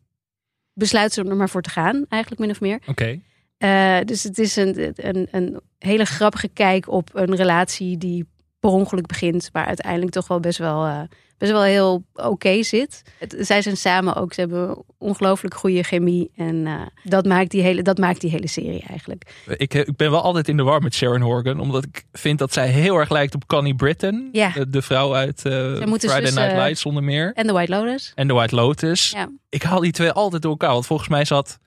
besluit 0.73 1.13
ze 1.13 1.25
er 1.25 1.37
maar 1.37 1.49
voor 1.49 1.63
te 1.63 1.71
gaan, 1.71 2.05
eigenlijk 2.09 2.41
min 2.41 2.51
of 2.51 2.61
meer. 2.61 2.79
Oké. 2.87 3.21
Eh, 3.59 3.99
dus 4.05 4.23
het 4.23 4.39
is 4.39 4.57
een, 4.57 4.93
een, 4.95 5.29
een 5.31 5.61
hele 5.79 6.05
grappige 6.05 6.49
kijk 6.49 6.89
op 6.89 7.11
een 7.13 7.35
relatie 7.35 7.99
die 7.99 8.27
per 8.65 8.73
ongeluk 8.73 9.07
begint, 9.07 9.51
maar 9.53 9.67
uiteindelijk 9.67 10.13
toch 10.13 10.29
wel 10.29 10.41
best 10.41 10.59
wel, 10.59 10.85
eh, 10.85 11.01
best 11.39 11.53
wel 11.53 11.63
heel 11.63 12.05
oké 12.13 12.63
zit. 12.63 13.03
Het, 13.19 13.37
zij 13.39 13.63
zijn 13.63 13.77
samen 13.77 14.15
ook, 14.15 14.33
ze 14.33 14.41
hebben 14.41 14.85
ongelooflijk 14.99 15.55
goede 15.55 15.83
chemie. 15.83 16.31
En 16.37 16.67
eh, 16.67 16.81
dat, 17.03 17.25
maakt 17.25 17.51
die 17.51 17.63
hele, 17.63 17.83
dat 17.83 17.99
maakt 17.99 18.21
die 18.21 18.31
hele 18.31 18.47
serie 18.47 18.85
eigenlijk. 18.89 19.43
Ik, 19.57 19.75
ik 19.75 19.97
ben 19.97 20.11
wel 20.11 20.23
altijd 20.23 20.49
in 20.49 20.57
de 20.57 20.63
war 20.63 20.83
met 20.83 20.95
Sharon 20.95 21.21
Horgan, 21.21 21.61
omdat 21.61 21.85
ik 21.85 22.05
vind 22.13 22.39
dat 22.39 22.53
zij 22.53 22.69
heel 22.69 22.97
erg 22.97 23.11
lijkt 23.11 23.35
op 23.35 23.47
Connie 23.47 23.75
Britton. 23.75 24.29
Ja. 24.33 24.51
De, 24.51 24.69
de 24.69 24.83
vrouw 24.83 25.15
uit 25.15 25.45
eh, 25.45 25.85
moeten 25.85 26.09
Friday 26.09 26.25
dus, 26.25 26.35
Night 26.35 26.53
eh, 26.53 26.59
Lights 26.59 26.81
zonder 26.81 27.03
meer. 27.03 27.33
En 27.35 27.47
The 27.47 27.53
White 27.53 27.73
Lotus. 27.73 28.13
En 28.15 28.29
The 28.29 28.35
White 28.35 28.55
Lotus. 28.55 29.11
Ja. 29.11 29.29
Ik 29.49 29.63
haal 29.63 29.81
die 29.81 29.93
twee 29.93 30.11
altijd 30.11 30.43
door 30.43 30.51
elkaar. 30.51 30.73
Want 30.73 30.87
volgens 30.87 31.09
mij 31.09 31.25
zat... 31.25 31.59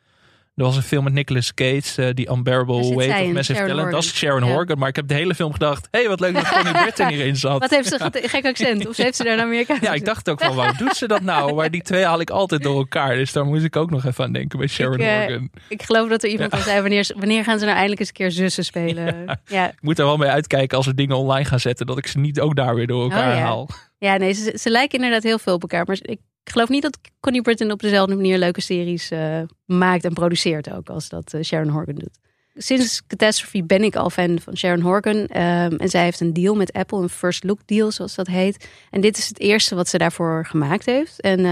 Er 0.58 0.64
was 0.64 0.76
een 0.76 0.82
film 0.84 1.04
met 1.04 1.14
Nicolas 1.14 1.54
Cage, 1.54 2.02
eh, 2.06 2.14
die 2.14 2.30
Unbearable 2.32 2.96
Weight 2.96 3.28
of 3.28 3.34
Massive 3.34 3.66
Talent. 3.66 3.92
Dat 3.92 4.04
is. 4.04 4.16
Sharon 4.16 4.46
Ja. 4.48 4.54
Horgan. 4.54 4.78
Maar 4.78 4.88
ik 4.90 4.96
heb 4.96 5.08
de 5.08 5.14
hele 5.14 5.36
film 5.36 5.52
gedacht... 5.52 5.88
Hé, 5.92 6.00
hey, 6.00 6.10
wat 6.10 6.20
leuk 6.20 6.34
dat 6.34 6.50
Connie 6.50 6.72
Britton 6.82 7.08
hierin 7.08 7.36
zat. 7.36 7.60
Wat 7.60 7.70
heeft 7.70 7.88
ze 7.88 8.00
goed- 8.00 8.20
gek 8.30 8.46
accent? 8.46 8.88
Of 8.88 8.96
ze 8.96 9.02
heeft 9.02 9.16
ze 9.16 9.24
daar 9.24 9.34
een 9.34 9.40
Amerikaans? 9.44 9.80
Ja, 9.88 9.94
ik 9.94 10.06
dacht 10.06 10.30
ook 10.30 10.44
van, 10.44 10.56
waarom 10.56 10.78
doet 10.78 10.96
ze 10.96 11.08
dat 11.08 11.22
nou? 11.22 11.54
Maar 11.54 11.72
die 11.72 11.82
twee 11.82 12.04
haal 12.04 12.20
ik 12.20 12.30
altijd 12.30 12.64
door 12.64 12.78
elkaar. 12.78 13.16
Dus 13.16 13.32
daar 13.32 13.46
moest 13.46 13.64
ik 13.64 13.76
ook 13.76 13.90
nog 13.90 14.06
even 14.06 14.24
aan 14.24 14.32
denken 14.32 14.60
bij 14.60 14.68
Sharon 14.68 14.94
Ik, 14.94 15.02
eh, 15.02 15.18
Horgan. 15.18 15.50
Ik 15.70 15.84
geloof 15.84 16.10
dat 16.10 16.24
er 16.24 16.30
iemand 16.30 16.52
al 16.52 16.60
zei, 16.60 16.82
wanneer, 16.82 17.10
wanneer 17.18 17.44
gaan 17.44 17.58
ze 17.58 17.64
nou 17.64 17.72
eindelijk 17.76 18.00
eens 18.00 18.10
een 18.10 18.16
keer 18.16 18.32
zussen 18.32 18.66
spelen? 18.66 19.40
Ja, 19.46 19.68
Ik 19.72 19.82
moet 19.82 20.00
er 20.00 20.06
wel 20.06 20.18
mee 20.18 20.30
uitkijken 20.30 20.78
als 20.78 20.86
we 20.86 20.94
dingen 20.94 21.18
online 21.18 21.46
gaan 21.46 21.60
zetten... 21.60 21.86
dat 21.86 21.98
ik 21.98 22.08
ze 22.08 22.20
niet 22.20 22.40
ook 22.40 22.56
daar 22.56 22.76
weer 22.76 22.88
door 22.88 23.04
elkaar 23.04 23.32
Oh, 23.32 23.38
ja. 23.38 23.42
haal. 23.44 23.70
ja 23.98 24.18
nee, 24.18 24.34
ze, 24.34 24.58
ze 24.60 24.70
lijken 24.70 24.98
inderdaad 24.98 25.24
heel 25.24 25.40
veel 25.40 25.54
op 25.54 25.62
elkaar. 25.62 25.86
Maar 25.86 25.98
ik 26.02 26.20
geloof 26.50 26.70
niet 26.70 26.82
dat 26.82 26.98
Connie 27.20 27.42
Britton 27.42 27.72
op 27.72 27.82
dezelfde 27.82 28.16
manier 28.16 28.38
leuke 28.38 28.62
series 28.62 29.12
eh, 29.12 29.42
maakt 29.66 30.04
en 30.06 30.14
produceert 30.14 30.72
ook 30.72 30.90
als 30.90 31.10
dat 31.10 31.34
eh, 31.34 31.44
Sharon 31.44 31.70
Horgan 31.70 31.96
doet. 31.96 32.20
Sinds 32.60 33.02
Catastrophe 33.08 33.64
ben 33.64 33.84
ik 33.84 33.96
al 33.96 34.10
fan 34.10 34.40
van 34.40 34.58
Sharon 34.58 34.82
Horgan. 34.82 35.26
ehm, 35.26 35.76
en 35.76 35.90
zij 35.90 36.04
heeft 36.04 36.20
een 36.20 36.34
deal 36.34 36.56
met 36.56 36.74
Apple, 36.74 37.02
een 37.02 37.10
first 37.10 37.44
look 37.44 37.60
deal 37.66 37.92
zoals 37.92 38.16
dat 38.16 38.28
heet. 38.28 38.68
En 38.90 39.02
dit 39.02 39.18
is 39.18 39.28
het 39.28 39.40
eerste 39.40 39.76
wat 39.76 39.88
ze 39.88 39.98
daarvoor 39.98 40.46
gemaakt 40.46 40.86
heeft. 40.86 41.22
En 41.22 41.46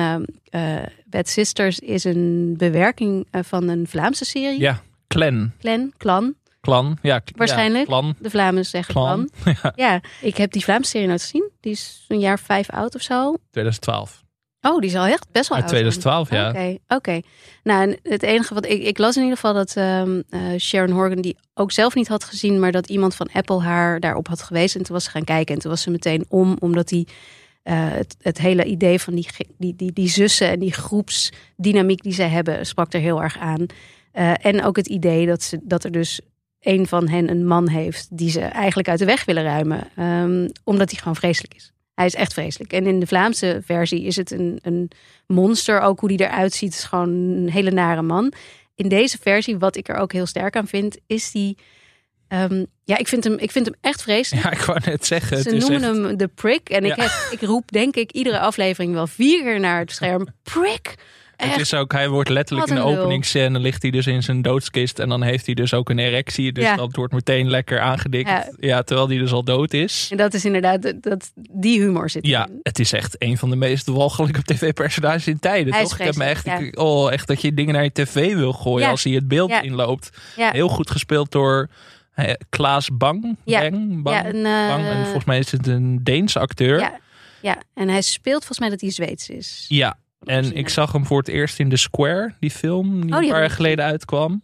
eh, 0.49 0.83
Bad 1.05 1.27
Sisters 1.29 1.79
is 1.79 2.03
een 2.03 2.53
bewerking 2.57 3.27
van 3.31 3.67
een 3.67 3.87
Vlaamse 3.87 4.25
serie. 4.25 4.59
Ja, 4.59 4.81
Clan. 5.07 5.51
Clan, 5.59 5.93
Clan. 5.97 6.33
Klan. 6.61 6.97
Ja, 7.01 7.21
Waarschijnlijk. 7.35 7.89
Ja, 7.89 7.99
klan. 7.99 8.15
De 8.19 8.29
Vlamingen 8.29 8.65
zeggen 8.65 8.93
Clan. 8.93 9.29
Clan. 9.41 9.55
Ja, 9.75 10.01
ik 10.21 10.37
heb 10.37 10.51
die 10.51 10.63
Vlaamse 10.63 10.89
serie 10.89 11.07
nooit 11.07 11.21
gezien. 11.21 11.49
Die 11.59 11.71
is 11.71 12.05
een 12.07 12.19
jaar 12.19 12.39
vijf 12.39 12.69
oud 12.69 12.95
of 12.95 13.01
zo. 13.01 13.35
2012. 13.51 14.23
Oh, 14.65 14.79
die 14.79 14.89
is 14.89 14.95
al 14.95 15.05
echt 15.05 15.27
best 15.31 15.49
wel 15.49 15.57
Uit 15.57 15.71
oud. 15.71 15.75
2012, 15.75 16.29
ja. 16.29 16.49
Oké, 16.49 16.77
oké. 16.87 17.21
Nou, 17.63 17.81
en 17.81 17.99
het 18.03 18.23
enige 18.23 18.53
wat 18.53 18.65
ik, 18.65 18.83
ik 18.83 18.97
las 18.97 19.15
in 19.15 19.21
ieder 19.21 19.37
geval 19.37 19.53
dat 19.53 19.75
ehm, 19.75 20.21
eh, 20.29 20.39
Sharon 20.59 20.95
Horgan 20.95 21.21
die 21.21 21.37
ook 21.53 21.71
zelf 21.71 21.95
niet 21.95 22.07
had 22.07 22.23
gezien, 22.23 22.59
maar 22.59 22.71
dat 22.71 22.89
iemand 22.89 23.15
van 23.15 23.29
Apple 23.33 23.61
haar 23.61 23.99
daarop 23.99 24.27
had 24.27 24.41
gewezen. 24.41 24.79
En 24.79 24.85
toen 24.85 24.95
was 24.95 25.03
ze 25.03 25.09
gaan 25.09 25.23
kijken 25.23 25.55
en 25.55 25.61
toen 25.61 25.71
was 25.71 25.81
ze 25.81 25.91
meteen 25.91 26.25
om, 26.27 26.55
omdat 26.59 26.87
die 26.87 27.07
eh, 27.63 27.91
het, 27.91 28.15
het 28.21 28.37
hele 28.37 28.63
idee 28.63 28.99
van 28.99 29.15
die, 29.15 29.27
die, 29.57 29.75
die, 29.75 29.93
die 29.93 30.09
zussen 30.09 30.49
en 30.49 30.59
die 30.59 30.73
groepsdynamiek 30.73 32.03
die 32.03 32.13
zij 32.13 32.29
hebben, 32.29 32.65
sprak 32.65 32.93
er 32.93 32.99
heel 32.99 33.23
erg 33.23 33.37
aan. 33.37 33.65
Eh, 34.11 34.45
en 34.45 34.63
ook 34.63 34.75
het 34.75 34.87
idee 34.87 35.25
dat, 35.25 35.43
ze, 35.43 35.59
dat 35.63 35.83
er 35.83 35.91
dus 35.91 36.21
een 36.59 36.87
van 36.87 37.07
hen 37.07 37.29
een 37.29 37.45
man 37.45 37.67
heeft 37.67 38.17
die 38.17 38.29
ze 38.29 38.41
eigenlijk 38.41 38.89
uit 38.89 38.99
de 38.99 39.05
weg 39.05 39.25
willen 39.25 39.43
ruimen, 39.43 39.87
ehm, 39.95 40.49
omdat 40.63 40.89
hij 40.89 40.99
gewoon 40.99 41.15
vreselijk 41.15 41.53
is. 41.53 41.73
Hij 41.95 42.05
is 42.05 42.15
echt 42.15 42.33
vreselijk. 42.33 42.73
En 42.73 42.85
in 42.87 42.99
de 42.99 43.07
Vlaamse 43.07 43.61
versie 43.65 44.03
is 44.03 44.15
het 44.15 44.31
een, 44.31 44.59
een 44.61 44.91
monster. 45.27 45.79
Ook 45.81 45.99
hoe 45.99 46.09
die 46.09 46.21
eruit 46.21 46.53
ziet, 46.53 46.73
is 46.73 46.83
gewoon 46.83 47.09
een 47.09 47.49
hele 47.49 47.71
nare 47.71 48.01
man. 48.01 48.33
In 48.75 48.89
deze 48.89 49.17
versie, 49.21 49.57
wat 49.57 49.75
ik 49.75 49.87
er 49.89 49.95
ook 49.95 50.11
heel 50.13 50.25
sterk 50.25 50.55
aan 50.55 50.67
vind, 50.67 50.97
is 51.07 51.31
die. 51.31 51.57
ehm, 52.27 52.65
ja, 52.83 52.97
ik 52.97 53.07
vind, 53.07 53.23
hem, 53.23 53.37
ik 53.37 53.51
vind 53.51 53.65
hem 53.65 53.75
echt 53.81 54.01
vreselijk. 54.01 54.43
Ja, 54.45 54.51
ik 54.51 54.59
wou 54.61 54.79
net 54.85 55.05
zeggen. 55.05 55.37
Ze 55.41 55.49
noemen 55.51 55.83
echt- 55.83 55.83
hem 55.83 56.17
de 56.17 56.27
prick. 56.27 56.69
En 56.69 56.85
ik, 56.85 56.95
heb, 56.95 57.11
ik 57.31 57.41
roep 57.41 57.71
denk 57.71 57.95
ik 57.95 58.11
iedere 58.11 58.39
aflevering 58.39 58.93
wel 58.93 59.07
vier 59.07 59.43
keer 59.43 59.59
naar 59.59 59.79
het 59.79 59.91
scherm. 59.91 60.27
Het 61.37 61.59
is 61.59 61.73
ook, 61.73 61.91
hij 61.91 62.09
wordt 62.09 62.29
letterlijk 62.29 62.69
in 62.69 62.75
de 62.75 62.81
openingsscène 62.81 63.59
ligt 63.59 63.81
hij 63.81 63.91
dus 63.91 64.07
in 64.07 64.23
zijn 64.23 64.41
doodskist 64.41 64.99
en 64.99 65.09
dan 65.09 65.21
heeft 65.23 65.45
hij 65.45 65.55
dus 65.55 65.73
ook 65.73 65.89
een 65.89 65.99
erectie. 65.99 66.51
Dus 66.51 66.63
Ja. 66.63 66.75
dat 66.75 66.95
wordt 66.95 67.13
meteen 67.13 67.49
lekker 67.49 67.79
aangedikt. 67.79 68.29
Ja. 68.29 68.49
Ja. 68.59 68.81
terwijl 68.83 69.07
hij 69.07 69.17
dus 69.17 69.31
al 69.31 69.43
dood 69.43 69.73
is. 69.73 70.07
En 70.11 70.17
dat 70.17 70.33
is 70.33 70.45
inderdaad, 70.45 70.81
dat- 70.81 71.01
dat, 71.03 71.31
die 71.51 71.79
humor 71.81 72.09
zit 72.09 72.27
Ja, 72.27 72.43
erin. 72.45 72.59
het 72.63 72.79
is 72.79 72.93
echt 72.93 73.15
een 73.19 73.37
van 73.37 73.49
de 73.49 73.55
meest 73.55 73.87
walgelijke 73.87 74.41
tv-personages 74.53 75.27
in 75.27 75.39
tijden, 75.39 75.73
Hij 75.73 75.83
toch? 75.83 75.99
Ik 75.99 76.05
heb 76.05 76.15
me 76.15 76.23
echt, 76.23 76.77
oh, 76.77 77.11
echt 77.11 77.27
dat 77.27 77.41
je 77.41 77.53
dingen 77.53 77.73
naar 77.73 77.83
je 77.83 77.91
tv 77.91 78.33
wil 78.35 78.53
gooien 78.53 78.89
als 78.89 79.03
hij 79.03 79.13
het 79.13 79.27
beeld 79.27 79.51
inloopt. 79.61 80.09
Heel 80.35 80.67
goed 80.69 80.91
gespeeld 80.91 81.31
door 81.31 81.69
Klaas 82.49 82.89
Bang. 82.93 83.21
Bang, 83.21 84.03
Bang, 84.03 84.15
Ja, 84.15 84.25
een, 84.25 84.45
eh, 84.45 84.67
Bang. 84.67 84.85
En 84.85 85.03
volgens 85.03 85.25
mij 85.25 85.37
is 85.39 85.51
het 85.51 85.67
een 85.67 86.03
Deense 86.03 86.39
acteur. 86.39 86.79
Ja, 86.79 86.99
ja, 87.41 87.57
en 87.73 87.89
hij 87.89 88.01
speelt 88.01 88.37
volgens 88.37 88.59
mij 88.59 88.69
dat 88.69 88.81
hij 88.81 88.89
Zweeds 88.89 89.29
is. 89.29 89.65
Ja, 89.67 89.97
En 90.25 90.55
ik 90.55 90.69
zag 90.69 90.91
hem 90.91 91.05
voor 91.05 91.17
het 91.17 91.27
eerst 91.27 91.59
in 91.59 91.69
The 91.69 91.75
Square, 91.75 92.33
die 92.39 92.51
film 92.51 93.01
die 93.01 93.13
Oh, 93.13 93.19
die 93.19 93.25
een 93.27 93.31
paar 93.33 93.39
jaar 93.41 93.49
geleden 93.49 93.85
uitkwam. 93.85 94.43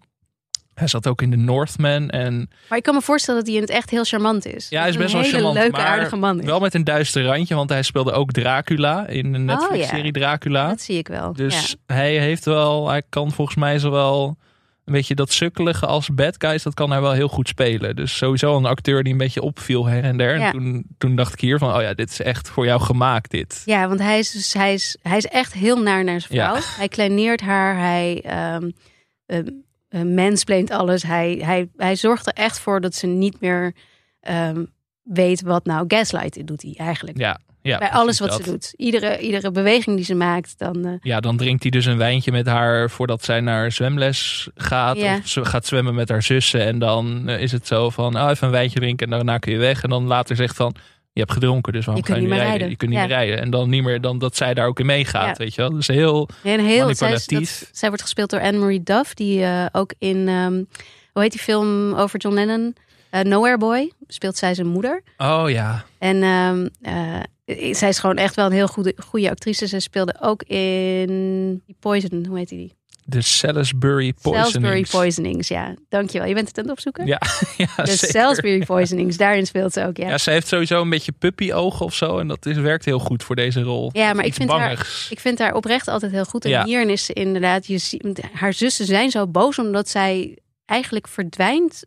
Hij 0.73 0.87
zat 0.87 1.07
ook 1.07 1.21
in 1.21 1.29
The 1.31 1.37
Northman 1.37 2.09
en 2.09 2.49
Maar 2.69 2.77
ik 2.77 2.83
kan 2.83 2.95
me 2.95 3.01
voorstellen 3.01 3.39
dat 3.39 3.47
hij 3.49 3.55
in 3.55 3.61
het 3.63 3.71
echt 3.75 3.89
heel 3.89 4.03
charmant 4.03 4.45
is. 4.45 4.69
ja, 4.69 4.79
hij 4.79 4.89
is 4.89 4.97
best 4.97 5.11
wel 5.13 5.21
een 5.21 5.25
hele 5.27 5.37
charmant, 5.37 5.59
leuke, 5.59 5.77
maar 5.77 5.85
aardige 5.85 6.15
man 6.15 6.39
is. 6.39 6.45
wel 6.45 6.59
met 6.59 6.73
een 6.73 6.83
duister 6.83 7.23
randje, 7.23 7.55
want 7.55 7.69
hij 7.69 7.81
speelde 7.83 8.11
ook 8.11 8.31
Dracula 8.31 9.07
in 9.07 9.31
de 9.31 9.37
Oh, 9.37 9.43
Netflix-serie 9.45 10.11
Dracula. 10.11 10.67
Dat 10.67 10.81
zie 10.81 10.97
ik 10.97 11.07
wel. 11.07 11.33
Dus 11.33 11.69
ja. 11.87 11.93
hij 11.95 12.17
heeft 12.17 12.45
wel, 12.45 12.89
hij 12.89 13.01
kan 13.09 13.31
volgens 13.31 13.57
mij 13.57 13.79
zowel 13.79 14.37
een 14.85 14.93
beetje 14.93 15.15
dat 15.15 15.31
sukkelige 15.31 15.85
als 15.85 16.09
bad 16.09 16.35
guys, 16.37 16.63
dat 16.63 16.73
kan 16.73 16.91
hij 16.91 17.01
wel 17.01 17.11
heel 17.11 17.27
goed 17.27 17.47
spelen. 17.47 17.95
Dus 17.95 18.17
sowieso 18.17 18.57
een 18.57 18.65
acteur 18.65 19.03
die 19.03 19.11
een 19.11 19.17
beetje 19.17 19.41
opviel 19.41 19.85
her 19.85 20.03
en 20.03 20.17
der. 20.17 20.37
Ja. 20.37 20.45
En 20.45 20.51
toen, 20.51 20.85
toen 20.97 21.15
dacht 21.15 21.33
ik 21.33 21.39
hier 21.39 21.57
van, 21.57 21.75
oh 21.75 21.81
ja, 21.81 21.93
dit 21.93 22.09
is 22.09 22.21
echt 22.21 22.49
voor 22.49 22.65
jou 22.65 22.81
gemaakt 22.81 23.31
dit. 23.31 23.61
Ja, 23.65 23.87
want 23.87 23.99
hij 23.99 24.19
is, 24.19 24.31
dus, 24.31 24.53
hij, 24.53 24.73
is, 24.73 24.97
hij 25.01 25.17
is 25.17 25.25
echt 25.25 25.53
heel 25.53 25.81
naar 25.81 26.03
naar 26.03 26.21
zijn 26.21 26.33
Ja. 26.33 26.49
vrouw. 26.49 26.77
Hij 26.77 26.87
kleineert 26.87 27.41
haar, 27.41 27.77
hij 27.77 28.21
ehm 28.25 28.69
ehm, 29.25 29.47
eh, 29.89 30.01
mansplaint 30.01 30.71
alles. 30.71 31.03
Hij, 31.03 31.41
hij, 31.43 31.69
hij 31.75 31.95
zorgt 31.95 32.27
er 32.27 32.33
echt 32.33 32.59
voor 32.59 32.81
dat 32.81 32.95
ze 32.95 33.07
niet 33.07 33.39
meer 33.39 33.75
ehm, 34.19 34.65
weet 35.03 35.41
wat 35.41 35.65
nou 35.65 35.85
gaslight 35.87 36.47
doet 36.47 36.61
hij 36.61 36.73
eigenlijk. 36.77 37.17
Ja, 37.17 37.39
ja 37.61 37.77
Bij 37.77 37.89
alles 37.91 38.19
wat 38.19 38.29
dat. 38.29 38.43
ze 38.43 38.49
doet. 38.49 38.73
Iedere, 38.77 39.19
iedere 39.19 39.51
beweging 39.51 39.95
die 39.95 40.05
ze 40.05 40.15
maakt, 40.15 40.53
dan... 40.57 40.85
eh, 40.85 40.91
Ja, 41.01 41.19
dan 41.19 41.37
drinkt 41.37 41.61
hij 41.61 41.71
dus 41.71 41.85
een 41.85 41.97
wijntje 41.97 42.31
met 42.31 42.45
haar 42.47 42.89
voordat 42.89 43.23
zij 43.23 43.39
naar 43.39 43.71
zwemles 43.71 44.49
gaat. 44.55 44.97
Ja. 44.97 45.17
Of 45.17 45.27
ze 45.27 45.45
gaat 45.45 45.65
zwemmen 45.65 45.95
met 45.95 46.09
haar 46.09 46.23
zussen. 46.23 46.61
En 46.65 46.79
dan 46.79 47.27
eh, 47.29 47.41
is 47.41 47.51
het 47.51 47.67
zo 47.67 47.89
van, 47.89 48.15
oh, 48.21 48.29
even 48.29 48.45
een 48.47 48.53
wijntje 48.53 48.79
drinken 48.79 49.05
en 49.05 49.11
daarna 49.11 49.37
kun 49.37 49.51
je 49.51 49.57
weg. 49.57 49.83
En 49.83 49.89
dan 49.89 50.07
later 50.07 50.35
zegt 50.35 50.55
van, 50.55 50.75
je 51.13 51.19
hebt 51.19 51.31
gedronken, 51.31 51.73
dus 51.73 51.85
waarom 51.85 52.03
Je 52.05 52.09
ga 52.11 52.15
je 52.15 52.21
niet 52.21 52.29
meer 52.29 52.37
rijden? 52.39 52.57
rijden. 52.57 52.69
Je 52.71 52.77
kunt 52.77 52.91
niet 52.91 52.99
Ja. 52.99 53.05
meer 53.07 53.15
rijden. 53.15 53.39
En 53.41 53.49
dan 53.49 53.69
niet 53.69 53.83
meer 53.83 54.01
dan 54.01 54.17
dat 54.19 54.35
zij 54.35 54.53
daar 54.53 54.67
ook 54.67 54.79
in 54.79 54.85
meegaat, 54.85 55.37
Ja. 55.37 55.43
weet 55.43 55.55
je 55.55 55.61
wel. 55.61 55.71
Dus 55.71 55.87
heel, 55.87 56.29
En 56.43 56.59
heel, 56.59 56.95
zij, 56.95 57.09
Manipulatief. 57.09 57.59
dat, 57.59 57.69
zij 57.71 57.87
wordt 57.87 58.03
gespeeld 58.03 58.29
door 58.29 58.41
Anne-Marie 58.41 58.83
Duff, 58.83 59.13
die 59.13 59.43
eh, 59.43 59.65
ook 59.71 59.93
in, 59.99 60.27
ehm, 60.27 60.53
hoe 61.13 61.21
heet 61.21 61.31
die 61.31 61.41
film 61.41 61.93
over 61.93 62.19
John 62.19 62.35
Lennon? 62.35 62.75
Eh, 63.11 63.21
Nowhere 63.21 63.57
Boy, 63.57 63.91
speelt 64.07 64.37
zij 64.37 64.53
zijn 64.53 64.67
moeder. 64.67 65.03
oh 65.17 65.45
ja, 65.49 65.85
En 65.97 66.23
ehm, 66.23 66.67
eh, 66.81 67.73
zij 67.73 67.89
is 67.89 67.99
gewoon 67.99 68.17
echt 68.17 68.35
wel 68.35 68.45
een 68.45 68.51
heel 68.51 68.67
goede, 68.67 68.93
goede 69.05 69.29
actrice. 69.29 69.67
Zij 69.67 69.79
speelde 69.79 70.15
ook 70.19 70.43
in 70.43 71.63
Poison, 71.79 72.25
hoe 72.25 72.37
heet 72.37 72.49
die? 72.49 72.79
de 73.05 73.21
Salisbury 73.21 74.13
Poisonings. 74.21 74.51
Salisbury 74.51 74.85
Poisonings, 74.91 75.47
ja. 75.47 75.73
Dankjewel. 75.89 76.27
Je 76.27 76.33
bent 76.33 76.47
het 76.47 76.57
aan 76.57 76.63
het 76.63 76.71
opzoeken? 76.73 77.05
Ja, 77.05 77.21
ja 77.57 77.83
De 77.83 77.91
zeker. 77.91 78.07
Salisbury 78.19 78.65
Poisonings, 78.65 79.17
daarin 79.17 79.45
speelt 79.45 79.73
ze 79.73 79.85
ook, 79.85 79.97
ja. 79.97 80.09
Ja, 80.09 80.17
ze 80.17 80.31
heeft 80.31 80.47
sowieso 80.47 80.81
een 80.81 80.89
beetje 80.89 81.11
puppy-ogen 81.11 81.85
of 81.85 81.93
zo. 81.95 82.19
En 82.19 82.27
dat 82.27 82.45
is, 82.45 82.57
werkt 82.57 82.85
heel 82.85 82.99
goed 82.99 83.23
voor 83.23 83.35
deze 83.35 83.61
rol. 83.61 83.89
Ja, 83.93 84.13
maar 84.13 84.25
ik 84.25 84.33
vind, 84.33 84.49
haar, 84.49 85.07
ik 85.09 85.19
vind 85.19 85.39
haar 85.39 85.53
oprecht 85.53 85.87
altijd 85.87 86.11
heel 86.11 86.25
goed. 86.25 86.45
En 86.45 86.51
Ja. 86.51 86.63
hierin 86.63 86.89
is 86.89 87.05
ze 87.05 87.13
inderdaad, 87.13 87.67
je 87.67 87.77
ziet, 87.77 88.21
haar 88.33 88.53
zussen 88.53 88.85
zijn 88.85 89.09
zo 89.11 89.27
boos 89.27 89.59
omdat 89.59 89.89
zij 89.89 90.37
eigenlijk 90.65 91.07
verdwijnt 91.07 91.83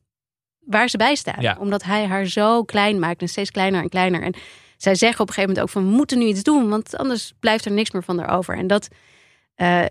waar 0.67 0.89
ze 0.89 0.97
bij 0.97 1.15
staan. 1.15 1.41
Ja. 1.43 1.57
Omdat 1.59 1.83
hij 1.83 2.07
haar 2.07 2.27
zo 2.27 2.63
klein 2.65 2.99
maakt 2.99 3.21
en 3.21 3.29
steeds 3.29 3.51
kleiner 3.51 3.83
en 3.83 3.89
kleiner. 3.89 4.23
En 4.23 4.35
zij 4.77 4.95
zeggen 4.95 5.21
op 5.21 5.29
een 5.29 5.35
gegeven 5.35 5.55
moment 5.57 5.61
ook 5.77 5.83
van 5.83 5.91
we 5.91 5.97
moeten 5.97 6.19
nu 6.19 6.25
iets 6.25 6.43
doen, 6.43 6.69
want 6.69 6.97
anders 6.97 7.33
blijft 7.41 7.65
er 7.65 7.73
niks 7.73 7.91
meer 7.91 8.03
van 8.03 8.19
haar 8.19 8.37
over. 8.37 8.57
En 8.57 8.67
dat 8.67 8.89
eh, 9.55 9.83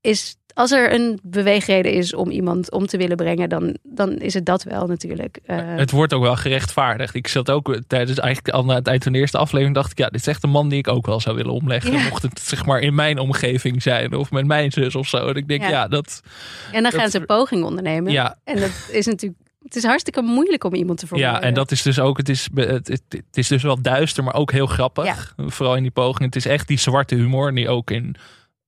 is, 0.00 0.36
als 0.54 0.70
er 0.72 0.92
een 0.94 1.18
beweegreden 1.22 1.92
is 1.92 2.14
om 2.14 2.30
iemand 2.30 2.70
om 2.70 2.86
te 2.86 2.96
willen 2.96 3.16
brengen, 3.16 3.48
dan, 3.48 3.76
dan 3.82 4.10
is 4.18 4.34
het 4.34 4.46
dat 4.46 4.62
wel 4.62 4.86
natuurlijk. 4.86 5.38
Eh, 5.44 5.56
Het 5.76 5.90
wordt 5.90 6.12
ook 6.12 6.22
wel 6.22 6.36
gerechtvaardigd. 6.36 7.14
Ik 7.14 7.28
zat 7.28 7.50
ook 7.50 7.78
tijdens 7.86 8.18
eigenlijk 8.18 8.54
al 8.56 8.62
aan 8.62 8.68
het 8.68 8.86
eind 8.86 9.02
van 9.02 9.12
de 9.12 9.18
eerste 9.18 9.38
aflevering 9.38 9.74
dacht 9.76 9.90
ik, 9.90 9.98
ja, 9.98 10.08
dit 10.08 10.20
is 10.20 10.26
echt 10.26 10.42
een 10.42 10.50
man 10.50 10.68
die 10.68 10.78
ik 10.78 10.88
ook 10.88 11.06
wel 11.06 11.20
zou 11.20 11.36
willen 11.36 11.52
omleggen. 11.52 11.92
Ja. 11.92 12.08
Mocht 12.08 12.22
het 12.22 12.40
zeg 12.40 12.66
maar 12.66 12.80
in 12.80 12.94
mijn 12.94 13.18
omgeving 13.18 13.82
zijn 13.82 14.14
of 14.14 14.30
met 14.30 14.46
mijn 14.46 14.72
zus 14.72 14.94
of 14.94 15.06
zo. 15.08 15.28
En 15.28 15.34
ik 15.34 15.48
denk, 15.48 15.62
ja, 15.62 15.68
Ja. 15.68 15.88
dat, 15.88 16.20
en 16.66 16.72
dan 16.72 16.82
dat- 16.82 17.00
gaan 17.00 17.10
ze 17.10 17.18
een 17.18 17.26
poging 17.26 17.64
ondernemen. 17.64 18.12
ja, 18.12 18.38
En 18.44 18.60
dat 18.60 18.88
is 18.92 19.06
natuurlijk, 19.06 19.40
het 19.68 19.76
is 19.76 19.84
hartstikke 19.84 20.22
moeilijk 20.22 20.64
om 20.64 20.74
iemand 20.74 20.98
te 20.98 21.06
vermoorden. 21.06 21.34
ja, 21.40 21.46
en 21.46 21.54
dat 21.54 21.70
is 21.70 21.82
dus 21.82 21.98
ook, 22.00 22.16
het 22.16 22.28
is, 22.28 22.48
het, 22.54 22.88
het, 22.88 23.02
het 23.08 23.24
is 23.36 23.48
dus 23.48 23.62
wel 23.62 23.82
duister, 23.82 24.24
maar 24.24 24.34
ook 24.34 24.52
heel 24.52 24.66
grappig. 24.66 25.34
Vooral 25.36 25.76
in 25.76 25.82
die 25.82 25.90
poging. 25.90 26.24
Het 26.24 26.36
is 26.36 26.46
echt 26.46 26.68
die 26.68 26.78
zwarte 26.78 27.14
humor 27.14 27.54
die 27.54 27.68
ook 27.68 27.90
in 27.90 28.16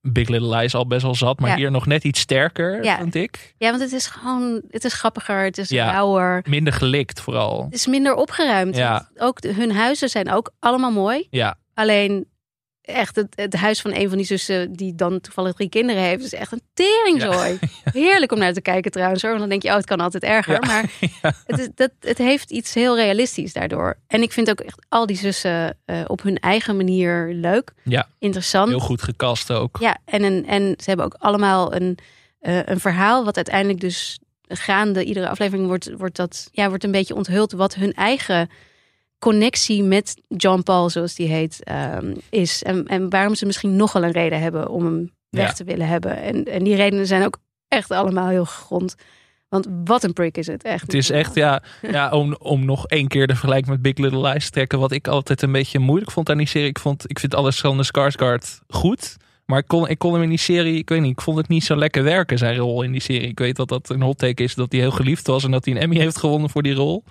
Big 0.01 0.27
Little 0.27 0.55
Lies 0.57 0.75
al 0.75 0.87
best 0.87 1.01
wel 1.01 1.15
zat, 1.15 1.39
maar 1.39 1.49
Ja. 1.49 1.55
hier 1.55 1.71
nog 1.71 1.85
net 1.85 2.03
iets 2.03 2.19
sterker, 2.19 2.83
Ja. 2.83 2.97
vind 2.97 3.15
ik. 3.15 3.53
Ja, 3.57 3.69
want 3.69 3.81
het 3.81 3.91
is 3.91 4.07
gewoon, 4.07 4.61
het 4.69 4.83
is 4.83 4.93
grappiger, 4.93 5.43
het 5.43 5.57
is 5.57 5.69
Ja. 5.69 5.91
rauwer. 5.91 6.43
Minder 6.49 6.73
gelikt 6.73 7.21
vooral. 7.21 7.63
Het 7.63 7.73
is 7.73 7.87
minder 7.87 8.15
opgeruimd. 8.15 8.75
Ja. 8.75 9.09
Ook 9.17 9.41
de- 9.41 9.53
hun 9.53 9.71
huizen 9.71 10.09
zijn 10.09 10.31
ook 10.31 10.51
allemaal 10.59 10.91
mooi. 10.91 11.27
Ja, 11.29 11.57
Alleen 11.73 12.25
echt 12.89 13.15
het, 13.15 13.27
het 13.35 13.55
huis 13.55 13.81
van 13.81 13.93
een 13.93 14.07
van 14.09 14.17
die 14.17 14.25
zussen 14.25 14.73
die 14.73 14.95
dan 14.95 15.21
toevallig 15.21 15.53
drie 15.53 15.69
kinderen 15.69 16.01
heeft, 16.01 16.23
is 16.23 16.33
echt 16.33 16.51
een 16.51 16.61
teringzooi. 16.73 17.59
Heerlijk 17.83 18.31
om 18.31 18.39
naar 18.39 18.53
te 18.53 18.61
kijken 18.61 18.91
trouwens 18.91 19.21
hoor. 19.21 19.31
Want 19.31 19.41
dan 19.41 19.49
denk 19.49 19.63
je, 19.63 19.69
oh, 19.69 19.75
het 19.75 19.85
kan 19.85 19.99
altijd 19.99 20.23
erger. 20.23 20.53
Ja. 20.53 20.67
Maar 20.67 20.91
het, 21.45 21.59
is, 21.59 21.69
dat, 21.75 21.91
het 21.99 22.17
heeft 22.17 22.51
iets 22.51 22.73
heel 22.73 22.95
realistisch 22.95 23.53
daardoor. 23.53 23.97
En 24.07 24.21
ik 24.21 24.31
vind 24.31 24.49
ook 24.49 24.59
echt 24.59 24.85
al 24.89 25.05
die 25.05 25.17
zussen 25.17 25.77
eh, 25.85 26.01
op 26.07 26.21
hun 26.21 26.37
eigen 26.37 26.77
manier 26.77 27.33
leuk. 27.33 27.71
Ja. 27.83 28.07
Interessant. 28.19 28.69
heel 28.69 28.79
goed 28.79 29.01
gekast 29.01 29.51
ook. 29.51 29.77
Ja, 29.79 29.97
en, 30.05 30.23
een, 30.23 30.47
en 30.47 30.73
ze 30.77 30.83
hebben 30.85 31.05
ook 31.05 31.15
allemaal 31.17 31.75
een, 31.75 31.97
eh, 32.39 32.59
een 32.65 32.79
verhaal 32.79 33.25
wat 33.25 33.35
uiteindelijk 33.35 33.79
dus 33.79 34.19
gaande 34.47 35.03
iedere 35.03 35.29
aflevering 35.29 35.67
wordt, 35.67 35.91
wordt 35.97 36.15
dat 36.15 36.49
ja, 36.51 36.69
wordt 36.69 36.83
een 36.83 36.91
beetje 36.91 37.15
onthuld 37.15 37.51
wat 37.51 37.75
hun 37.75 37.93
eigen 37.93 38.49
connectie 39.19 39.83
met 39.83 40.21
John 40.27 40.61
Paul, 40.61 40.89
zoals 40.89 41.15
die 41.15 41.27
heet, 41.27 41.63
ehm, 41.63 42.13
is. 42.29 42.63
En, 42.63 42.85
en 42.85 43.09
waarom 43.09 43.35
ze 43.35 43.45
misschien 43.45 43.75
nog 43.75 43.91
wel 43.93 44.03
een 44.03 44.11
reden 44.11 44.39
hebben 44.39 44.69
om 44.69 44.85
hem 44.85 45.11
weg 45.29 45.47
Ja. 45.47 45.53
te 45.53 45.63
willen 45.63 45.87
hebben. 45.87 46.21
En, 46.21 46.45
en 46.45 46.63
die 46.63 46.75
redenen 46.75 47.07
zijn 47.07 47.25
ook 47.25 47.37
echt 47.67 47.91
allemaal 47.91 48.27
heel 48.27 48.45
gegrond. 48.45 48.95
Want 49.49 49.67
wat 49.85 50.03
een 50.03 50.13
prick 50.13 50.37
is 50.37 50.47
het 50.47 50.63
echt. 50.63 50.81
Het 50.81 50.93
is 50.93 51.09
echt, 51.09 51.35
ja, 51.35 51.63
ja 51.91 52.09
om, 52.11 52.35
om 52.39 52.65
nog 52.65 52.87
één 52.87 53.07
keer 53.07 53.27
de 53.27 53.33
vergelijking 53.33 53.69
met 53.71 53.81
Big 53.81 53.97
Little 53.97 54.29
Lies 54.29 54.45
te 54.45 54.51
trekken. 54.51 54.79
Wat 54.79 54.91
ik 54.91 55.07
altijd 55.07 55.41
een 55.41 55.51
beetje 55.51 55.79
moeilijk 55.79 56.11
vond 56.11 56.29
aan 56.29 56.37
die 56.37 56.47
serie. 56.47 56.67
Ik, 56.67 56.79
vond, 56.79 57.09
ik 57.09 57.19
vind 57.19 57.35
Alexander 57.35 57.85
Skarsgård 57.85 58.59
goed. 58.67 59.17
Maar 59.45 59.59
ik 59.59 59.67
kon, 59.67 59.87
ik 59.87 59.97
kon 59.99 60.13
hem 60.13 60.21
in 60.23 60.29
die 60.29 60.37
serie, 60.37 60.77
ik 60.77 60.89
weet 60.89 61.01
niet, 61.01 61.11
ik 61.11 61.21
vond 61.21 61.37
het 61.37 61.47
niet 61.47 61.63
zo 61.63 61.75
lekker 61.75 62.03
werken, 62.03 62.37
zijn 62.37 62.55
rol 62.55 62.81
in 62.81 62.91
die 62.91 63.01
serie. 63.01 63.27
Ik 63.27 63.39
weet 63.39 63.55
dat 63.55 63.67
dat 63.67 63.89
een 63.89 64.01
hot 64.01 64.17
take 64.17 64.43
is, 64.43 64.55
dat 64.55 64.71
hij 64.71 64.81
heel 64.81 64.91
geliefd 64.91 65.27
was 65.27 65.43
en 65.43 65.51
dat 65.51 65.65
hij 65.65 65.73
een 65.75 65.81
Emmy 65.81 65.97
heeft 65.97 66.17
gewonnen 66.17 66.49
voor 66.49 66.63
die 66.63 66.73
rol. 66.73 67.03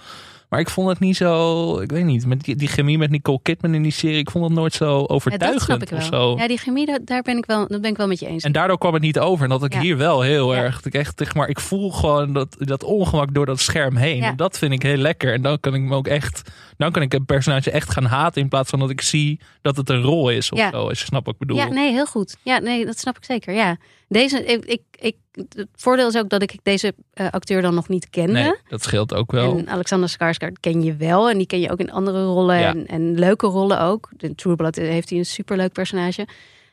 Maar 0.49 0.61
ik 0.61 0.71
vond 0.71 0.89
het 0.89 0.99
niet 0.99 1.17
zo, 1.17 1.79
ik 1.81 1.91
weet 1.91 2.05
niet, 2.05 2.27
met 2.27 2.41
die, 2.45 2.57
die 2.57 2.69
chemie 2.69 2.99
met 2.99 3.11
Nicole 3.11 3.39
Kidman 3.43 3.75
in 3.75 3.83
die 3.83 3.93
serie, 3.93 4.19
ik 4.19 4.31
vond 4.31 4.45
het 4.45 4.55
nooit 4.55 4.73
zo 4.73 4.99
Ja, 4.99 5.05
overtuigend 5.07 5.83
ik 5.83 5.91
of 5.99 6.03
zo. 6.05 6.37
Ja, 6.37 6.49
die 6.49 6.59
chemie, 6.59 6.87
daar, 6.87 6.99
daar 7.05 7.23
ben 7.23 7.37
ik 7.37 7.47
wel, 7.47 7.67
dat 7.69 7.81
ben 7.81 7.91
ik 7.91 7.97
wel 7.97 8.07
met 8.07 8.21
je 8.21 8.27
eens. 8.27 8.43
En 8.45 8.53
daardoor 8.53 8.79
kwam 8.79 8.93
het 8.93 9.03
niet 9.03 9.19
over. 9.19 9.45
En 9.45 9.51
dat 9.51 9.65
ik 9.65 9.73
Ja. 9.73 9.81
hier 9.81 9.97
wel 9.97 10.21
heel 10.21 10.55
Ja. 10.55 10.61
erg. 10.63 10.81
Ik 10.87 10.95
echt, 10.95 11.19
zeg 11.19 11.35
maar, 11.35 11.49
ik 11.49 11.61
voel 11.61 11.91
gewoon 11.91 12.33
dat, 12.33 12.57
dat 12.59 12.85
ongemak 12.85 13.35
door 13.35 13.47
dat 13.47 13.61
scherm 13.61 13.97
heen. 13.97 14.17
Ja. 14.17 14.29
En 14.31 14.37
dat 14.37 14.59
vind 14.59 14.73
ik 14.73 14.83
heel 14.83 14.97
lekker. 14.97 15.33
En 15.33 15.43
dan 15.43 15.61
kan 15.61 15.75
ik 15.75 15.81
me 15.83 15.95
ook 15.95 16.07
echt. 16.09 16.51
Dan 16.79 16.93
kan 16.93 17.03
ik 17.03 17.15
een 17.15 17.25
personage 17.25 17.71
echt 17.71 17.91
gaan 17.91 18.05
haten. 18.05 18.43
In 18.43 18.49
plaats 18.49 18.71
van 18.71 18.79
dat 18.79 18.91
ik 18.91 19.01
zie 19.01 19.41
dat 19.63 19.77
het 19.77 19.89
een 19.91 20.03
rol 20.03 20.31
is. 20.31 20.53
Of 20.53 20.59
Ja. 20.59 20.71
zo. 20.71 20.89
Als 20.89 20.99
je 20.99 21.05
snapt 21.05 21.25
wat 21.27 21.35
ik 21.35 21.41
bedoel. 21.41 21.57
Ja, 21.57 21.69
nee, 21.69 21.93
heel 21.93 22.07
goed. 22.07 22.37
Ja, 22.43 22.59
nee, 22.59 22.87
dat 22.87 22.99
snap 22.99 23.17
ik 23.17 23.25
zeker. 23.25 23.55
Ja. 23.55 23.77
Deze, 24.09 24.45
ik, 24.45 24.65
ik, 24.65 24.83
ik, 24.99 25.17
het 25.33 25.69
voordeel 25.75 26.09
is 26.09 26.17
ook 26.17 26.29
dat 26.29 26.43
ik 26.43 26.59
deze 26.63 26.95
eh, 27.13 27.27
acteur 27.31 27.63
dan 27.63 27.75
nog 27.75 27.89
niet 27.89 28.11
kende. 28.11 28.33
Nee, 28.33 28.55
dat 28.69 28.83
scheelt 28.83 29.15
ook 29.15 29.33
wel. 29.33 29.59
En 29.59 29.69
Alexander 29.69 30.09
Skarsgård 30.09 30.61
ken 30.61 30.83
je 30.83 30.97
wel. 30.97 31.31
En 31.31 31.39
die 31.39 31.47
ken 31.47 31.61
je 31.61 31.71
ook 31.71 31.79
in 31.81 31.93
andere 31.93 32.25
rollen. 32.25 32.59
Ja. 32.59 32.69
En, 32.69 32.87
en 32.87 33.19
leuke 33.19 33.47
rollen 33.47 33.81
ook. 33.81 34.11
In 34.17 34.35
True 34.35 34.57
Blood 34.57 34.77
heeft 34.77 35.11
hij 35.11 35.19
een 35.19 35.27
superleuk 35.27 35.73
personage. 35.73 36.27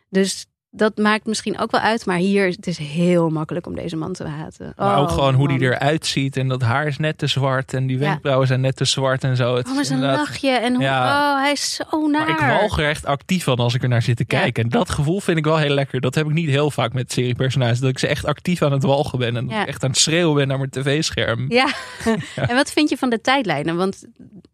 Dus 0.09 0.45
dat 0.75 0.97
maakt 0.97 1.25
misschien 1.25 1.59
ook 1.59 1.71
wel 1.71 1.81
uit. 1.81 2.05
Maar 2.05 2.17
hier 2.17 2.47
het 2.47 2.67
is 2.67 2.77
heel 2.77 3.29
makkelijk 3.29 3.67
om 3.67 3.75
deze 3.75 3.95
man 3.95 4.13
te 4.13 4.23
haten. 4.27 4.73
Maar 4.77 4.97
ook 4.97 5.07
Oh, 5.07 5.13
gewoon 5.13 5.33
hoe 5.33 5.47
die 5.47 5.61
eruit 5.61 6.05
ziet. 6.05 6.37
En 6.37 6.47
dat 6.47 6.61
haar 6.61 6.87
is 6.87 6.97
net 6.97 7.17
te 7.17 7.27
zwart. 7.27 7.73
En 7.73 7.87
die 7.87 7.97
Ja. 7.99 8.07
wenkbrauwen 8.07 8.47
zijn 8.47 8.61
net 8.61 8.75
te 8.75 8.85
zwart 8.85 9.23
en 9.23 9.35
zo. 9.35 9.55
Het 9.55 9.67
Oh, 9.69 9.79
is 9.79 9.87
zijn 9.87 9.99
inderdaad- 9.99 10.27
lachje. 10.27 10.49
En 10.49 10.73
hoe, 10.73 10.83
Ja. 10.83 11.31
oh, 11.35 11.41
hij 11.41 11.51
is 11.51 11.75
zo 11.75 12.07
naar. 12.07 12.27
Maar 12.29 12.29
ik 12.53 12.59
walg 12.59 12.79
er 12.79 12.89
echt 12.89 13.05
actief 13.05 13.43
van 13.43 13.57
als 13.57 13.73
ik 13.73 13.83
er 13.83 13.89
naar 13.89 14.01
zit 14.01 14.17
te 14.17 14.23
Ja. 14.27 14.39
kijken. 14.39 14.63
En 14.63 14.69
dat 14.69 14.89
gevoel 14.89 15.19
vind 15.19 15.37
ik 15.37 15.43
wel 15.45 15.57
heel 15.57 15.73
lekker. 15.73 16.01
Dat 16.01 16.15
heb 16.15 16.25
ik 16.25 16.33
niet 16.33 16.49
heel 16.49 16.71
vaak 16.71 16.93
met 16.93 17.11
seriepersonages. 17.11 17.79
Dat 17.79 17.89
ik 17.89 17.99
ze 17.99 18.07
echt 18.07 18.25
actief 18.25 18.61
aan 18.61 18.71
het 18.71 18.83
walgen 18.83 19.19
ben. 19.19 19.35
En 19.37 19.49
echt 19.49 19.83
aan 19.83 19.89
het 19.89 19.99
schreeuwen 19.99 20.35
ben 20.35 20.47
naar 20.47 20.57
mijn 20.57 20.69
tv-scherm. 20.69 21.45
Ja. 21.59 21.67
en 22.35 22.55
wat 22.55 22.71
vind 22.71 22.89
je 22.89 22.97
van 22.97 23.09
de 23.09 23.21
tijdlijnen? 23.21 23.75
Want 23.75 24.03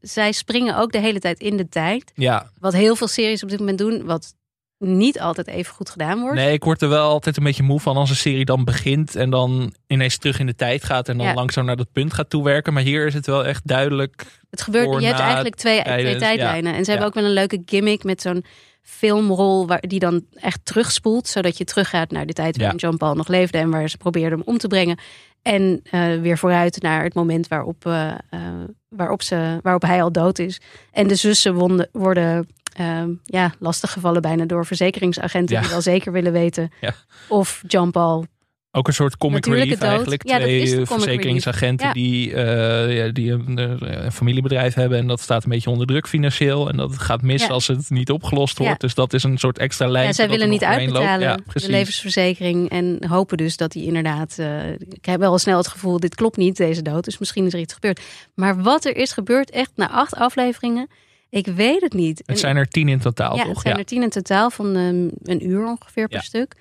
zij 0.02 0.32
springen 0.32 0.78
ook 0.78 0.92
de 0.92 1.00
hele 1.00 1.20
tijd 1.20 1.40
in 1.40 1.58
de 1.58 1.70
tijd. 1.70 2.12
Ja, 2.16 2.50
Wat 2.60 2.74
heel 2.74 2.96
veel 2.96 3.08
series 3.08 3.44
op 3.44 3.50
dit 3.50 3.60
moment 3.60 3.78
doen. 3.78 4.06
Wat 4.06 4.34
niet 4.84 5.20
altijd 5.20 5.48
even 5.48 5.74
goed 5.74 5.90
gedaan 5.90 6.20
wordt. 6.20 6.36
nee, 6.36 6.54
ik 6.54 6.64
word 6.64 6.82
er 6.82 6.90
wel 6.90 7.10
altijd 7.10 7.38
een 7.38 7.44
beetje 7.44 7.64
moe 7.64 7.80
van 7.80 7.98
als 7.98 8.10
een 8.10 8.16
serie 8.16 8.46
dan 8.46 8.64
begint. 8.64 9.16
En 9.16 9.30
dan 9.30 9.74
ineens 9.88 10.18
terug 10.18 10.40
in 10.40 10.46
de 10.46 10.56
tijd 10.56 10.84
gaat. 10.84 11.10
En 11.10 11.18
dan 11.18 11.28
Ja. 11.28 11.34
langzaam 11.34 11.66
naar 11.66 11.76
dat 11.76 11.92
punt 11.92 12.14
gaat 12.14 12.30
toewerken. 12.30 12.74
Maar 12.74 12.84
hier 12.84 13.06
is 13.08 13.14
het 13.14 13.26
wel 13.26 13.46
echt 13.46 13.68
duidelijk. 13.68 14.26
Het 14.50 14.62
gebeurt, 14.62 15.00
je 15.02 15.06
hebt 15.08 15.20
eigenlijk 15.20 15.56
twee, 15.56 15.82
twee 15.82 16.16
tijdlijnen. 16.16 16.74
En 16.74 16.84
ze 16.86 16.92
hebben 16.92 17.00
Ja. 17.00 17.06
ook 17.06 17.14
wel 17.14 17.24
een 17.24 17.34
leuke 17.34 17.62
gimmick 17.66 18.04
met 18.04 18.22
zo'n 18.22 18.46
filmrol 18.82 19.68
waar 19.68 19.82
die 19.88 20.00
dan 20.00 20.26
echt 20.34 20.60
terugspoelt, 20.64 21.28
zodat 21.28 21.58
je 21.58 21.64
teruggaat 21.64 22.12
naar 22.12 22.26
de 22.26 22.34
tijd 22.34 22.58
waarin 22.58 22.78
John 22.78 22.98
Paul 22.98 23.14
nog 23.16 23.28
leefde 23.28 23.58
en 23.58 23.70
waar 23.70 23.90
ze 23.90 23.98
probeerden 23.98 24.40
hem 24.40 24.48
om 24.48 24.58
te 24.58 24.68
brengen. 24.68 24.98
En 25.42 25.80
eh, 25.84 26.20
weer 26.22 26.38
vooruit 26.38 26.82
naar 26.82 27.04
het 27.04 27.14
moment 27.14 27.48
waarop, 27.48 27.86
eh, 27.86 28.08
eh, 28.30 28.40
waarop, 28.90 29.22
ze, 29.22 29.60
waarop 29.62 29.82
hij 29.82 30.04
al 30.04 30.12
dood 30.12 30.40
is. 30.40 30.62
En 30.92 31.08
de 31.08 31.16
zussen 31.16 31.54
wonden, 31.54 31.90
worden 31.92 32.48
eh, 32.76 33.04
ja, 33.24 33.54
lastiggevallen 33.60 34.22
bijna 34.22 34.46
door 34.46 34.66
verzekeringsagenten 34.66 35.56
Ja. 35.56 35.62
die 35.62 35.70
wel 35.70 35.82
zeker 35.82 36.12
willen 36.12 36.32
weten 36.32 36.72
Ja. 36.82 36.94
of 37.28 37.64
John 37.68 37.90
Paul 37.90 38.26
Ook 38.74 38.88
een 38.88 38.94
soort 38.94 39.18
comic 39.18 39.46
relief 39.46 39.82
eigenlijk. 39.82 40.28
Ja, 40.28 40.38
Twee 40.38 40.86
verzekeringsagenten 40.86 41.94
die, 41.94 42.36
ja, 42.36 43.08
die 43.08 43.32
een, 43.32 43.58
eh, 43.58 44.04
een 44.04 44.12
familiebedrijf 44.12 44.74
hebben. 44.74 44.98
En 44.98 45.08
dat 45.08 45.20
staat 45.20 45.44
een 45.44 45.50
beetje 45.50 45.70
onder 45.70 45.88
druk 45.88 46.08
financieel. 46.08 46.70
En 46.70 46.78
dat 46.78 46.98
gaat 46.98 47.22
mis 47.22 47.50
als 47.50 47.68
het 47.68 47.90
niet 47.90 48.10
opgelost 48.12 48.58
wordt. 48.58 48.82
Dus 48.82 48.94
dat 48.94 49.14
is 49.14 49.24
een 49.24 49.38
soort 49.38 49.58
extra 49.58 49.88
lijn. 49.88 50.06
Ja, 50.06 50.14
zij 50.14 50.30
willen 50.30 50.50
niet 50.50 50.64
uitbetalen, 50.64 51.44
de 51.54 51.70
levensverzekering. 51.70 52.70
En 52.70 53.06
hopen 53.08 53.38
dus 53.38 53.58
dat 53.58 53.74
hij 53.74 53.84
inderdaad... 53.84 54.36
eh, 54.40 54.70
ik 54.72 55.06
heb 55.06 55.20
wel 55.20 55.38
snel 55.38 55.58
het 55.58 55.68
gevoel, 55.68 56.00
dit 56.00 56.16
klopt 56.16 56.38
niet, 56.38 56.58
deze 56.58 56.82
dood. 56.82 57.04
Dus 57.06 57.18
misschien 57.18 57.46
is 57.46 57.54
er 57.54 57.60
iets 57.60 57.74
gebeurd. 57.74 58.02
Maar 58.36 58.62
wat 58.62 58.86
er 58.86 58.96
is 58.96 59.12
gebeurd, 59.12 59.50
echt 59.50 59.72
na 59.76 59.90
acht 59.90 60.16
afleveringen... 60.16 60.88
Ik 61.32 61.46
weet 61.48 61.82
het 61.82 61.94
niet. 61.94 62.24
Het 62.26 62.40
zijn 62.40 62.56
er 62.56 62.68
tien 62.68 62.88
in 62.90 63.00
totaal, 63.00 63.36
ja, 63.36 63.44
toch? 63.44 63.54
het 63.54 63.62
zijn 63.62 63.78
er 63.78 63.86
tien 63.86 64.02
in 64.04 64.10
totaal 64.10 64.50
van 64.50 64.76
ehm, 64.76 65.08
een 65.24 65.48
uur 65.50 65.66
ongeveer 65.68 66.08
per 66.08 66.18
Ja. 66.18 66.24
stuk. 66.24 66.54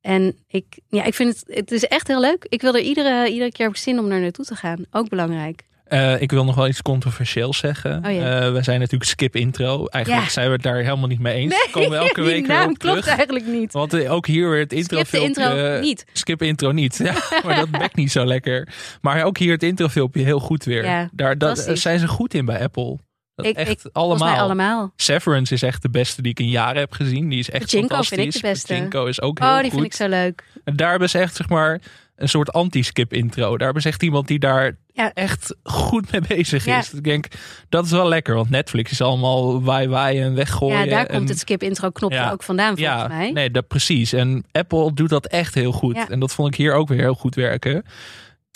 En 0.00 0.36
ik, 0.48 0.64
ja, 0.88 1.04
ik 1.04 1.14
vind 1.14 1.28
het, 1.46 1.56
het 1.56 1.72
is 1.72 1.84
echt 1.84 2.06
heel 2.06 2.20
leuk. 2.20 2.46
Ik 2.48 2.60
wil 2.60 2.74
er 2.74 2.80
iedere, 2.80 3.28
iedere 3.30 3.52
keer 3.52 3.68
ik 3.68 3.76
zin 3.76 3.98
om 3.98 4.08
naar 4.08 4.20
naartoe 4.20 4.44
te 4.44 4.54
gaan. 4.54 4.84
Ook 4.90 5.08
belangrijk. 5.08 5.66
Eh, 5.84 6.20
ik 6.22 6.30
wil 6.30 6.44
nog 6.44 6.54
wel 6.54 6.68
iets 6.68 6.82
controversieels 6.82 7.58
zeggen. 7.58 8.04
Oh 8.06 8.12
ja. 8.12 8.40
Eh, 8.40 8.52
we 8.52 8.62
zijn 8.62 8.80
natuurlijk 8.80 9.10
skip 9.10 9.36
intro. 9.36 9.86
Eigenlijk 9.86 10.24
Ja. 10.24 10.30
zijn 10.32 10.46
we 10.46 10.52
het 10.52 10.62
daar 10.62 10.76
helemaal 10.82 11.06
niet 11.08 11.18
mee 11.20 11.34
eens. 11.34 11.54
We 11.54 11.68
komen 11.70 11.98
elke 12.06 12.22
week 12.22 12.46
weer 12.46 12.56
op 12.68 12.78
klopt 12.78 13.02
terug. 13.02 13.06
eigenlijk 13.16 13.46
niet. 13.46 13.72
Want 13.72 13.92
eh, 13.94 14.12
ook 14.12 14.26
hier 14.26 14.50
weer 14.50 14.60
het 14.60 14.72
Skip 14.72 14.88
de 14.88 14.96
introfilmpje. 14.96 15.42
intro 15.54 15.80
niet. 15.80 16.04
Skip 16.12 16.42
intro 16.42 16.72
niet. 16.72 16.96
Ja, 17.04 17.14
maar 17.44 17.56
dat 17.56 17.70
bekt 17.70 17.96
niet 17.96 18.12
zo 18.12 18.24
lekker. 18.24 18.68
Maar 19.00 19.24
ook 19.24 19.38
hier 19.38 19.52
het 19.52 19.62
introfilmpje 19.62 20.22
heel 20.22 20.40
goed 20.40 20.64
weer. 20.64 20.84
Ja, 20.84 21.08
daar 21.12 21.38
dat, 21.38 21.70
zijn 21.72 21.98
ze 21.98 22.08
goed 22.08 22.34
in 22.34 22.44
bij 22.44 22.62
Apple. 22.62 22.98
Dat 23.38 23.46
Ik, 23.46 23.56
echt 23.56 23.84
ik, 23.84 23.90
allemaal. 23.92 24.36
allemaal. 24.36 24.92
Severance 24.96 25.54
is 25.54 25.62
echt 25.62 25.82
de 25.82 25.90
beste 25.90 26.22
die 26.22 26.30
ik 26.30 26.40
in 26.40 26.48
jaren 26.48 26.80
heb 26.80 26.92
gezien. 26.92 27.28
Die 27.28 27.38
is 27.38 27.50
echt 27.50 27.62
Pachinko 27.62 27.86
fantastisch. 27.88 28.18
vind 28.18 28.34
ik 28.34 28.40
de 28.42 28.48
beste. 28.48 28.66
Pachinko 28.72 29.06
is 29.06 29.20
ook 29.20 29.38
heel 29.38 29.48
Oh, 29.48 29.54
die 29.60 29.62
goed. 29.70 29.72
vind 29.80 29.84
ik 29.84 29.94
zo 29.94 30.08
leuk. 30.08 30.44
En 30.64 30.76
daar 30.76 30.90
hebben 30.90 31.10
ze 31.10 31.18
echt 31.18 31.36
zeg 31.36 31.48
maar 31.48 31.80
een 32.16 32.28
soort 32.28 32.52
anti-skip 32.52 33.12
intro. 33.12 33.50
Daar 33.56 33.64
hebben 33.64 33.82
ze 33.82 33.88
echt 33.88 34.02
iemand 34.02 34.26
die 34.28 34.38
daar 34.38 34.76
Ja. 34.92 35.12
echt 35.14 35.54
goed 35.62 36.12
mee 36.12 36.20
bezig 36.36 36.64
Ja. 36.64 36.78
is. 36.78 36.92
Ik 36.92 37.04
denk, 37.04 37.26
dat 37.68 37.84
is 37.84 37.90
wel 37.90 38.08
lekker. 38.08 38.34
Want 38.34 38.50
Netflix 38.50 38.90
is 38.90 39.00
allemaal 39.00 39.62
waai 39.62 39.88
waai 39.88 40.20
en 40.20 40.34
weggooien. 40.34 40.78
Ja, 40.78 40.84
daar 40.90 41.06
en, 41.06 41.16
komt 41.16 41.28
het 41.28 41.38
skip 41.38 41.62
intro 41.62 41.90
knopje 41.90 42.16
Ja. 42.18 42.30
ook 42.30 42.42
vandaan 42.42 42.76
volgens 42.76 43.00
Ja, 43.02 43.08
mij. 43.08 43.30
nee, 43.30 43.50
dat 43.50 43.66
precies. 43.68 44.12
En 44.12 44.44
Apple 44.52 44.92
doet 44.94 45.08
dat 45.10 45.26
echt 45.26 45.54
heel 45.54 45.72
goed. 45.72 46.08
En 46.08 46.20
dat 46.20 46.32
vond 46.34 46.48
ik 46.48 46.54
hier 46.54 46.74
ook 46.74 46.88
weer 46.88 46.98
heel 47.00 47.14
goed 47.14 47.34
werken. 47.34 47.84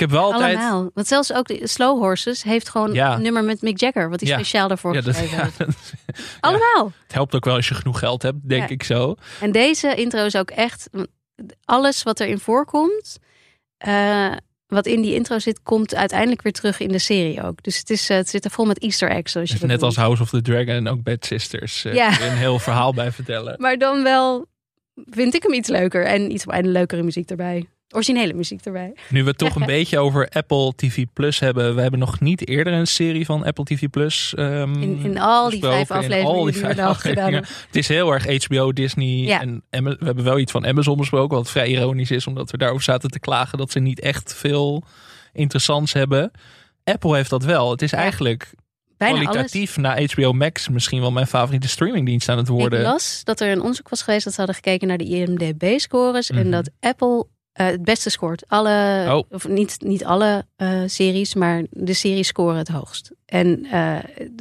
Ik 0.03 0.09
heb 0.11 0.17
wel 0.21 0.33
altijd... 0.33 0.57
Allemaal. 0.59 0.91
Want 0.95 1.07
zelfs 1.07 1.33
ook 1.33 1.47
de 1.47 1.67
Slow 1.67 1.99
Horses 1.99 2.43
heeft 2.43 2.69
gewoon 2.69 2.93
Ja. 2.93 3.15
een 3.15 3.23
nummer 3.23 3.45
met 3.45 3.62
Mick 3.62 3.81
Jagger. 3.81 4.11
Wat 4.11 4.21
hij 4.21 4.29
Ja. 4.29 4.35
speciaal 4.37 4.69
daarvoor 4.69 4.95
Ja, 4.95 5.01
dat, 5.01 5.15
geschreven 5.17 5.37
ja, 5.37 5.43
heeft. 5.45 5.59
dat- 5.59 5.93
Allemaal. 6.41 6.93
het 7.03 7.12
helpt 7.12 7.35
ook 7.35 7.45
wel 7.45 7.55
als 7.55 7.69
je 7.69 7.75
genoeg 7.75 7.99
geld 7.99 8.23
hebt, 8.23 8.49
denk 8.49 8.69
ik 8.69 8.83
zo. 8.83 9.15
En 9.41 9.53
deze 9.53 9.95
intro 9.95 10.25
is 10.25 10.37
ook 10.37 10.51
echt... 10.51 10.88
Alles 11.65 12.03
wat 12.03 12.21
erin 12.21 12.38
voorkomt... 12.38 13.19
eh, 13.77 14.33
wat 14.67 14.87
in 14.87 15.03
die 15.03 15.15
intro 15.15 15.38
zit, 15.38 15.62
komt 15.62 15.95
uiteindelijk 15.95 16.43
weer 16.43 16.53
terug 16.53 16.81
in 16.81 16.88
de 16.88 16.99
serie 16.99 17.43
ook. 17.43 17.62
Dus 17.62 17.79
het, 17.79 17.91
is, 17.91 18.09
eh, 18.11 18.17
het 18.17 18.29
zit 18.29 18.45
er 18.45 18.51
vol 18.51 18.65
met 18.65 18.79
easter 18.79 19.11
eggs. 19.11 19.33
Zoals 19.33 19.51
je 19.51 19.67
net 19.67 19.83
als. 19.83 19.97
House 19.97 20.23
of 20.23 20.31
the 20.31 20.43
Dragon 20.43 20.75
en 20.75 20.88
ook 20.88 21.03
Bad 21.03 21.25
Sisters. 21.25 21.83
Ja. 21.83 21.93
je 22.11 22.25
een 22.27 22.37
heel 22.37 22.59
verhaal 22.59 22.95
bij 22.95 23.12
vertellen. 23.12 23.55
Maar 23.62 23.79
dan 23.79 24.03
wel 24.03 24.47
vind 25.11 25.35
ik 25.35 25.43
hem 25.43 25.53
iets 25.53 25.69
leuker. 25.69 26.07
En 26.07 26.33
iets 26.33 26.45
en 26.47 26.69
leukere 26.73 27.03
muziek 27.03 27.31
erbij. 27.31 27.67
Originele 27.92 28.33
muziek 28.35 28.64
erbij. 28.64 28.92
Nu 29.09 29.22
we 29.22 29.28
het 29.28 29.38
toch 29.38 29.55
een 29.55 29.66
beetje 29.76 29.98
over 29.98 30.28
Apple 30.28 30.72
TV 30.76 31.05
Plus 31.12 31.38
hebben. 31.38 31.74
We 31.74 31.81
hebben 31.81 32.00
nog 32.00 32.20
niet 32.20 32.48
eerder 32.48 32.72
een 32.72 32.87
serie 32.87 33.24
van 33.26 33.44
Apple 33.44 33.64
TV 33.64 33.88
Plus 33.90 34.35
ehm, 34.35 34.72
In, 34.83 35.00
in 35.05 35.18
al 35.20 35.50
die 35.50 35.61
vijf 35.61 35.90
In 35.90 35.96
afleveringen 35.96 36.35
al 36.35 36.44
die, 36.44 36.52
we 36.52 36.59
vijf 36.61 36.78
afleveringen. 36.78 37.44
Het 37.66 37.76
is 37.76 37.88
heel 37.88 38.12
erg 38.12 38.44
HBO, 38.46 38.72
Disney 38.72 39.07
Ja. 39.16 39.40
en 39.40 39.62
we 39.85 39.96
hebben 40.05 40.24
wel 40.24 40.38
iets 40.38 40.52
van 40.52 40.66
Amazon 40.66 40.96
besproken. 40.96 41.37
Wat 41.37 41.50
vrij 41.50 41.68
ironisch 41.68 42.11
is, 42.11 42.26
omdat 42.26 42.50
we 42.50 42.57
daarover 42.59 42.83
zaten 42.85 43.11
te 43.11 43.20
klagen 43.20 43.59
dat 43.59 43.70
ze 43.70 43.78
niet 43.78 44.00
echt 44.00 44.35
veel 44.35 44.83
interessants 45.33 45.92
hebben. 45.92 46.31
Apple 46.85 47.14
heeft 47.16 47.31
dat 47.31 47.44
wel. 47.44 47.70
Het 47.70 47.83
is 47.83 47.92
eigenlijk 47.92 48.50
Bijna 48.96 49.14
alles. 49.14 49.28
kwalitatief 49.28 49.76
na 49.76 49.98
HBO 50.14 50.33
Max 50.33 50.68
misschien 50.68 51.00
wel 51.00 51.12
mijn 51.12 51.26
favoriete 51.26 51.68
streamingdienst 51.68 52.28
aan 52.28 52.37
het 52.38 52.48
worden. 52.48 52.78
Ik 52.81 52.87
las 52.87 53.20
dat 53.24 53.40
er 53.40 53.50
een 53.52 53.61
onderzoek 53.61 53.88
was 53.88 54.02
geweest 54.02 54.24
dat 54.24 54.33
ze 54.33 54.38
hadden 54.38 54.57
gekeken 54.57 54.88
naar 54.88 54.98
de 54.98 55.05
IMDb-scores. 55.05 56.31
En 56.31 56.37
Mhm. 56.40 56.50
dat 56.50 56.70
Apple 56.81 57.26
eh, 57.53 57.67
het 57.67 57.83
beste 57.85 58.11
scoort. 58.11 58.45
Alle, 58.49 59.05
Oh. 59.09 59.23
of 59.31 59.49
niet, 59.49 59.77
niet 59.85 60.05
alle 60.05 60.45
eh, 60.57 60.69
series, 60.87 61.35
maar 61.35 61.62
de 61.71 61.93
series 61.95 62.27
scoren 62.29 62.57
het 62.57 62.69
hoogst. 62.69 63.11
En 63.27 63.65
eh, 63.71 63.97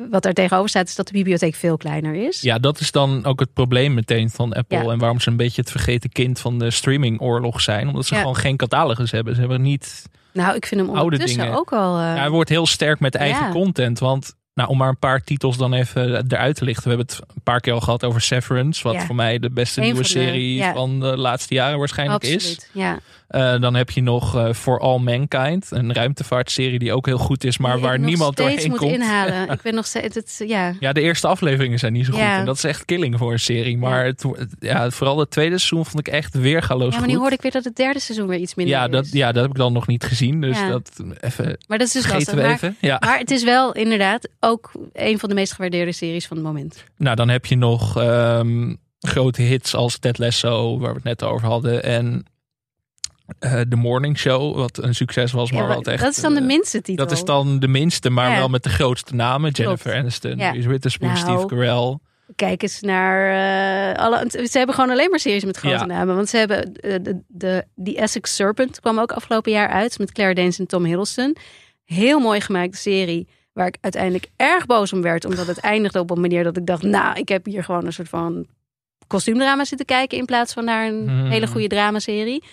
wat 0.09 0.23
daar 0.23 0.33
tegenover 0.33 0.69
staat 0.69 0.87
is 0.87 0.95
dat 0.95 1.07
de 1.07 1.13
bibliotheek 1.13 1.55
veel 1.55 1.77
kleiner 1.77 2.13
is. 2.13 2.41
Ja, 2.41 2.59
dat 2.59 2.79
is 2.79 2.91
dan 2.91 3.25
ook 3.25 3.39
het 3.39 3.53
probleem 3.53 3.93
meteen 3.93 4.29
van 4.29 4.53
Apple. 4.53 4.83
Ja. 4.83 4.91
En 4.91 4.99
waarom 4.99 5.19
ze 5.19 5.29
een 5.29 5.35
beetje 5.37 5.61
het 5.61 5.71
vergeten 5.71 6.09
kind 6.09 6.39
van 6.39 6.59
de 6.59 6.71
streamingoorlog 6.71 7.61
zijn. 7.61 7.87
Omdat 7.87 8.05
ze 8.05 8.13
Ja. 8.13 8.19
gewoon 8.19 8.35
geen 8.35 8.57
catalogus 8.57 9.11
hebben. 9.11 9.33
Ze 9.33 9.39
hebben 9.39 9.61
niet. 9.61 10.05
Nou, 10.33 10.55
ik 10.55 10.65
vind 10.65 10.81
hem 10.81 10.89
Oude 10.89 11.03
ondertussen 11.03 11.39
dingen. 11.39 11.57
ook 11.57 11.73
al... 11.73 11.99
Ja, 11.99 12.15
hij 12.15 12.29
wordt 12.29 12.49
heel 12.49 12.65
sterk 12.67 12.99
met 12.99 13.15
eigen 13.15 13.51
content. 13.51 13.99
Want 13.99 14.33
nou, 14.53 14.69
om 14.69 14.77
maar 14.77 14.89
een 14.89 14.97
paar 14.99 15.23
titels 15.23 15.57
dan 15.57 15.73
even 15.73 16.25
eruit 16.27 16.55
te 16.55 16.63
lichten. 16.65 16.83
We 16.83 16.89
hebben 16.89 17.07
het 17.15 17.35
een 17.35 17.41
paar 17.43 17.59
keer 17.59 17.73
al 17.73 17.81
gehad 17.81 18.03
over 18.03 18.21
Severance. 18.21 18.83
Wat 18.83 18.93
Ja. 18.93 19.05
voor 19.05 19.15
mij 19.15 19.39
de 19.39 19.49
beste 19.49 19.79
nieuwe 19.79 19.95
van 19.95 20.03
de- 20.03 20.09
serie 20.09 20.55
ja. 20.55 20.73
van 20.73 20.99
de 20.99 21.17
laatste 21.17 21.53
jaren 21.53 21.79
waarschijnlijk 21.79 22.23
is. 22.23 22.33
absoluut. 22.33 22.69
Ja. 22.73 22.99
Eh, 23.31 23.59
dan 23.61 23.73
heb 23.75 23.89
je 23.89 24.01
nog 24.01 24.35
eh, 24.35 24.53
For 24.53 24.79
All 24.79 24.99
Mankind. 24.99 25.67
Een 25.71 25.93
ruimtevaartserie 25.93 26.79
die 26.79 26.93
ook 26.93 27.05
heel 27.05 27.17
goed 27.17 27.43
is. 27.43 27.57
Maar 27.57 27.73
Die 27.73 27.81
waar 27.81 27.99
niemand 27.99 28.37
doorheen 28.37 28.69
moet 28.69 28.77
komt. 28.79 28.91
inhalen. 28.93 29.49
Ik 29.55 29.61
ben 29.61 29.73
nog 29.75 29.85
steeds... 29.85 30.15
Het, 30.15 30.43
ja. 30.47 30.73
Ja, 30.79 30.93
de 30.93 31.01
eerste 31.01 31.27
afleveringen 31.27 31.79
zijn 31.79 31.93
niet 31.93 32.05
zo 32.05 32.11
goed. 32.11 32.21
Ja. 32.21 32.39
En 32.39 32.45
dat 32.45 32.55
is 32.55 32.63
echt 32.63 32.85
killing 32.85 33.17
voor 33.17 33.31
een 33.31 33.39
serie. 33.39 33.77
Maar 33.77 34.05
het, 34.05 34.25
ja, 34.59 34.89
vooral 34.89 35.19
het 35.19 35.29
tweede 35.31 35.57
seizoen 35.57 35.85
vond 35.85 36.07
ik 36.07 36.13
echt 36.13 36.33
weergaloos 36.33 36.93
ja, 36.93 36.99
maar 36.99 37.09
nu 37.09 37.15
hoorde 37.17 37.35
ik 37.35 37.41
weer 37.41 37.51
dat 37.51 37.63
het 37.63 37.75
derde 37.75 37.99
seizoen 37.99 38.27
weer 38.27 38.39
iets 38.39 38.55
minder 38.55 38.75
ja, 38.75 38.87
dat, 38.87 39.05
is. 39.05 39.11
ja, 39.11 39.31
dat 39.31 39.41
heb 39.41 39.51
ik 39.51 39.57
dan 39.57 39.73
nog 39.73 39.87
niet 39.87 40.03
gezien. 40.03 40.41
Dus 40.41 40.57
Ja. 40.59 40.69
dat 40.69 41.03
even 41.19 41.57
Maar 41.67 41.77
dat 41.77 41.87
is 41.87 41.93
dus 41.93 42.07
lastig. 42.11 42.33
we 42.33 42.41
Maar, 42.41 42.51
even. 42.51 42.75
Ja. 42.79 42.97
maar 42.99 43.17
het 43.17 43.31
is 43.31 43.43
wel 43.43 43.71
inderdaad 43.73 44.29
ook 44.39 44.71
een 44.93 45.19
van 45.19 45.29
de 45.29 45.35
meest 45.35 45.53
gewaardeerde 45.53 45.91
series 45.91 46.27
van 46.27 46.37
het 46.37 46.45
moment. 46.45 46.83
Nou, 46.97 47.15
dan 47.15 47.29
heb 47.29 47.45
je 47.45 47.55
nog 47.55 47.97
ehm, 47.97 48.75
grote 48.99 49.41
hits 49.41 49.75
als 49.75 49.97
Ted 49.99 50.17
Lasso, 50.17 50.79
waar 50.79 50.89
we 50.89 50.95
het 50.95 51.03
net 51.19 51.23
over 51.23 51.47
hadden. 51.47 51.83
En 51.83 52.25
eh 53.39 53.59
The 53.61 53.75
Morning 53.75 54.17
Show, 54.17 54.55
wat 54.55 54.77
een 54.77 54.95
succes 54.95 55.31
was. 55.31 55.51
Maar 55.51 55.61
Ja, 55.69 55.75
wat 55.75 55.87
echt, 55.87 56.01
dat 56.03 56.11
is 56.15 56.21
dan 56.21 56.33
de 56.33 56.39
eh, 56.39 56.45
minste 56.45 56.81
titel. 56.81 57.05
Dat 57.05 57.15
is 57.17 57.23
dan 57.23 57.59
de 57.59 57.67
minste, 57.67 58.09
maar 58.09 58.29
Ja. 58.29 58.37
wel 58.37 58.47
met 58.49 58.63
de 58.63 58.69
grootste 58.69 59.15
namen. 59.15 59.51
Jennifer 59.51 59.83
Klopt. 59.85 59.97
Aniston, 59.97 60.37
Ja. 60.37 60.51
Reese 60.51 60.69
Witherspoon, 60.69 61.07
Nou. 61.11 61.19
Steve 61.19 61.45
Carell. 61.45 61.97
Kijk 62.35 62.61
eens 62.61 62.81
naar 62.81 63.29
eh, 63.93 64.03
alle. 64.03 64.25
Ze 64.49 64.57
hebben 64.57 64.75
gewoon 64.75 64.89
alleen 64.89 65.09
maar 65.09 65.19
series 65.19 65.45
met 65.45 65.57
grote 65.57 65.85
namen. 65.85 66.15
Want 66.15 66.29
ze 66.29 66.37
hebben 66.37 66.73
de, 66.73 67.21
de, 67.27 67.65
die 67.75 67.97
Essex 67.97 68.35
Serpent 68.35 68.79
kwam 68.79 68.99
ook 68.99 69.11
afgelopen 69.11 69.51
jaar 69.51 69.67
uit 69.69 69.99
met 69.99 70.11
Claire 70.11 70.35
Danes 70.35 70.59
en 70.59 70.67
Tom 70.67 70.83
Hiddleston. 70.85 71.35
Heel 71.85 72.19
mooi 72.19 72.41
gemaakte 72.41 72.77
serie. 72.77 73.27
Waar 73.53 73.67
ik 73.67 73.77
uiteindelijk 73.81 74.27
erg 74.35 74.65
boos 74.65 74.93
om 74.93 75.01
werd. 75.01 75.25
Omdat 75.25 75.47
het 75.47 75.57
eindigde 75.59 75.99
op 75.99 76.09
een 76.11 76.21
manier 76.21 76.43
dat 76.43 76.57
ik 76.57 76.65
dacht. 76.65 76.81
Nou, 76.83 77.19
ik 77.19 77.29
heb 77.29 77.45
hier 77.45 77.63
gewoon 77.63 77.85
een 77.85 77.93
soort 77.93 78.09
van 78.09 78.45
kostuumdrama 79.07 79.65
zitten 79.65 79.85
kijken. 79.85 80.17
In 80.17 80.25
plaats 80.25 80.53
van 80.53 80.65
naar 80.65 80.87
een 80.87 81.09
Hmm. 81.09 81.25
hele 81.29 81.47
goede 81.47 81.67
dramaserie. 81.67 82.43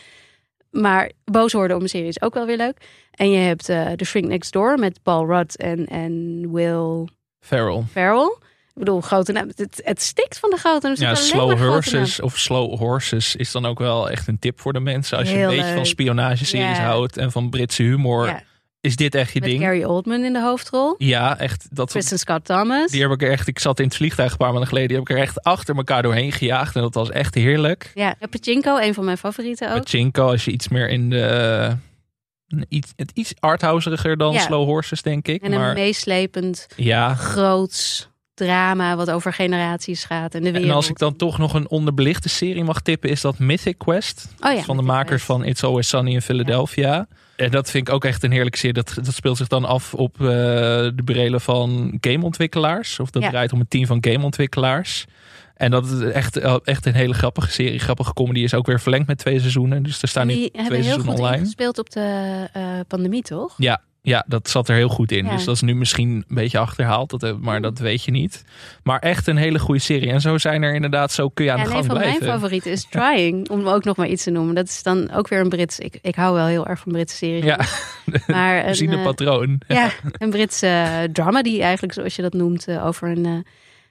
Maar 0.70 1.10
boos 1.24 1.52
worden 1.52 1.76
om 1.76 1.82
een 1.82 1.88
serie 1.88 2.08
is 2.08 2.22
ook 2.22 2.34
wel 2.34 2.46
weer 2.46 2.56
leuk. 2.56 2.76
En 3.10 3.30
je 3.30 3.38
hebt 3.38 3.68
eh 3.68 3.92
The 3.92 4.04
Shrink 4.04 4.26
Next 4.26 4.52
Door 4.52 4.78
met 4.78 5.02
Paul 5.02 5.26
Rudd 5.26 5.56
en, 5.56 5.86
en 5.86 6.44
Will 6.52 7.08
Farrell. 7.40 7.82
Ferrell. 7.90 8.36
Ik 8.74 8.84
bedoel, 8.84 9.00
grote 9.00 9.32
naam. 9.32 9.50
Het, 9.56 9.80
het 9.84 10.02
stikt 10.02 10.38
van 10.38 10.50
de 10.50 10.56
grote 10.56 10.86
naam. 10.86 10.96
Ja, 10.98 11.14
Slow 11.14 11.58
Horses 11.58 12.20
of 12.20 12.38
Slow 12.38 12.78
Horses 12.78 13.36
is 13.36 13.52
dan 13.52 13.66
ook 13.66 13.78
wel 13.78 14.10
echt 14.10 14.28
een 14.28 14.38
tip 14.38 14.60
voor 14.60 14.72
de 14.72 14.80
mensen. 14.80 15.18
Als 15.18 15.30
je 15.30 15.38
een 15.38 15.48
beetje 15.48 15.74
van 15.74 15.86
spionageseries 15.86 16.76
Ja. 16.76 16.84
houdt 16.84 17.16
en 17.16 17.32
van 17.32 17.50
Britse 17.50 17.82
humor. 17.82 18.26
Ja, 18.26 18.42
is 18.88 18.96
dit 18.96 19.14
echt 19.14 19.32
je 19.32 19.40
met 19.40 19.48
ding. 19.48 19.62
Gary 19.62 19.84
Oldman 19.84 20.24
in 20.24 20.32
de 20.32 20.40
hoofdrol. 20.40 20.94
Ja, 20.98 21.38
echt. 21.38 21.66
Dat, 21.70 21.90
Kristen 21.90 22.18
Scott 22.18 22.44
Thomas. 22.44 22.90
die 22.90 23.02
heb 23.02 23.10
ik 23.10 23.22
er 23.22 23.30
echt. 23.30 23.48
Ik 23.48 23.58
zat 23.58 23.78
in 23.78 23.84
het 23.84 23.96
vliegtuig 23.96 24.30
een 24.30 24.36
paar 24.36 24.50
maanden 24.50 24.68
geleden. 24.68 24.88
Die 24.88 24.98
heb 24.98 25.08
ik 25.08 25.16
er 25.16 25.22
echt 25.22 25.42
achter 25.42 25.76
elkaar 25.76 26.02
doorheen 26.02 26.32
gejaagd. 26.32 26.74
En 26.74 26.82
dat 26.82 26.94
was 26.94 27.10
echt 27.10 27.34
heerlijk. 27.34 27.90
Ja, 27.94 28.16
Pachinko, 28.30 28.78
een 28.78 28.94
van 28.94 29.04
mijn 29.04 29.18
favorieten 29.18 29.74
ook. 29.74 29.82
Pachinko, 29.82 30.30
als 30.30 30.44
je 30.44 30.50
iets 30.50 30.68
meer 30.68 30.88
in 30.88 31.10
de. 31.10 31.76
iets, 32.68 32.92
het 32.96 33.10
iets 33.14 33.32
arthouseriger 33.40 34.16
dan 34.16 34.32
Ja. 34.32 34.40
Slow 34.40 34.64
Horses, 34.64 35.02
denk 35.02 35.28
ik. 35.28 35.42
En 35.42 35.52
een 35.52 35.58
maar 35.58 35.74
meeslepend, 35.74 36.66
ja. 36.76 37.14
groots 37.14 38.07
drama 38.38 38.96
wat 38.96 39.10
over 39.10 39.32
generaties 39.32 40.04
gaat. 40.04 40.34
En 40.34 40.42
de 40.42 40.50
wereld. 40.50 40.68
En 40.70 40.74
als 40.76 40.88
ik 40.88 40.98
dan 40.98 41.16
toch 41.16 41.38
nog 41.38 41.54
een 41.54 41.68
onderbelichte 41.68 42.28
serie 42.28 42.64
mag 42.64 42.80
tippen, 42.80 43.10
is 43.10 43.20
dat 43.20 43.38
Mythic 43.38 43.78
Quest. 43.78 44.28
oh 44.40 44.52
ja, 44.52 44.62
van 44.62 44.76
de 44.76 44.82
makers 44.82 45.06
Quest. 45.08 45.24
van 45.24 45.44
It's 45.44 45.64
Always 45.64 45.88
Sunny 45.88 46.12
in 46.12 46.22
Philadelphia. 46.22 47.06
En 47.36 47.50
dat 47.50 47.70
vind 47.70 47.88
ik 47.88 47.94
ook 47.94 48.04
echt 48.04 48.22
een 48.24 48.30
heerlijke 48.30 48.58
serie. 48.58 48.74
Dat, 48.74 48.92
dat 49.02 49.14
speelt 49.14 49.36
zich 49.36 49.46
dan 49.48 49.64
af 49.64 49.94
op 49.94 50.14
eh, 50.20 50.26
de 50.26 51.02
brelen 51.04 51.40
van 51.40 51.98
gameontwikkelaars. 52.00 53.00
Of 53.00 53.10
dat 53.10 53.22
Ja. 53.22 53.28
draait 53.28 53.52
om 53.52 53.60
een 53.60 53.68
team 53.68 53.86
van 53.86 53.98
gameontwikkelaars. 54.00 55.04
En 55.54 55.70
dat 55.70 55.86
is 55.86 56.00
echt, 56.00 56.36
eh, 56.36 56.56
echt 56.64 56.86
een 56.86 56.94
hele 56.94 57.14
grappige 57.14 57.50
serie. 57.50 57.78
Grappige 57.78 58.12
comedy 58.12 58.40
is 58.40 58.54
ook 58.54 58.66
weer 58.66 58.80
verlengd 58.80 59.06
met 59.06 59.18
twee 59.18 59.38
seizoenen. 59.40 59.82
Dus 59.82 60.02
er 60.02 60.08
staan 60.08 60.26
nu 60.26 60.34
Die 60.34 60.50
twee 60.50 60.62
hebben 60.62 60.80
heel 60.80 60.84
seizoenen 60.90 61.16
goed 61.16 61.24
online. 61.26 61.44
gespeeld 61.44 61.78
op 61.78 61.90
de 61.90 62.46
eh, 62.52 62.62
pandemie, 62.88 63.22
toch? 63.22 63.54
Ja, 63.56 63.80
ja, 64.08 64.24
dat 64.26 64.48
zat 64.48 64.68
er 64.68 64.76
heel 64.76 64.88
goed 64.88 65.12
in. 65.12 65.24
Ja. 65.24 65.30
Dus 65.30 65.44
dat 65.44 65.54
is 65.54 65.60
nu 65.60 65.74
misschien 65.74 66.08
een 66.10 66.34
beetje 66.34 66.58
achterhaald. 66.58 67.10
Dat, 67.10 67.22
eh, 67.22 67.32
maar 67.40 67.60
dat 67.60 67.78
weet 67.78 68.04
je 68.04 68.10
niet. 68.10 68.44
Maar 68.82 68.98
echt 68.98 69.26
een 69.26 69.36
hele 69.36 69.58
goede 69.58 69.80
serie. 69.80 70.10
En 70.10 70.20
zo 70.20 70.38
zijn 70.38 70.62
er 70.62 70.74
inderdaad, 70.74 71.12
zo 71.12 71.28
kun 71.28 71.44
je 71.44 71.50
aan 71.50 71.58
Ja, 71.58 71.64
de 71.64 71.70
en 71.70 71.76
een 71.76 71.82
gang 71.82 71.92
van 71.92 72.00
blijven. 72.00 72.26
mijn 72.26 72.38
favorieten 72.38 72.70
is 72.70 72.86
Trying, 72.90 73.48
om 73.48 73.66
ook 73.66 73.84
nog 73.84 73.96
maar 73.96 74.08
iets 74.08 74.22
te 74.22 74.30
noemen. 74.30 74.54
Dat 74.54 74.68
is 74.68 74.82
dan 74.82 75.10
ook 75.10 75.28
weer 75.28 75.40
een 75.40 75.48
Brits. 75.48 75.78
Ik, 75.78 75.98
ik 76.02 76.14
hou 76.14 76.34
wel 76.34 76.46
heel 76.46 76.66
erg 76.66 76.80
van 76.80 76.92
Britse 76.92 77.16
series. 77.16 77.44
Ja, 77.44 77.58
maar 78.34 78.64
we 78.66 78.74
zien 78.74 78.88
een, 78.88 78.92
een 78.92 78.98
eh, 78.98 79.06
patroon. 79.06 79.60
Ja, 79.68 79.90
een 80.18 80.30
Britse 80.30 80.66
eh, 80.66 81.02
drama 81.12 81.42
die 81.42 81.62
eigenlijk, 81.62 81.92
zoals 81.92 82.16
je 82.16 82.22
dat 82.22 82.32
noemt, 82.32 82.66
over 82.82 83.08
een, 83.08 83.44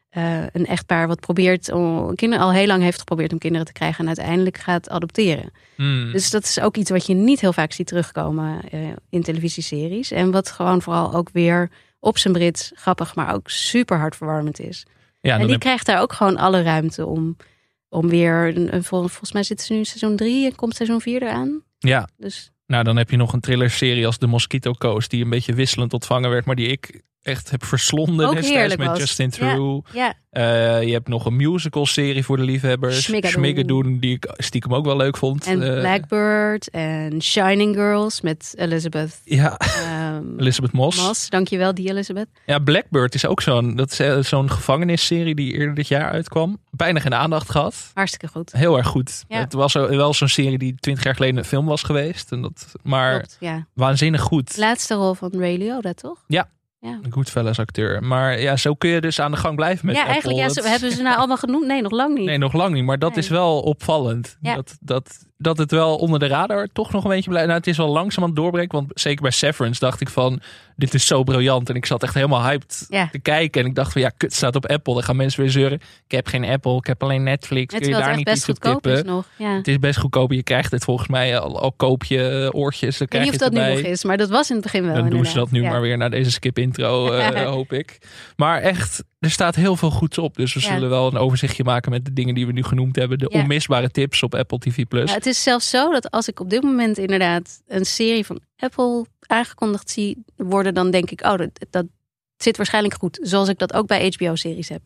eh, 0.09 0.41
een 0.51 0.65
echtpaar 0.65 1.07
wat 1.07 1.19
probeert 1.19 1.71
om 1.71 2.15
kinderen 2.15 2.45
al 2.45 2.51
heel 2.51 2.67
lang 2.67 2.83
heeft 2.83 2.99
geprobeerd 2.99 3.31
om 3.31 3.37
kinderen 3.37 3.65
te 3.67 3.73
krijgen 3.73 3.99
en 3.99 4.07
uiteindelijk 4.07 4.57
gaat 4.57 4.89
adopteren. 4.89 5.51
Hmm. 5.75 6.11
Dus 6.11 6.29
dat 6.29 6.43
is 6.43 6.59
ook 6.59 6.77
iets 6.77 6.89
wat 6.89 7.05
je 7.05 7.13
niet 7.13 7.39
heel 7.41 7.53
vaak 7.53 7.71
ziet 7.71 7.87
terugkomen 7.87 8.61
eh, 8.69 8.79
in 9.09 9.23
televisieseries 9.23 10.11
en 10.11 10.31
wat 10.31 10.51
gewoon 10.51 10.81
vooral 10.81 11.13
ook 11.13 11.29
weer 11.33 11.69
op 11.99 12.17
zijn 12.17 12.33
Brits 12.33 12.71
grappig, 12.75 13.15
maar 13.15 13.33
ook 13.33 13.49
super 13.49 13.97
hartverwarmend 13.97 14.59
is. 14.59 14.85
ja, 15.21 15.33
en 15.33 15.41
die 15.41 15.49
heb- 15.51 15.59
krijgt 15.59 15.85
daar 15.85 16.01
ook 16.01 16.13
gewoon 16.13 16.37
alle 16.37 16.61
ruimte 16.61 17.05
om, 17.05 17.35
om 17.89 18.09
weer, 18.09 18.55
een, 18.57 18.73
een, 18.75 18.83
vol- 18.83 18.99
volgens 19.07 19.31
mij 19.31 19.43
zitten 19.43 19.65
ze 19.65 19.73
nu 19.73 19.79
in 19.79 19.85
seizoen 19.85 20.15
drie 20.15 20.45
en 20.45 20.55
komt 20.55 20.75
seizoen 20.75 21.01
vier 21.01 21.21
eraan. 21.21 21.61
ja, 21.77 22.07
Dus 22.17 22.51
Nou, 22.67 22.83
dan 22.83 22.97
heb 22.97 23.09
je 23.09 23.17
nog 23.17 23.33
een 23.33 23.39
thrillerserie 23.39 24.05
als 24.05 24.17
The 24.17 24.27
Mosquito 24.27 24.71
Coast, 24.73 25.09
die 25.09 25.23
een 25.23 25.29
beetje 25.29 25.53
wisselend 25.53 25.93
ontvangen 25.93 26.29
werd, 26.29 26.45
maar 26.45 26.55
die 26.55 26.67
ik 26.67 27.01
echt 27.21 27.51
heb 27.51 27.65
verslonden 27.65 28.35
destijds 28.35 28.75
met 28.75 28.87
was. 28.87 28.97
Justin 28.99 29.29
Theroux. 29.29 29.89
ja, 29.93 30.13
Eh, 30.29 30.83
je 30.83 30.91
hebt 30.91 31.07
nog 31.07 31.25
een 31.25 31.35
musical 31.35 31.85
serie 31.85 32.23
voor 32.23 32.37
de 32.37 32.43
liefhebbers. 32.43 33.03
Schmigadoon, 33.21 33.99
die 33.99 34.15
ik 34.15 34.33
stiekem 34.37 34.73
ook 34.73 34.85
wel 34.85 34.97
leuk 34.97 35.17
vond. 35.17 35.45
en 35.45 35.73
Eh, 35.73 35.79
Blackbird 35.79 36.69
en 36.69 37.21
Shining 37.21 37.75
Girls 37.75 38.21
met 38.21 38.53
Elizabeth 38.57 39.21
Ja, 39.23 39.57
ehm, 40.17 40.39
Elizabeth 40.39 40.71
Moss. 40.71 41.07
Moss. 41.07 41.29
Dankjewel, 41.29 41.73
die 41.73 41.89
Elizabeth. 41.89 42.27
Ja, 42.45 42.59
Blackbird 42.59 43.15
is 43.15 43.25
ook 43.25 43.41
zo'n 43.41 43.75
dat 43.75 43.91
is, 43.91 43.99
eh, 43.99 44.17
zo'n 44.19 44.51
gevangenisserie 44.51 45.35
die 45.35 45.53
eerder 45.53 45.75
dit 45.75 45.87
jaar 45.87 46.09
uitkwam. 46.11 46.57
Bijna 46.71 46.99
geen 46.99 47.13
aandacht 47.13 47.49
gehad. 47.51 47.91
Hartstikke 47.93 48.27
goed. 48.27 48.51
Heel 48.51 48.77
erg 48.77 48.87
goed. 48.87 49.23
Ja. 49.27 49.39
Het 49.39 49.53
was 49.53 49.71
zo- 49.71 49.87
wel 49.87 50.13
zo'n 50.13 50.27
serie 50.27 50.57
die 50.57 50.75
twintig 50.79 51.03
jaar 51.03 51.15
geleden 51.15 51.37
een 51.37 51.45
film 51.45 51.65
was 51.65 51.83
geweest. 51.83 52.31
En 52.31 52.41
dat, 52.41 52.71
maar 52.83 53.13
Klopt, 53.17 53.37
ja. 53.39 53.65
waanzinnig 53.73 54.21
goed. 54.21 54.57
Laatste 54.57 54.93
rol 54.93 55.13
van 55.13 55.31
Ray 55.37 55.57
Liotta, 55.57 55.93
toch? 55.93 56.23
Ja. 56.27 56.49
Ja, 56.79 56.99
Goodfellas 57.09 57.59
acteur. 57.59 58.03
Maar 58.03 58.39
ja, 58.39 58.57
zo 58.57 58.73
kun 58.75 58.89
je 58.89 59.01
dus 59.01 59.19
aan 59.19 59.31
de 59.31 59.37
gang 59.37 59.55
blijven 59.55 59.85
met 59.85 59.95
ja 59.95 60.01
Apple. 60.01 60.13
eigenlijk 60.13 60.47
ja, 60.47 60.61
ze, 60.61 60.69
hebben 60.69 60.91
ze 60.91 61.01
nou 61.01 61.17
allemaal 61.17 61.37
genoemd? 61.37 61.65
Nee, 61.67 61.81
nog 61.81 61.91
lang 61.91 62.15
niet. 62.17 62.25
Nee, 62.25 62.37
nog 62.37 62.53
lang 62.53 62.73
niet. 62.73 62.83
Maar 62.83 62.99
dat 62.99 63.09
Nee. 63.09 63.19
is 63.19 63.29
wel 63.29 63.59
opvallend. 63.61 64.37
Ja. 64.41 64.55
Dat, 64.55 64.77
dat, 64.79 65.25
dat 65.37 65.57
het 65.57 65.71
wel 65.71 65.95
onder 65.95 66.19
de 66.19 66.27
radar 66.27 66.67
toch 66.73 66.91
nog 66.91 67.03
een 67.03 67.09
beetje 67.09 67.29
blijft. 67.29 67.47
Nou, 67.47 67.59
het 67.59 67.67
is 67.67 67.77
wel 67.77 67.87
langzaam 67.87 68.23
aan 68.23 68.29
het 68.29 68.37
doorbreken. 68.39 68.77
Want 68.77 68.91
zeker 68.93 69.21
bij 69.21 69.31
Severance 69.31 69.79
dacht 69.79 70.01
ik 70.01 70.09
van... 70.09 70.41
Dit 70.75 70.93
is 70.93 71.07
zo 71.07 71.23
briljant. 71.23 71.69
En 71.69 71.75
ik 71.75 71.85
zat 71.85 72.03
echt 72.03 72.13
helemaal 72.13 72.43
hyped 72.43 72.85
Ja. 72.89 73.07
te 73.11 73.19
kijken. 73.19 73.61
En 73.61 73.67
ik 73.67 73.75
dacht 73.75 73.91
van 73.91 74.01
ja, 74.01 74.09
kut 74.17 74.33
staat 74.33 74.55
op 74.55 74.65
Apple. 74.65 74.93
Dan 74.93 75.03
gaan 75.03 75.15
mensen 75.15 75.41
weer 75.41 75.49
zeuren. 75.51 75.79
Ik 76.07 76.11
heb 76.11 76.27
geen 76.27 76.45
Apple. 76.45 76.75
Ik 76.75 76.85
heb 76.85 77.03
alleen 77.03 77.23
Netflix. 77.23 77.73
Het 77.73 77.83
Kun 77.83 77.91
je 77.91 77.97
daar 77.99 78.15
niet 78.15 78.29
iets 78.29 78.49
op 78.49 78.59
tippen? 78.59 78.93
is 78.93 79.03
nog. 79.03 79.25
Ja. 79.37 79.55
Het 79.55 79.67
is 79.67 79.79
best 79.79 79.99
goedkoop. 79.99 80.31
Je 80.31 80.43
krijgt 80.43 80.71
het 80.71 80.83
volgens 80.83 81.07
mij 81.07 81.39
al, 81.39 81.59
al 81.61 81.71
koop 81.71 82.03
je 82.03 82.29
eh, 82.51 82.59
oortjes. 82.59 82.97
Dan 82.97 83.07
Ik 83.07 83.13
weet 83.13 83.21
krijg 83.21 83.23
niet 83.25 83.33
of 83.33 83.39
dat 83.39 83.51
nu 83.67 83.75
nog 83.75 83.91
is, 83.91 84.03
maar 84.03 84.17
dat 84.17 84.29
was 84.29 84.49
in 84.49 84.55
het 84.55 84.63
begin 84.63 84.85
wel. 84.85 84.93
Dan 84.95 85.09
doen 85.09 85.25
ze 85.25 85.33
dat 85.33 85.51
nu 85.51 85.63
maar 85.63 85.81
weer 85.81 85.97
naar 85.97 86.09
deze 86.09 86.31
skip 86.31 86.57
intro, 86.57 87.11
eh, 87.11 87.45
hoop 87.55 87.73
ik. 87.73 87.97
Maar 88.35 88.61
echt, 88.61 89.03
er 89.19 89.31
staat 89.31 89.55
heel 89.55 89.75
veel 89.75 89.91
goeds 89.91 90.17
op. 90.17 90.35
Dus 90.35 90.53
we 90.53 90.59
Ja. 90.59 90.65
zullen 90.73 90.89
wel 90.89 91.07
een 91.07 91.17
overzichtje 91.17 91.63
maken 91.63 91.91
met 91.91 92.05
de 92.05 92.13
dingen 92.13 92.35
die 92.35 92.45
we 92.45 92.51
nu 92.51 92.63
genoemd 92.63 92.95
hebben. 92.95 93.19
De 93.19 93.27
Ja. 93.29 93.41
onmisbare 93.41 93.91
tips 93.91 94.23
op 94.23 94.35
Apple 94.35 94.57
TV+. 94.59 94.83
Ja, 94.89 95.03
het 95.13 95.25
is 95.25 95.43
zelfs 95.43 95.69
zo 95.69 95.91
dat 95.91 96.11
als 96.11 96.27
ik 96.27 96.39
op 96.39 96.49
dit 96.49 96.63
moment 96.63 96.97
inderdaad 96.97 97.61
een 97.67 97.85
serie 97.85 98.25
van 98.25 98.41
Apple 98.57 99.05
aangekondigd 99.27 99.89
zie 99.89 100.23
worden, 100.35 100.73
dan 100.73 100.91
denk 100.91 101.11
ik, 101.11 101.21
oh, 101.25 101.37
dat, 101.37 101.49
dat 101.69 101.85
zit 102.37 102.57
waarschijnlijk 102.57 102.93
goed. 102.95 103.19
Zoals 103.21 103.49
ik 103.49 103.57
dat 103.57 103.73
ook 103.73 103.87
bij 103.87 104.13
HBO-series 104.15 104.69
heb. 104.69 104.85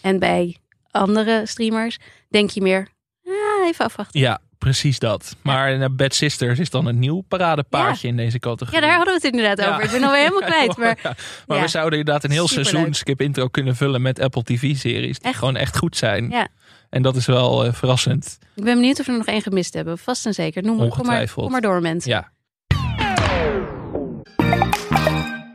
En 0.00 0.18
bij 0.18 0.56
andere 0.90 1.42
streamers 1.46 1.98
denk 2.28 2.50
je 2.50 2.60
meer, 2.62 2.88
ah, 3.24 3.66
even 3.68 3.84
afwachten. 3.84 4.20
Ja, 4.20 4.40
precies 4.60 4.98
dat. 4.98 5.36
Maar 5.42 5.80
eh, 5.80 5.86
Bad 5.90 6.14
Sisters 6.14 6.58
is 6.58 6.70
dan 6.70 6.86
een 6.86 6.98
nieuw 6.98 7.20
paradepaardje 7.28 8.08
in 8.08 8.16
deze 8.16 8.38
categorie. 8.38 8.80
Ja, 8.80 8.86
daar 8.86 8.96
hadden 8.96 9.14
we 9.20 9.20
het 9.26 9.34
inderdaad 9.34 9.66
Ja. 9.66 9.72
over. 9.72 9.84
Ik 9.84 9.90
ben 9.90 10.02
alweer 10.02 10.20
helemaal 10.22 10.48
kwijt. 10.54 10.76
Maar 10.76 11.16
maar 11.46 11.60
we 11.60 11.68
zouden 11.68 11.98
inderdaad 11.98 12.24
een 12.24 12.30
heel 12.30 12.48
seizoen 12.48 12.94
skip 12.94 13.20
intro 13.20 13.48
kunnen 13.48 13.76
vullen 13.76 14.02
met 14.02 14.20
Apple 14.20 14.42
TV-series. 14.42 15.18
Die 15.18 15.28
Echt? 15.28 15.38
gewoon 15.38 15.56
echt 15.56 15.76
goed 15.78 15.96
zijn. 15.96 16.28
Ja. 16.30 16.48
En 16.90 17.02
dat 17.02 17.16
is 17.16 17.26
wel 17.26 17.64
eh, 17.64 17.72
verrassend. 17.72 18.38
ik 18.56 18.64
ben 18.64 18.74
benieuwd 18.74 19.00
of 19.00 19.06
we 19.06 19.12
er 19.12 19.18
nog 19.18 19.26
één 19.26 19.42
gemist 19.42 19.74
hebben. 19.74 19.98
Vast 19.98 20.26
en 20.26 20.34
zeker. 20.34 20.62
Noem 20.62 20.76
maar, 20.76 20.88
kom, 20.88 20.96
maar, 20.96 21.06
Ongetwijfeld. 21.06 21.42
kom 21.42 21.52
maar 21.52 21.60
door, 21.60 21.80
mensen. 21.80 22.10
Ja. 22.10 22.30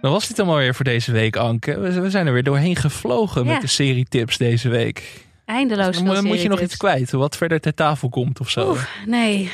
Dan 0.02 0.12
was 0.14 0.28
dit 0.28 0.40
allemaal 0.40 0.58
weer 0.58 0.76
voor 0.76 0.86
deze 0.86 1.12
week, 1.12 1.36
Anke. 1.36 1.80
We 1.80 2.10
zijn 2.10 2.28
er 2.28 2.34
weer 2.34 2.44
doorheen 2.44 2.76
gevlogen 2.76 3.46
met 3.46 3.62
de 3.62 3.68
serietips 3.68 4.38
deze 4.38 4.70
week. 4.70 5.25
Eindeloos 5.46 5.96
Dan 5.96 6.06
veel 6.06 6.24
moet, 6.24 6.42
je 6.42 6.50
nog 6.50 6.62
iets 6.62 6.78
kwijt, 6.78 7.12
wat 7.12 7.38
verder 7.38 7.60
ter 7.60 7.74
tafel 7.74 8.10
komt 8.10 8.40
of 8.40 8.50
zo. 8.50 8.78
Nee. 9.06 9.52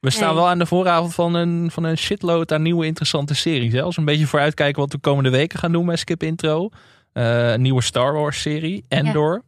we 0.00 0.10
staan 0.10 0.26
nee. 0.26 0.36
wel 0.36 0.48
aan 0.48 0.58
de 0.58 0.66
vooravond 0.66 1.14
van 1.14 1.34
een, 1.34 1.70
van 1.70 1.84
een 1.84 1.98
shitload 1.98 2.52
aan 2.52 2.62
nieuwe 2.62 2.86
interessante 2.86 3.34
series. 3.34 3.72
Hè? 3.72 3.82
Als 3.82 3.94
we 3.94 4.00
een 4.00 4.06
beetje 4.06 4.26
vooruitkijken 4.26 4.80
wat 4.80 4.92
we 4.92 4.96
de 4.96 5.02
komende 5.08 5.30
weken 5.30 5.58
gaan 5.58 5.72
doen 5.72 5.84
met 5.84 5.98
Skip 5.98 6.22
Intro. 6.22 6.68
Eh, 7.12 7.50
een 7.52 7.62
nieuwe 7.62 7.82
Star 7.82 8.12
Wars 8.12 8.40
serie, 8.40 8.84
Endor. 8.88 9.42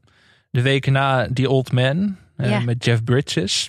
De 0.51 0.63
weken 0.63 0.93
na 0.93 1.29
The 1.35 1.51
Old 1.51 1.73
Man 1.73 2.17
eh, 2.37 2.51
Ja. 2.51 2.61
met 2.61 2.85
Jeff 2.85 3.05
Bridges. 3.05 3.69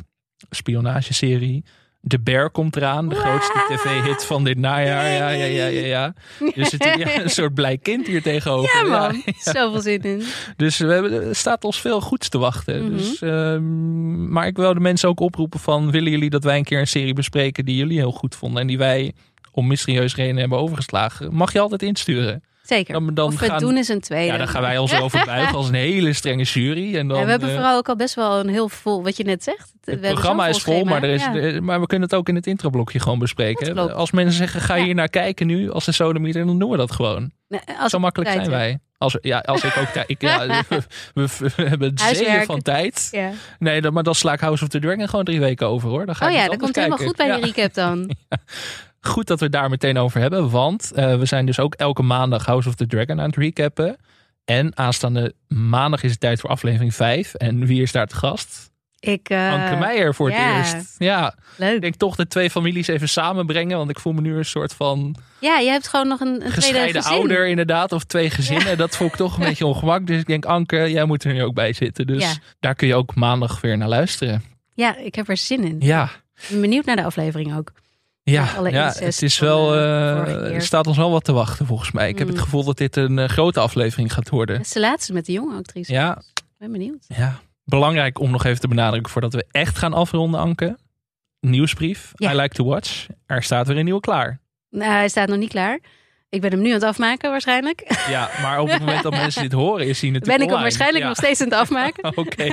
Spionageserie. 0.49 1.63
The 2.07 2.19
Bear 2.19 2.49
komt 2.49 2.75
eraan, 2.75 3.09
de 3.09 3.15
grootste 3.15 3.65
tv-hit 3.67 4.25
van 4.25 4.43
dit 4.43 4.57
najaar. 4.57 5.09
Ja, 5.09 5.29
ja, 5.29 5.45
ja, 5.45 5.65
ja. 5.65 5.85
ja. 5.85 6.13
Dus 6.55 6.71
het 6.71 6.85
is 6.85 7.15
een 7.23 7.29
soort 7.29 7.53
blij 7.53 7.77
kind 7.77 8.07
hier 8.07 8.21
tegenover. 8.21 8.85
Ja, 8.85 8.89
man. 8.89 9.23
Zoveel 9.37 9.81
zin 9.81 10.01
in. 10.01 10.23
Dus 10.55 10.77
we 10.77 10.93
hebben, 10.93 11.27
er 11.27 11.35
staat 11.35 11.63
ons 11.63 11.81
veel 11.81 12.01
goeds 12.01 12.29
te 12.29 12.37
wachten. 12.37 12.83
Mhm. 12.83 12.97
dus, 12.97 13.21
ehm, 13.21 14.29
maar 14.31 14.47
ik 14.47 14.57
wil 14.57 14.73
de 14.73 14.79
mensen 14.79 15.09
ook 15.09 15.19
oproepen 15.19 15.59
van... 15.59 15.91
willen 15.91 16.11
jullie 16.11 16.29
dat 16.29 16.43
wij 16.43 16.57
een 16.57 16.63
keer 16.63 16.79
een 16.79 16.87
serie 16.87 17.13
bespreken 17.13 17.65
die 17.65 17.75
jullie 17.75 17.97
heel 17.97 18.11
goed 18.11 18.35
vonden... 18.35 18.61
en 18.61 18.67
die 18.67 18.77
wij 18.77 19.13
om 19.51 19.67
mysterieus 19.67 20.15
redenen 20.15 20.39
hebben 20.39 20.59
overgeslagen? 20.59 21.33
Mag 21.33 21.53
je 21.53 21.59
altijd 21.59 21.83
insturen. 21.83 22.43
Zeker. 22.65 22.93
Dan- 22.93 23.13
dan 23.13 23.27
of 23.27 23.39
we 23.39 23.45
gaan- 23.45 23.59
doen 23.59 23.75
eens 23.77 23.87
een 23.87 23.99
tweede. 24.01 24.31
Ja, 24.31 24.37
dan 24.37 24.47
gaan 24.47 24.61
wij 24.61 24.77
ons 24.77 24.91
erover 24.91 25.25
buigen 25.25 25.55
als 25.55 25.67
een 25.67 25.73
hele 25.73 26.13
strenge 26.13 26.43
jury. 26.43 26.95
En 26.95 27.07
dan, 27.07 27.17
Ja, 27.17 27.23
we 27.23 27.29
hebben 27.29 27.49
eh, 27.49 27.55
vooral 27.55 27.77
ook 27.77 27.89
al 27.89 27.95
best 27.95 28.15
wel 28.15 28.39
een 28.39 28.49
heel 28.49 28.69
vol, 28.69 29.03
wat 29.03 29.17
je 29.17 29.23
net 29.23 29.43
zegt. 29.43 29.73
Het 29.83 30.01
programma 30.01 30.47
is 30.47 30.61
vol, 30.61 30.73
schema. 30.73 30.89
maar, 30.89 31.03
er 31.03 31.09
is, 31.09 31.21
Ja. 31.53 31.61
maar 31.61 31.79
we 31.79 31.87
kunnen 31.87 32.07
het 32.07 32.17
ook 32.17 32.29
in 32.29 32.35
het 32.35 32.47
introblokje 32.47 32.99
gewoon 32.99 33.19
bespreken. 33.19 33.93
Als 33.95 34.11
mensen 34.11 34.35
zeggen, 34.37 34.61
ga 34.61 34.75
Ja. 34.75 34.83
hier 34.83 34.95
naar 34.95 35.09
kijken 35.09 35.47
nu 35.47 35.71
als 35.71 35.87
een 35.87 35.93
sodemieter, 35.93 36.45
dan 36.45 36.59
doen 36.59 36.69
we 36.69 36.77
dat 36.77 36.91
gewoon. 36.91 37.31
Nee, 37.47 37.61
als 37.79 37.91
Zo 37.91 37.99
makkelijk 37.99 38.29
zijn 38.31 38.41
heb. 38.43 38.51
wij. 38.51 38.79
Als, 38.97 39.17
ja, 39.21 39.39
als 39.39 39.63
ik 39.63 39.77
ook 39.77 40.03
ik- 40.07 40.21
Ja, 40.21 40.45
we, 40.69 40.81
we, 41.13 41.27
we 41.55 41.63
hebben 41.63 41.89
het 41.89 42.01
zeeën 42.01 42.45
van 42.45 42.61
tijd. 42.61 43.07
Ja. 43.11 43.29
Nee, 43.59 43.81
dan, 43.81 43.93
maar 43.93 44.03
dan 44.03 44.15
sla 44.15 44.33
ik 44.33 44.39
House 44.39 44.63
of 44.63 44.69
the 44.69 44.79
Dragon 44.79 45.09
gewoon 45.09 45.25
drie 45.25 45.39
weken 45.39 45.67
over 45.67 45.89
hoor. 45.89 46.05
Dan 46.05 46.15
ga 46.15 46.25
Oh 46.27 46.31
ja, 46.33 46.47
dat 46.47 46.57
komt 46.57 46.75
helemaal 46.75 46.97
goed 46.97 47.15
bij 47.15 47.27
Ja. 47.27 47.35
die 47.35 47.45
recap 47.45 47.73
dan. 47.73 48.09
Goed 49.07 49.27
dat 49.27 49.37
we 49.39 49.43
het 49.45 49.53
daar 49.53 49.69
meteen 49.69 49.97
over 49.97 50.19
hebben. 50.21 50.49
Want 50.49 50.91
eh, 50.91 51.17
we 51.17 51.25
zijn 51.25 51.45
dus 51.45 51.59
ook 51.59 51.73
elke 51.73 52.01
maandag 52.03 52.45
House 52.45 52.67
of 52.69 52.75
the 52.75 52.87
Dragon 52.87 53.19
aan 53.19 53.25
het 53.29 53.35
recappen. 53.37 53.97
En 54.45 54.77
aanstaande 54.77 55.33
maandag 55.47 56.03
is 56.03 56.11
het 56.11 56.19
tijd 56.19 56.39
voor 56.39 56.49
aflevering 56.49 56.95
5. 56.95 57.33
En 57.33 57.65
wie 57.65 57.81
is 57.81 57.91
daar 57.91 58.07
te 58.07 58.15
gast? 58.15 58.73
Ik, 58.99 59.29
eh, 59.29 59.51
Anke 59.51 59.75
Meijer 59.75 60.15
voor 60.15 60.31
het 60.31 60.37
eerst. 60.57 60.95
Ja, 60.97 61.27
ik 61.27 61.39
Leuk. 61.57 61.81
denk 61.81 61.95
toch 61.95 62.15
de 62.15 62.27
twee 62.27 62.49
families 62.49 62.87
even 62.87 63.09
samenbrengen. 63.09 63.77
Want 63.77 63.89
ik 63.89 63.99
voel 63.99 64.13
me 64.13 64.21
nu 64.21 64.37
een 64.37 64.45
soort 64.45 64.73
van 64.73 65.15
Ja, 65.39 65.57
je 65.57 65.69
hebt 65.69 65.87
gewoon 65.87 66.07
nog 66.07 66.19
een, 66.19 66.45
een 66.45 66.51
gescheiden 66.51 67.01
gezin. 67.03 67.17
ouder 67.17 67.47
inderdaad. 67.47 67.91
Of 67.91 68.03
twee 68.03 68.29
gezinnen. 68.29 68.77
Dat 68.77 68.95
voel 68.97 69.07
ik 69.07 69.15
toch 69.15 69.37
een 69.37 69.43
beetje 69.45 69.65
ongemak. 69.65 70.07
Dus 70.07 70.19
ik 70.19 70.25
denk, 70.27 70.45
Anke, 70.45 70.77
jij 70.91 71.05
moet 71.05 71.23
er 71.23 71.33
nu 71.33 71.43
ook 71.43 71.53
bij 71.53 71.73
zitten. 71.73 72.07
Dus 72.07 72.23
Ja. 72.23 72.33
daar 72.59 72.75
kun 72.75 72.87
je 72.87 72.95
ook 72.95 73.15
maandag 73.15 73.61
weer 73.61 73.77
naar 73.77 73.87
luisteren. 73.87 74.43
Ja, 74.73 74.97
ik 74.97 75.15
heb 75.15 75.29
er 75.29 75.37
zin 75.37 75.63
in. 75.63 75.75
Ja, 75.79 76.09
Ik 76.35 76.47
ben 76.49 76.61
benieuwd 76.61 76.85
naar 76.85 76.95
de 76.95 77.03
aflevering 77.03 77.57
ook. 77.57 77.71
Ja, 78.31 78.53
alle 78.57 78.71
ja 78.71 78.93
het 78.97 79.21
is 79.21 79.39
wel... 79.39 79.73
eh, 79.73 80.11
eh, 80.21 80.53
er 80.53 80.61
staat 80.61 80.87
ons 80.87 80.97
wel 80.97 81.11
wat 81.11 81.23
te 81.23 81.31
wachten 81.33 81.65
volgens 81.65 81.91
mij. 81.91 82.09
Ik 82.09 82.17
heb 82.17 82.27
Mm. 82.27 82.33
het 82.33 82.43
gevoel 82.43 82.63
dat 82.63 82.77
dit 82.77 82.95
een 82.95 83.19
eh, 83.19 83.27
grote 83.29 83.59
aflevering 83.59 84.13
gaat 84.13 84.29
worden. 84.29 84.55
Het 84.57 84.65
is 84.65 84.71
de 84.71 84.79
laatste 84.79 85.13
met 85.13 85.25
de 85.25 85.31
jonge 85.31 85.55
actrice. 85.57 85.91
Ja, 85.91 86.17
Ik 86.35 86.43
ben 86.57 86.71
benieuwd. 86.71 87.05
Ja, 87.07 87.39
belangrijk 87.63 88.19
om 88.19 88.31
nog 88.31 88.43
even 88.45 88.59
te 88.59 88.67
benadrukken 88.67 89.11
voordat 89.11 89.33
we 89.33 89.45
echt 89.51 89.77
gaan 89.77 89.93
afronden, 89.93 90.39
Anke. 90.39 90.77
Nieuwsbrief, 91.39 92.11
Ja. 92.15 92.31
I 92.31 92.35
like 92.35 92.55
to 92.55 92.65
watch. 92.65 93.05
Er 93.25 93.43
staat 93.43 93.67
weer 93.67 93.77
een 93.77 93.83
nieuwe 93.85 93.99
klaar. 93.99 94.39
Nou, 94.69 94.91
hij 94.91 95.09
staat 95.09 95.27
nog 95.27 95.37
niet 95.37 95.49
klaar. 95.49 95.79
Ik 96.35 96.41
ben 96.41 96.51
hem 96.51 96.61
nu 96.61 96.67
aan 96.67 96.73
het 96.73 96.83
afmaken 96.83 97.29
waarschijnlijk. 97.29 97.83
Ja, 98.09 98.29
maar 98.41 98.59
op 98.59 98.69
het 98.69 98.79
moment 98.79 99.03
dat 99.03 99.11
mensen 99.11 99.41
dit 99.41 99.51
horen, 99.51 99.87
is 99.87 100.01
hij 100.01 100.11
Ben 100.11 100.19
natuurlijk 100.19 100.43
ik 100.43 100.49
hem 100.55 100.61
waarschijnlijk 100.61 101.01
ja. 101.01 101.07
nog 101.07 101.17
steeds 101.17 101.41
aan 101.41 101.47
het 101.47 101.55
afmaken. 101.57 102.11
Oké. 102.25 102.47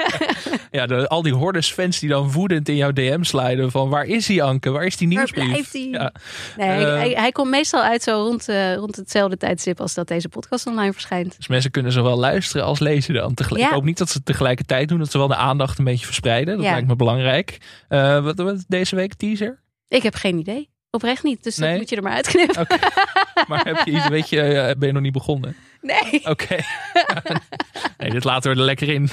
Ja, 0.70 0.86
de, 0.86 1.08
al 1.08 1.22
die 1.22 1.32
hordes 1.32 1.72
fans 1.72 1.98
die 1.98 2.08
dan 2.08 2.30
woedend 2.32 2.68
in 2.68 2.76
jouw 2.76 2.92
DM 2.92 3.22
sliden 3.22 3.70
van 3.70 3.88
waar 3.88 4.04
is 4.04 4.26
die 4.26 4.42
Anke? 4.42 4.70
Waar 4.70 4.84
is 4.84 4.96
die 4.96 5.08
Waar 5.08 5.16
nieuwsbrief? 5.16 5.48
blijft 5.48 5.72
hij? 5.72 5.88
Ja. 5.90 6.12
Nee, 6.56 6.84
Eh. 6.84 6.96
hij, 6.96 7.10
hij 7.10 7.32
komt 7.32 7.50
meestal 7.50 7.82
uit 7.82 8.02
zo 8.02 8.12
rond, 8.12 8.48
eh, 8.48 8.74
rond 8.74 8.96
hetzelfde 8.96 9.36
tijdstip 9.36 9.80
als 9.80 9.94
dat 9.94 10.08
deze 10.08 10.28
podcast 10.28 10.66
online 10.66 10.92
verschijnt. 10.92 11.36
Dus 11.36 11.48
mensen 11.48 11.70
kunnen 11.70 11.92
zowel 11.92 12.18
luisteren 12.18 12.66
als 12.66 12.78
lezen 12.78 13.14
dan 13.14 13.34
tegelijk. 13.34 13.62
Ja. 13.62 13.68
Ik 13.68 13.74
hoop 13.74 13.84
niet 13.84 13.98
dat 13.98 14.08
ze 14.08 14.16
het 14.16 14.26
tegelijkertijd 14.26 14.88
doen, 14.88 14.98
dat 14.98 15.10
ze 15.10 15.18
wel 15.18 15.28
de 15.28 15.36
aandacht 15.36 15.78
een 15.78 15.84
beetje 15.84 16.06
verspreiden. 16.06 16.56
Dat 16.56 16.66
lijkt 16.66 16.86
me 16.88 16.96
belangrijk. 16.96 17.58
Eh, 17.88 18.22
wat, 18.24 18.36
wat 18.36 18.64
deze 18.68 18.96
week 18.96 19.14
teaser? 19.14 19.60
Ik 19.88 20.02
heb 20.02 20.14
geen 20.14 20.38
idee. 20.38 20.70
Oprecht 20.94 21.22
niet. 21.22 21.42
Dus 21.44 21.56
Nee? 21.56 21.68
dat 21.70 21.78
moet 21.78 21.88
je 21.90 21.96
er 21.96 22.02
maar 22.02 22.12
uitknippen. 22.12 22.66
Maar 23.48 23.64
heb 23.64 23.86
je 23.86 23.90
iets, 23.92 24.08
weet 24.08 24.28
je, 24.28 24.40
eh, 24.42 24.74
ben 24.78 24.86
je 24.88 24.92
nog 24.94 25.02
niet 25.02 25.12
begonnen? 25.12 25.56
Nee. 25.80 26.20
Oké. 26.24 26.56
nee, 27.98 28.10
dit 28.10 28.24
laten 28.24 28.52
we 28.52 28.58
er 28.58 28.64
lekker 28.64 28.88
in. 28.88 29.08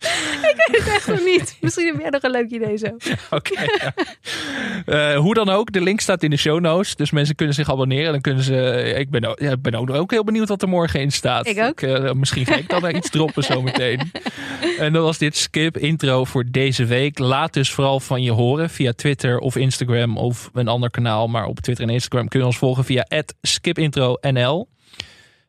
Echt 0.94 1.06
nog 1.06 1.24
niet. 1.24 1.56
Misschien 1.60 1.86
heb 1.86 2.00
jij 2.00 2.10
nog 2.10 2.22
een 2.22 2.30
leuk 2.30 2.50
idee 2.50 2.76
zo. 2.76 2.86
Oké. 3.36 3.60
ja. 3.60 3.94
Eh, 4.86 5.18
hoe 5.18 5.34
dan 5.34 5.48
ook, 5.48 5.72
de 5.72 5.80
link 5.80 6.00
staat 6.00 6.22
in 6.22 6.30
de 6.30 6.36
show 6.36 6.60
notes. 6.60 6.96
Dus 6.96 7.10
mensen 7.10 7.34
kunnen 7.34 7.54
zich 7.54 7.70
abonneren. 7.70 8.12
Dan 8.12 8.20
kunnen 8.20 8.42
ze. 8.44 8.82
Ik 8.96 9.10
ben, 9.10 9.24
ook, 9.24 9.40
ja, 9.40 9.50
ik 9.50 9.62
ben 9.62 9.74
ook, 9.74 9.90
ook 9.90 10.10
heel 10.10 10.24
benieuwd 10.24 10.48
wat 10.48 10.62
er 10.62 10.68
morgen 10.68 11.00
in 11.00 11.12
staat. 11.12 11.46
Ik 11.46 11.58
ook. 11.58 11.80
eh, 11.80 12.12
misschien 12.12 12.46
ga 12.46 12.56
ik 12.56 12.68
dan 12.68 12.94
iets 12.96 13.10
droppen 13.10 13.42
zometeen. 13.52 14.12
En 14.78 14.92
dan 14.92 15.02
was 15.02 15.18
dit 15.18 15.36
skip 15.36 15.76
intro 15.76 16.24
voor 16.24 16.44
deze 16.50 16.84
week. 16.84 17.18
Laat 17.18 17.52
dus 17.52 17.70
vooral 17.70 18.00
van 18.00 18.22
je 18.22 18.30
horen 18.30 18.70
via 18.70 18.92
Twitter 18.92 19.38
of 19.38 19.56
Instagram 19.56 20.16
of 20.16 20.50
een 20.52 20.68
ander 20.68 20.90
kanaal. 20.90 21.28
Maar 21.28 21.46
op 21.46 21.60
Twitter 21.60 21.84
en 21.84 21.92
Instagram 21.92 22.28
kun 22.28 22.40
je 22.40 22.46
ons 22.46 22.58
volgen 22.58 22.84
via 22.84 23.06
skipintronl. 23.42 24.68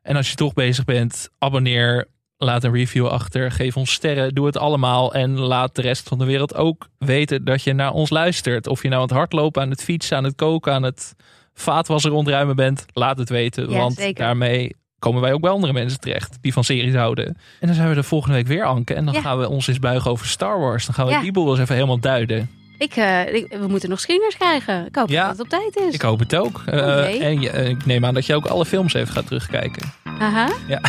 En 0.02 0.16
als 0.16 0.30
je 0.30 0.36
toch 0.36 0.54
bezig 0.54 0.86
bent, 0.86 1.30
abonneer. 1.38 2.08
Laat 2.44 2.64
een 2.64 2.74
review 2.74 3.08
achter. 3.08 3.52
Geef 3.52 3.78
ons 3.78 3.92
sterren. 3.92 4.34
Doe 4.34 4.46
het 4.46 4.58
allemaal. 4.58 5.14
En 5.14 5.40
laat 5.40 5.76
de 5.76 5.82
rest 5.82 6.08
van 6.08 6.18
de 6.18 6.26
wereld 6.26 6.56
ook 6.56 6.88
weten 6.98 7.46
dat 7.46 7.64
je 7.64 7.74
naar 7.74 7.92
ons 7.92 8.10
luistert. 8.10 8.68
Of 8.68 8.82
je 8.82 8.88
nou 8.90 9.02
aan 9.02 9.08
het 9.08 9.18
hardlopen, 9.18 9.62
aan 9.62 9.70
het 9.70 9.84
fietsen, 9.84 10.18
aan 10.18 10.24
het 10.24 10.36
koken, 10.36 10.74
aan 10.74 10.84
het 10.84 11.16
vaatwassen 11.54 12.12
rondruimen 12.12 12.56
bent. 12.56 12.86
Laat 12.94 13.18
het 13.18 13.30
weten. 13.30 13.70
Ja, 13.70 13.78
want 13.78 13.96
zeker. 13.96 14.24
daarmee 14.24 14.76
komen 15.00 15.22
wij 15.22 15.34
ook 15.34 15.42
bij 15.42 15.50
andere 15.52 15.74
mensen 15.74 16.00
terecht. 16.00 16.38
Die 16.42 16.54
van 16.54 16.64
series 16.64 16.94
houden. 16.96 17.26
En 17.60 17.68
dan 17.68 17.76
zijn 17.76 17.90
we 17.90 17.96
de 17.96 18.04
volgende 18.04 18.36
week 18.36 18.48
weer, 18.48 18.64
Anke. 18.66 18.94
En 18.94 19.06
dan 19.06 19.14
Ja. 19.14 19.22
gaan 19.22 19.38
we 19.40 19.50
ons 19.50 19.68
eens 19.68 19.80
buigen 19.80 20.12
over 20.12 20.26
Star 20.28 20.60
Wars. 20.60 20.86
Dan 20.86 20.94
gaan 20.96 21.06
we 21.06 21.12
Ja. 21.12 21.22
die 21.22 21.32
boel 21.32 21.50
eens 21.52 21.60
even 21.60 21.76
helemaal 21.76 22.00
duiden. 22.00 22.50
Ik, 22.78 22.96
eh, 22.96 23.34
ik- 23.34 23.56
we 23.60 23.68
moeten 23.68 23.90
nog 23.90 24.00
screeners 24.00 24.38
krijgen. 24.38 24.86
Ik 24.86 24.96
hoop 24.96 25.10
Ja. 25.10 25.22
dat 25.28 25.32
het 25.32 25.42
op 25.42 25.50
tijd 25.50 25.76
is. 25.88 25.94
Ik 25.94 26.02
hoop 26.02 26.20
het 26.20 26.36
ook. 26.36 26.62
Eh, 26.66 27.22
en 27.26 27.42
ik 27.70 27.86
neem 27.86 28.06
aan 28.06 28.14
dat 28.14 28.26
je 28.26 28.36
ook 28.36 28.46
alle 28.46 28.66
films 28.66 28.94
even 28.94 29.14
gaat 29.14 29.28
terugkijken. 29.28 29.92
Aha. 30.22 30.50
Ja. 30.68 30.82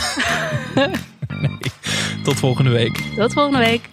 nee. 1.41 1.59
Tot 2.23 2.39
volgende 2.39 2.71
week. 2.71 2.99
Tot 3.17 3.33
volgende 3.33 3.59
week. 3.59 3.89